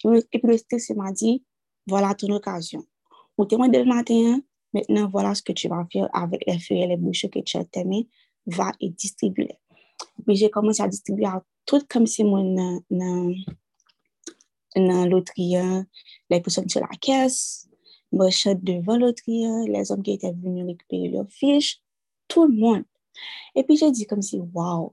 [0.04, 1.42] Et puis le stress m'a dit,
[1.86, 2.84] voilà ton occasion.
[3.38, 4.40] On témoin dès le matin,
[4.72, 7.56] maintenant voilà ce que tu vas faire avec les feuilles et les bouches que tu
[7.56, 8.08] as aimées
[8.46, 9.56] va et distribuer.
[10.26, 12.42] Puis j'ai commencé à distribuer à tout comme si moi
[14.76, 15.56] dans loterie,
[16.30, 17.68] les personnes sur la caisse,
[18.12, 21.80] marchand devant loterie, les hommes qui étaient venus récupérer leurs fiches,
[22.28, 22.84] tout le monde.
[23.54, 24.92] Et puis j'ai dit comme si, waouh,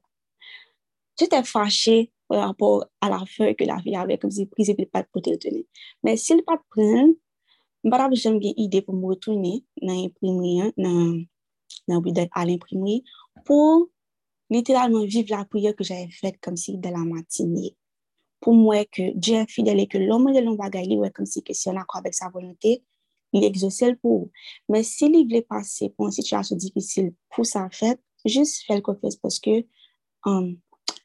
[1.19, 4.85] j'étais fâchée par rapport a la fey ke la fey avè, kom si prizi pe
[4.87, 5.65] pat pote retene.
[6.05, 7.11] Men si l pat pren,
[7.83, 11.25] mbat ap jom gen ide pou m retene nan imprimri, nan,
[11.91, 13.01] nan widet al imprimri,
[13.47, 13.89] pou
[14.53, 17.73] literalman viv la priye ke jave fèt kom si de la matinye.
[18.41, 21.55] Pou mwen ke Dje fidele ke loman de lom bagay li wè kom si ke
[21.57, 22.77] si an akwa avèk sa volante,
[23.35, 24.31] li egzosel pou ou.
[24.71, 28.99] Men si li vle pase pou an situasyon difisil pou sa fèt, jist fèl kon
[29.03, 29.63] fès, poske
[30.23, 30.53] um,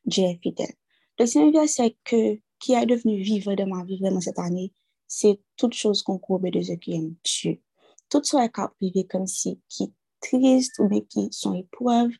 [0.06, 0.78] Dje fidele.
[1.18, 4.72] Deuxième verset que, qui est devenu vivre de ma vie vraiment cette année,
[5.06, 7.60] c'est toute chose qu'on courbe de ceux qui aiment Dieu.
[8.08, 12.10] Tout soit est privé comme si qui triste ou bien qui sont épreuves,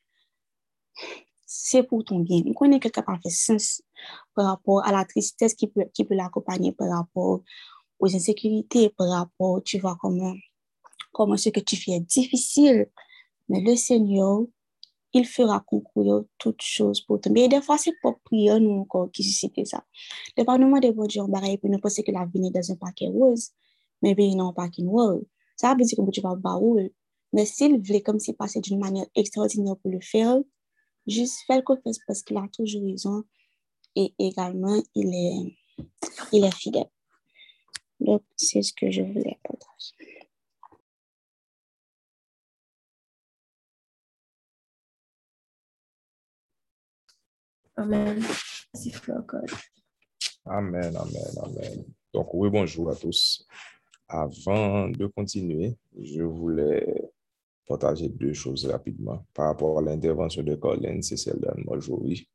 [1.47, 2.43] c'est pour ton bien.
[2.47, 3.83] On connaît quelque part fait sens
[4.35, 7.43] par rapport à la tristesse qui peut, qui peut l'accompagner, par rapport
[7.99, 10.35] aux insécurités, par rapport, tu vois, comment,
[11.13, 12.91] comment ce que tu fais est difficile.
[13.49, 14.43] Mais le Seigneur,
[15.13, 17.33] il fera concourir toutes choses pour toi.
[17.33, 19.85] Mais des fois, c'est pas prier nous encore qui suscite ça.
[20.37, 22.73] Des fois, nous demandons bon Dieu, et puis nous pensons que la vie est dans
[22.73, 23.51] un paquet rose,
[24.03, 25.17] mais bien, non, pas paquet noir.
[25.57, 26.93] Ça veut dire que tu vas barouler.
[27.33, 30.39] Mais s'il voulait comme s'il passait d'une manière extraordinaire pour le faire,
[31.07, 33.25] juste faire confiance parce qu'il a toujours raison
[33.95, 35.85] et également il est,
[36.33, 36.91] il est fidèle.
[38.01, 40.16] Donc, c'est ce que je voulais partager.
[47.77, 48.23] Amen.
[50.47, 51.85] Amen, amen, amen.
[52.15, 53.47] Donc, oui, bonjour à tous.
[54.09, 57.11] Avant de continuer, je voulais
[57.69, 62.27] partager deux choses rapidement par rapport à l'intervention de Collins et celle d'Anne Marjorie.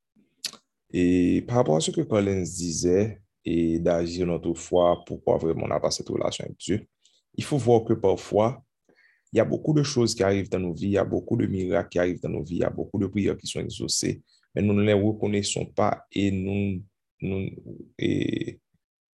[0.92, 5.72] Et par rapport à ce que Collins disait et d'agir notre foi, pourquoi vraiment on
[5.72, 6.86] a pas cette relation avec Dieu,
[7.34, 8.64] il faut voir que parfois,
[9.34, 11.38] il y a beaucoup de choses qui arrivent dans nos vies, il y a beaucoup
[11.38, 13.62] de miracles qui arrivent dans nos vies, il y a beaucoup de prières qui sont
[13.62, 14.22] exaucées,
[14.56, 16.82] men nou ne rekoneson pa e nou,
[17.24, 18.58] nou, e,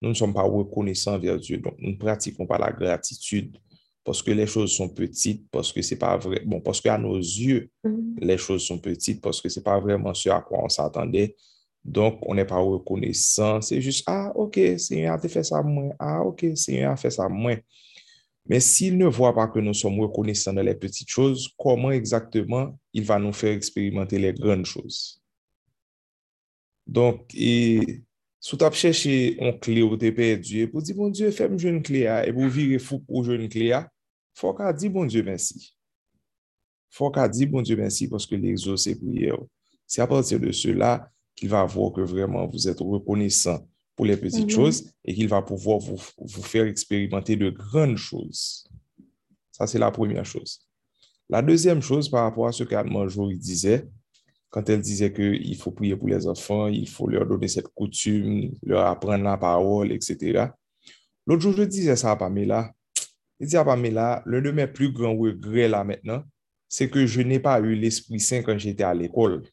[0.02, 1.62] nou ne som pa rekonesan ver Diyo.
[1.66, 3.60] Donk nou pratikon pa la gratitude
[4.08, 7.92] poske le chos son petit, poske se pa vre, bon, poske a nou zye, mm
[7.92, 8.26] -hmm.
[8.28, 11.34] le chos son petit, poske se pa vreman se a kwa an s'atande,
[11.84, 15.62] donk on ne pa rekonesan, se jist, ah, ok, se yon a te fe sa
[15.64, 17.60] mwen, ah, ok, se yon a fe sa mwen.
[18.50, 22.80] Men s'il ne voit pas que nous sommes reconnaissants dans les petites choses, comment exactement
[22.94, 25.22] il va nous faire expérimenter les grandes choses?
[26.88, 28.00] Donk, e,
[28.40, 32.06] sou tap chèche yon kle ou te perdye, pou di bon Diyo fèm joun kle
[32.08, 33.84] a, e pou vire fou pou joun kle a,
[34.40, 35.60] fòk a di bon Diyo bensi.
[36.96, 39.50] Fòk a di bon Diyo bensi, pòske l'exo se priye ou.
[39.88, 40.98] Se apatir de sè la,
[41.38, 43.64] ki va vò ke vreman vous êtes reconnaissant
[43.96, 44.56] pou les petites mm -hmm.
[44.56, 48.68] choses, et qu'il va pouvoir vous, vous faire expérimenter de grandes choses.
[49.52, 50.60] Ça, c'est la première chose.
[51.30, 53.88] La deuxième chose, par rapport à ce qu'Alman Jory disait,
[54.50, 58.52] quand elle disait qu'il faut prier pour les enfants, il faut leur donner cette coutume,
[58.64, 60.48] leur apprendre la parole, etc.
[61.26, 62.72] L'autre jour, je disais ça à Pamela.
[63.40, 66.24] Je disais à Pamela, l'un de mes plus grands regrets là maintenant,
[66.70, 69.44] c'est que je n'ai pas eu l'Esprit Saint quand j'étais à l'école.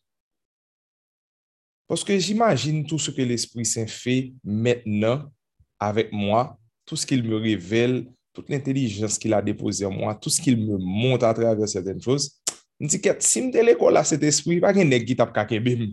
[1.86, 5.30] Parce que j'imagine tout ce que l'Esprit Saint fait maintenant
[5.78, 10.30] avec moi, tout ce qu'il me révèle, toute l'intelligence qu'il a déposée en moi, tout
[10.30, 12.40] ce qu'il me montre à travers certaines choses.
[12.80, 15.34] m di ket, si m te leko la set espri, pa gen neg git ap
[15.36, 15.90] kakebe m.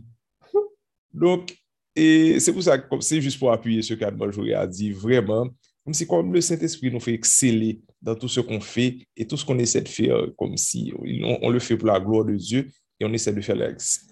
[1.23, 1.53] Donk,
[1.97, 5.51] e se pou sa, kom se jist pou apuye se kadman jore a di, vreman,
[5.85, 9.27] kom si kom le set espri nou fe eksele dan tout se kon fe, et
[9.27, 10.09] tout se kon ese de fe,
[10.39, 12.67] kom si, on, on le fe pou la gloa de Dieu,
[12.99, 13.53] et on ese de fe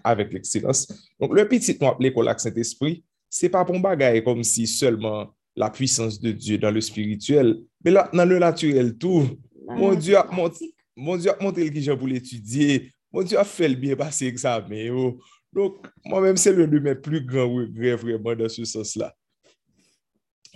[0.04, 0.88] avec l'excellence.
[1.20, 4.68] Donk, le petit nou ap leko la set espri, se pa pou bagay kom si
[4.68, 9.28] seulement la puissance de Dieu dans le spirituel, mais là, dans le naturel tout,
[9.68, 9.76] ah.
[9.76, 12.92] mon Dieu a montré mon Dieu a monté le qui pour l'étudier.
[13.12, 14.76] Mon Dieu a fait le bien passer examen.
[14.76, 15.20] yo.
[15.52, 19.16] Donc, moi-même, c'est l'un de mes plus grands regrets vraiment dans ce sens-là.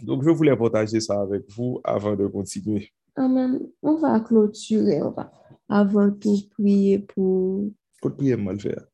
[0.01, 2.91] Donc, je voulais partager ça avec vous avant de continuer.
[3.15, 3.59] Amen.
[3.81, 5.31] On va clôturer, on va
[5.69, 7.71] avant tout prier pour...
[8.01, 8.85] Faut prier mal faire.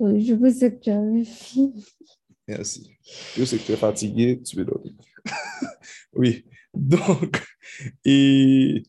[0.00, 1.84] Je pensais que tu avais fini.
[2.46, 2.90] Merci.
[3.36, 4.92] Je sais que tu es fatigué, tu peux dormir.
[6.12, 6.44] oui.
[6.74, 7.42] Donc,
[8.04, 8.82] et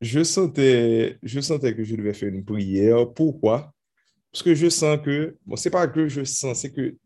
[0.00, 3.12] je sentais, je sentais que je devais faire une prière.
[3.12, 3.72] Pourquoi?
[4.32, 6.96] Parce que je sens que, bon, c'est pas que je sens, c'est que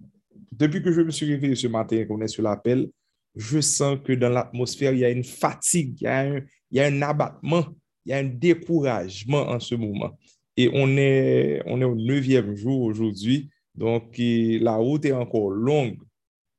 [0.53, 2.89] depuis que je me suis réveillé ce matin, qu'on est sur l'appel,
[3.37, 7.67] je sens que dans l'atmosphère, il y a une fatigue, il y a un, abattement,
[8.05, 10.19] il y a un découragement en ce moment.
[10.57, 15.99] Et on est, on est au neuvième jour aujourd'hui, donc la route est encore longue.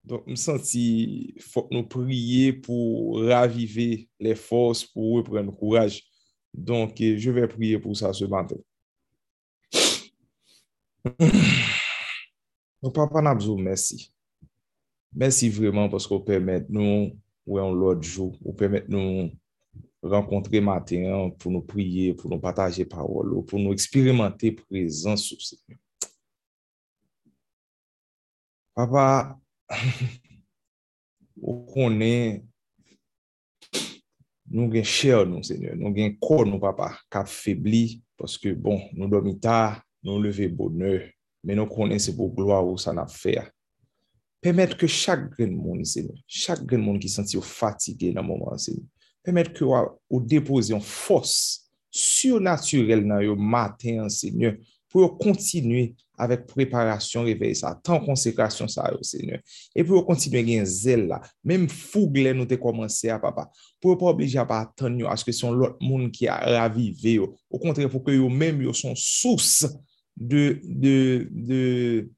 [0.06, 6.04] Donc, je me sens qu'il faut nous prier pour raviver les forces, pour reprendre courage.
[6.54, 8.56] Donc, je vais prier pour ça ce matin.
[12.82, 14.14] Donc, papa Nabzou, merci.
[15.14, 19.32] Merci vraiment parce qu'on permet nous, ou en l'autre jour, ou permet nous
[20.02, 25.80] rencontrer matin pour nous prier, pour nous partager parole, pour nous expérimenter présence sur Seigneur.
[28.74, 29.38] Papa,
[31.42, 32.49] ou konen
[34.50, 39.10] nou gen chèr nou, Seigneur, nou gen kor nou, Papa, kap febli, paske, bon, nou
[39.12, 41.06] domi ta, nou leve bonheur,
[41.46, 43.38] men nou konen se pou gloa ou sa na fè.
[44.44, 48.60] Permet ke chak gen moun, Seigneur, chak gen moun ki senti ou fatige nan mouman,
[48.62, 48.88] Seigneur,
[49.26, 51.34] permet ke ou depoze yon fos
[51.94, 54.58] surnaturel nan yo maten, Seigneur,
[54.90, 59.42] pou yo kontinue avèk preparasyon revey sa, tan konsekrasyon sa yo, Seigneur.
[59.74, 63.48] E pou yo kontinue gen zel la, mèm fougle nou te komanse a, papa.
[63.80, 67.18] Pou yo pa oblije a pa atan yo, aske son lot moun ki a ravive
[67.20, 67.32] yo.
[67.52, 69.66] Ou kontre pou ke yo mèm yo son sous
[70.20, 71.64] de, de, de,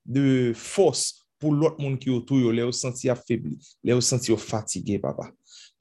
[0.06, 0.26] de
[0.58, 1.12] fos
[1.42, 4.38] pou lot moun ki yo tou yo, le yo senti afibli, le yo senti yo
[4.38, 5.30] fatige, papa.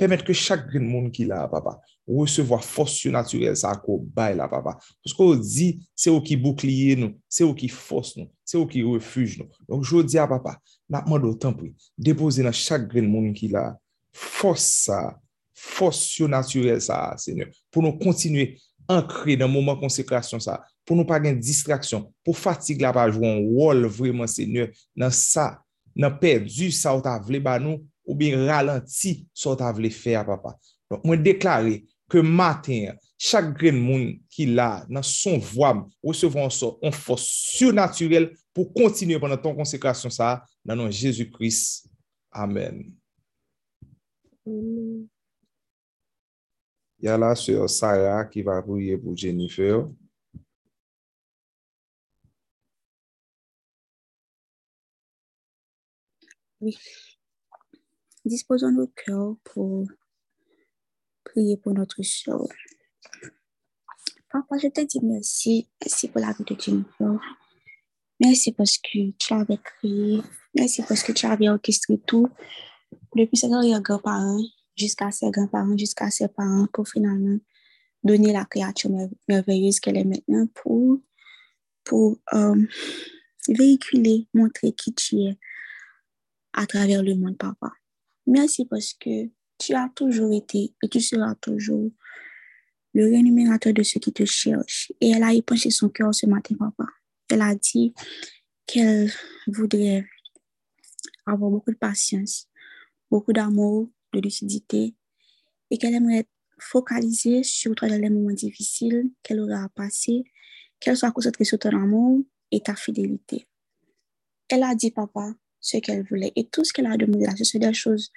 [0.01, 1.77] Permet ke chak gen moun ki la, papa,
[2.11, 4.77] resevo a fos surnaturel sa ko bay la papa.
[5.05, 8.69] Pousko ou di, se ou ki boukliye nou, se ou ki fos nou, se ou
[8.69, 9.51] ki refuj nou.
[9.69, 10.57] Donk jodi a papa,
[10.91, 13.71] napman do tanpou, depoze nan chak gren moun ki la,
[14.17, 15.01] fos sa,
[15.55, 18.55] fos surnaturel sa, senyor, pou nou kontinue
[18.91, 20.59] ankre nan mouman konsekrasyon sa,
[20.89, 25.53] pou nou pa gen distraksyon, pou fatig la pa jwon wol vreman senyor, nan sa,
[25.95, 29.93] nan perdu sa ou ta vle ba nou, ou bin ralenti sa ou ta vle
[29.95, 30.57] fe a papa.
[30.91, 31.79] Donk mwen deklare,
[32.11, 37.27] ke maten, chak gren moun ki la nan son voam, recevon so, on fos
[37.57, 41.87] surnaturel pou kontinye pwennan ton konsekrasyon sa nan nan Jésus Christ.
[42.31, 42.85] Amen.
[47.01, 49.87] Yala se yo Sarah ki va pouye pou Jennifer.
[56.61, 56.77] Oui.
[58.25, 59.89] Disposons nos cœurs pour
[61.63, 62.47] pour notre sœur.
[64.31, 65.69] Papa, je te dis merci.
[65.83, 67.19] Merci pour la vie de Jennifer.
[68.21, 70.21] Merci parce que tu avais créé.
[70.55, 72.29] Merci parce que tu avais orchestré tout
[73.17, 74.41] depuis ses grands-parents
[74.77, 77.39] jusqu'à ses grands-parents, jusqu'à ses parents pour finalement
[78.03, 80.99] donner la créature merve- merveilleuse qu'elle est maintenant pour,
[81.85, 82.67] pour euh,
[83.49, 85.39] véhiculer, montrer qui tu es
[86.53, 87.73] à travers le monde, papa.
[88.27, 89.29] Merci parce que
[89.61, 91.93] tu as toujours été et tu seras toujours
[92.95, 94.91] le rémunérateur de ceux qui te cherchent.
[95.01, 96.91] Et elle a épanché son cœur ce matin, papa.
[97.29, 97.95] Elle a dit
[98.67, 99.13] qu'elle
[99.47, 100.05] voudrait
[101.27, 102.49] avoir beaucoup de patience,
[103.11, 104.95] beaucoup d'amour, de lucidité
[105.71, 106.27] et qu'elle aimerait
[106.59, 110.25] focaliser sur toi dans les moments difficiles qu'elle aura à passer,
[110.81, 113.47] qu'elle soit concentrée sur ton amour et ta fidélité.
[114.49, 116.33] Elle a dit, papa, ce qu'elle voulait.
[116.35, 118.11] Et tout ce qu'elle a demandé là, ce sont des choses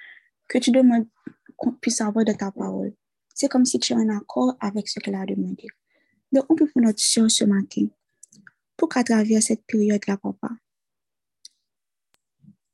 [0.48, 1.08] que tu demandes
[1.56, 2.94] qu'on puisse avoir de ta parole.
[3.34, 5.66] C'est comme si tu es en accord avec ce qu'elle a demandé.
[6.32, 7.86] Donc, on peut prendre notre sœur ce matin
[8.76, 10.50] pour qu'à travers cette période-là, papa,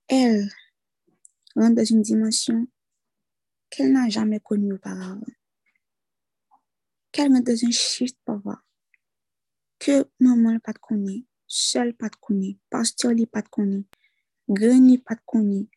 [0.08, 0.48] elle
[1.54, 2.66] rentre dans une dimension
[3.70, 5.20] qu'elle n'a jamais connue auparavant.
[7.12, 8.62] Qu'elle rentre dans un shift, papa,
[9.78, 13.88] que maman n'a pas de connaître, seul pas de connaître, pasteur n'a pas de connaître,
[14.48, 15.70] grand n'a pas de connaître,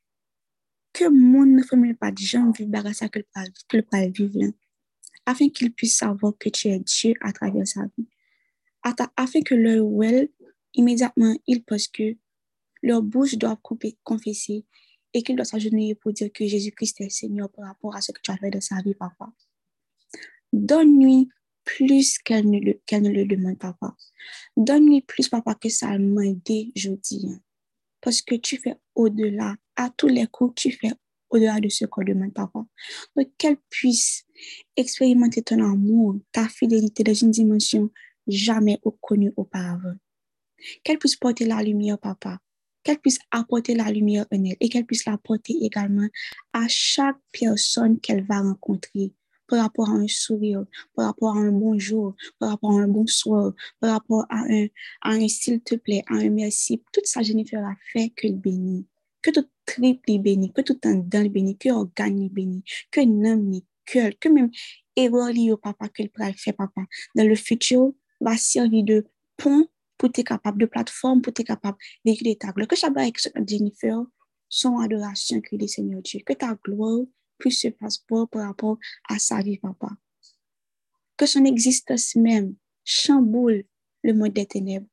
[0.93, 3.19] que mon fait pas gens vivre dans ça que
[3.73, 4.53] le pas vivre
[5.25, 8.07] afin qu'il puisse savoir que tu es Dieu à travers sa vie.
[9.15, 10.29] Afin que leur well,
[10.73, 12.15] immédiatement, ils pensent que
[12.81, 13.59] leur bouche doit
[14.03, 14.65] confesser
[15.13, 18.19] et qu'il doit s'agenouiller pour dire que Jésus-Christ est Seigneur par rapport à ce que
[18.21, 19.31] tu as fait de sa vie, papa.
[20.51, 21.29] Donne-lui
[21.63, 23.95] plus qu'elle ne, le, ne le demande, papa.
[24.57, 27.29] Donne-lui plus, papa, que ça m'a aidé jeudi.
[27.29, 27.39] Hein.
[28.01, 30.91] Parce que tu fais au-delà, à tous les coups, tu fais
[31.29, 32.65] au-delà de ce qu'on demande, papa.
[33.15, 34.23] Donc, qu'elle puisse
[34.75, 37.89] expérimenter ton amour, ta fidélité dans une dimension
[38.27, 39.95] jamais connue auparavant.
[40.83, 42.39] Qu'elle puisse porter la lumière, papa.
[42.83, 46.07] Qu'elle puisse apporter la lumière en elle et qu'elle puisse l'apporter également
[46.51, 49.13] à chaque personne qu'elle va rencontrer
[49.47, 53.53] par rapport à un sourire, par rapport à un bonjour, par rapport à un bonsoir,
[53.79, 54.67] par rapport à un,
[55.03, 56.81] un s'il te plaît, à un merci.
[56.91, 58.87] Tout ça, Jennifer a fait que le bénit.
[59.21, 59.47] Que tout
[59.81, 63.65] est béni, que tout un dans le béni, que organe est béni, que nom est
[63.85, 64.52] cœur, que même
[64.95, 66.81] erreur liée au papa que le père fait papa.
[67.15, 69.06] Dans le futur, va servir de
[69.38, 69.68] pont
[69.98, 72.68] pour être capable, de plateforme pour être capable d'écrire ta gloire.
[72.68, 73.18] Que ça va avec
[73.48, 74.03] Jennifer,
[74.49, 76.22] son adoration, que le Seigneur Dieu.
[76.26, 77.06] Que ta gloire
[77.38, 78.77] puisse se passer par rapport
[79.10, 79.90] à sa vie, papa.
[81.18, 83.64] Que son existence même chamboule
[84.03, 84.88] le monde des ténèbres.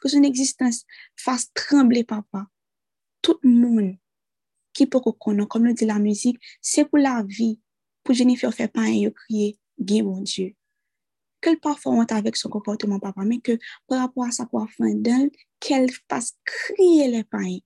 [0.00, 0.84] Que son existence
[1.16, 2.46] fasse trembler, papa.
[3.22, 3.96] Tout le monde
[4.74, 7.60] qui peut connaître, comme le dit la musique, c'est pour la vie.
[8.02, 10.54] Pour Jennifer faire pas un crier, Gué mon Dieu.
[11.40, 15.30] Qu'elle parfois honte avec son comportement, papa, mais que par rapport à sa coiffure d'elle,
[15.60, 17.58] qu'elle fasse crier les pains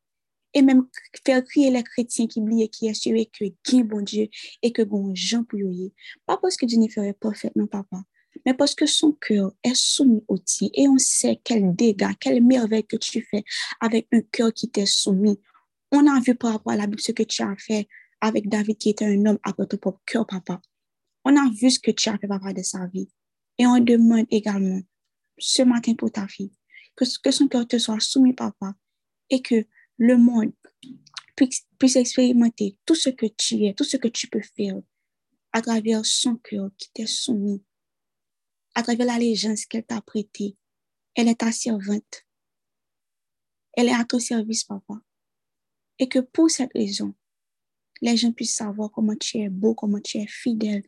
[0.54, 0.86] et même
[1.26, 4.28] faire crier les chrétiens qui oublient qui assurent que Gué bon Dieu
[4.62, 5.92] et que bon Jean pour y
[6.26, 8.02] Pas parce que Jennifer est parfaite, non, papa,
[8.46, 12.42] mais parce que son cœur est soumis au tien et on sait quel dégât, quelle
[12.42, 13.44] merveille que tu fais
[13.80, 15.38] avec un cœur qui t'est soumis.
[15.92, 17.88] On a vu par rapport à la Bible ce que tu as fait
[18.20, 20.60] avec David qui était un homme après ton propre cœur, papa.
[21.24, 23.08] On a vu ce que tu as fait, papa, de sa vie.
[23.58, 24.80] Et on demande également
[25.38, 26.52] ce matin pour ta fille
[27.22, 28.74] que, son cœur te soit soumis, papa,
[29.30, 29.66] et que
[29.98, 30.52] le monde
[31.36, 34.80] puisse, puisse expérimenter tout ce que tu es, tout ce que tu peux faire
[35.52, 37.62] à travers son cœur qui t'est soumis,
[38.74, 40.56] à travers l'allégeance qu'elle t'a prêtée.
[41.14, 42.26] Elle est ta servante.
[43.74, 44.94] Elle est à ton service, papa.
[45.98, 47.14] Et que pour cette raison,
[48.00, 50.82] les gens puissent savoir comment tu es beau, comment tu es fidèle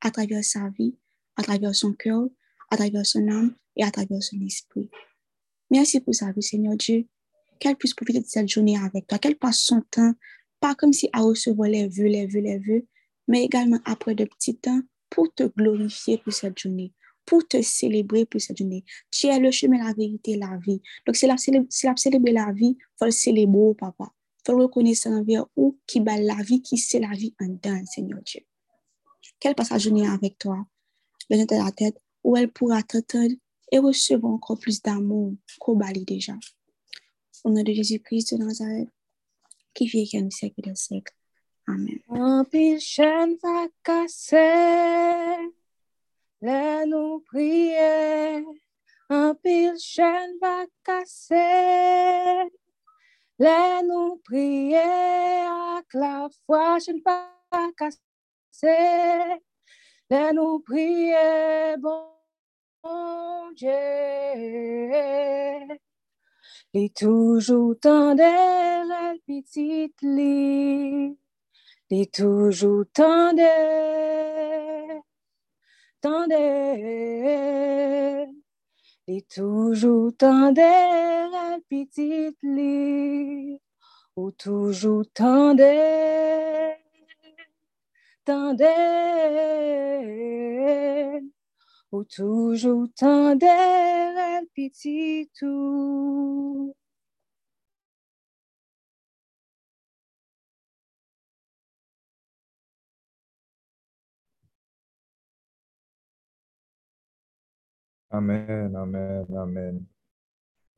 [0.00, 0.96] à travers sa vie,
[1.36, 2.28] à travers son cœur,
[2.70, 4.88] à travers son âme et à travers son esprit.
[5.70, 7.06] Merci pour sa vie, Seigneur Dieu.
[7.58, 10.12] Qu'elle puisse profiter de cette journée avec toi, qu'elle passe son temps,
[10.60, 12.86] pas comme si à recevoir les vœux, les vœux, les vœux,
[13.28, 16.92] mais également après de petits temps pour te glorifier pour cette journée,
[17.24, 18.84] pour te célébrer pour cette journée.
[19.10, 20.82] Tu es le chemin, la vérité, la vie.
[21.06, 24.12] Donc, c'est la, célébrer la vie, il faut le célébrer, papa
[24.44, 28.20] faut reconnaître envers ou qui bat la vie, qui c'est la vie en dedans, Seigneur
[28.22, 28.40] Dieu.
[29.40, 30.66] Qu'elle passe la journée avec toi,
[31.30, 33.34] le de la tête, où elle pourra t'entendre
[33.72, 36.34] et recevoir encore plus d'amour qu'au bali déjà.
[37.42, 38.88] Au nom de Jésus-Christ de Nazareth,
[39.74, 41.14] qui vit et siècle des siècles.
[41.66, 41.98] Amen.
[42.10, 42.78] Un pile
[43.42, 44.36] va casser,
[46.40, 48.44] là nous prier.
[49.08, 49.74] Un pile
[50.40, 52.50] va casser,
[53.38, 57.30] les nous prier à la foi, je ne pas
[57.76, 59.40] casser.
[60.10, 62.14] Les nous prier, bon
[63.56, 63.70] Dieu.
[66.76, 71.18] Et toujours tendez la petite lit.
[71.90, 73.42] Et toujours tendez,
[76.00, 77.44] tendez.
[79.06, 83.60] Et toujours tendez la petite lit,
[84.16, 86.74] ou toujours tendez,
[88.24, 88.64] tendez,
[91.92, 96.74] ou toujours tendez la petite tout.
[108.14, 109.86] Amen, amen, amen.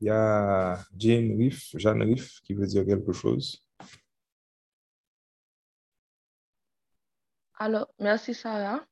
[0.01, 3.63] Il y a Jane Riff, Jeanne Riff qui veut dire quelque chose.
[7.59, 8.83] Alors, merci Sarah.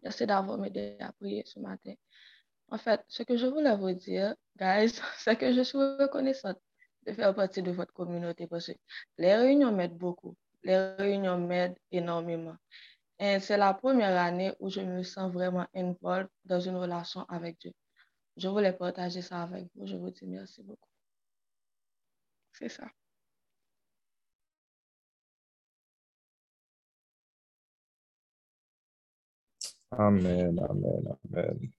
[0.00, 1.94] Merci d'avoir m'aidé à prier ce matin.
[2.68, 6.60] En fait, ce que je voulais vous dire, guys, c'est que je suis reconnaissante
[7.04, 8.78] de faire partie de votre communauté parce que
[9.18, 10.36] les réunions m'aident beaucoup.
[10.62, 12.56] Les réunions m'aident énormément.
[13.22, 17.56] Et c'est la première année où je me sens vraiment involved dans une relation avec
[17.60, 17.70] Dieu.
[18.36, 19.86] Je voulais partager ça avec vous.
[19.86, 20.88] Je vous dis merci beaucoup.
[22.52, 22.90] C'est ça.
[29.92, 31.70] Amen, amen, amen.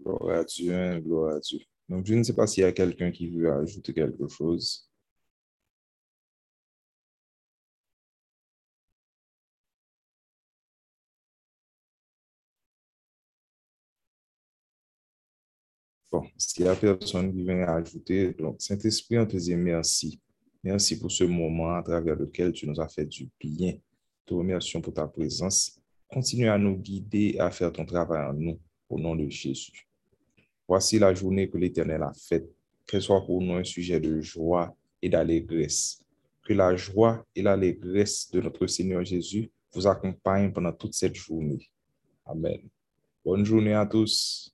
[0.00, 1.58] Gloire à Dieu, hein, gloire à Dieu.
[1.90, 4.88] Donc, je ne sais pas s'il y a quelqu'un qui veut ajouter quelque chose.
[16.14, 20.20] Bon, s'il y a personne qui vient ajouter, Saint-Esprit, on te dit merci.
[20.62, 23.74] Merci pour ce moment à travers lequel tu nous as fait du bien.
[24.24, 25.76] Te remercions pour ta présence.
[26.06, 29.88] Continue à nous guider et à faire ton travail en nous, au nom de Jésus.
[30.68, 32.48] Voici la journée que l'Éternel a faite,
[32.86, 34.72] qu'elle soit pour nous un sujet de joie
[35.02, 36.00] et d'allégresse.
[36.44, 41.68] Que la joie et l'allégresse de notre Seigneur Jésus vous accompagnent pendant toute cette journée.
[42.24, 42.60] Amen.
[43.24, 44.53] Bonne journée à tous.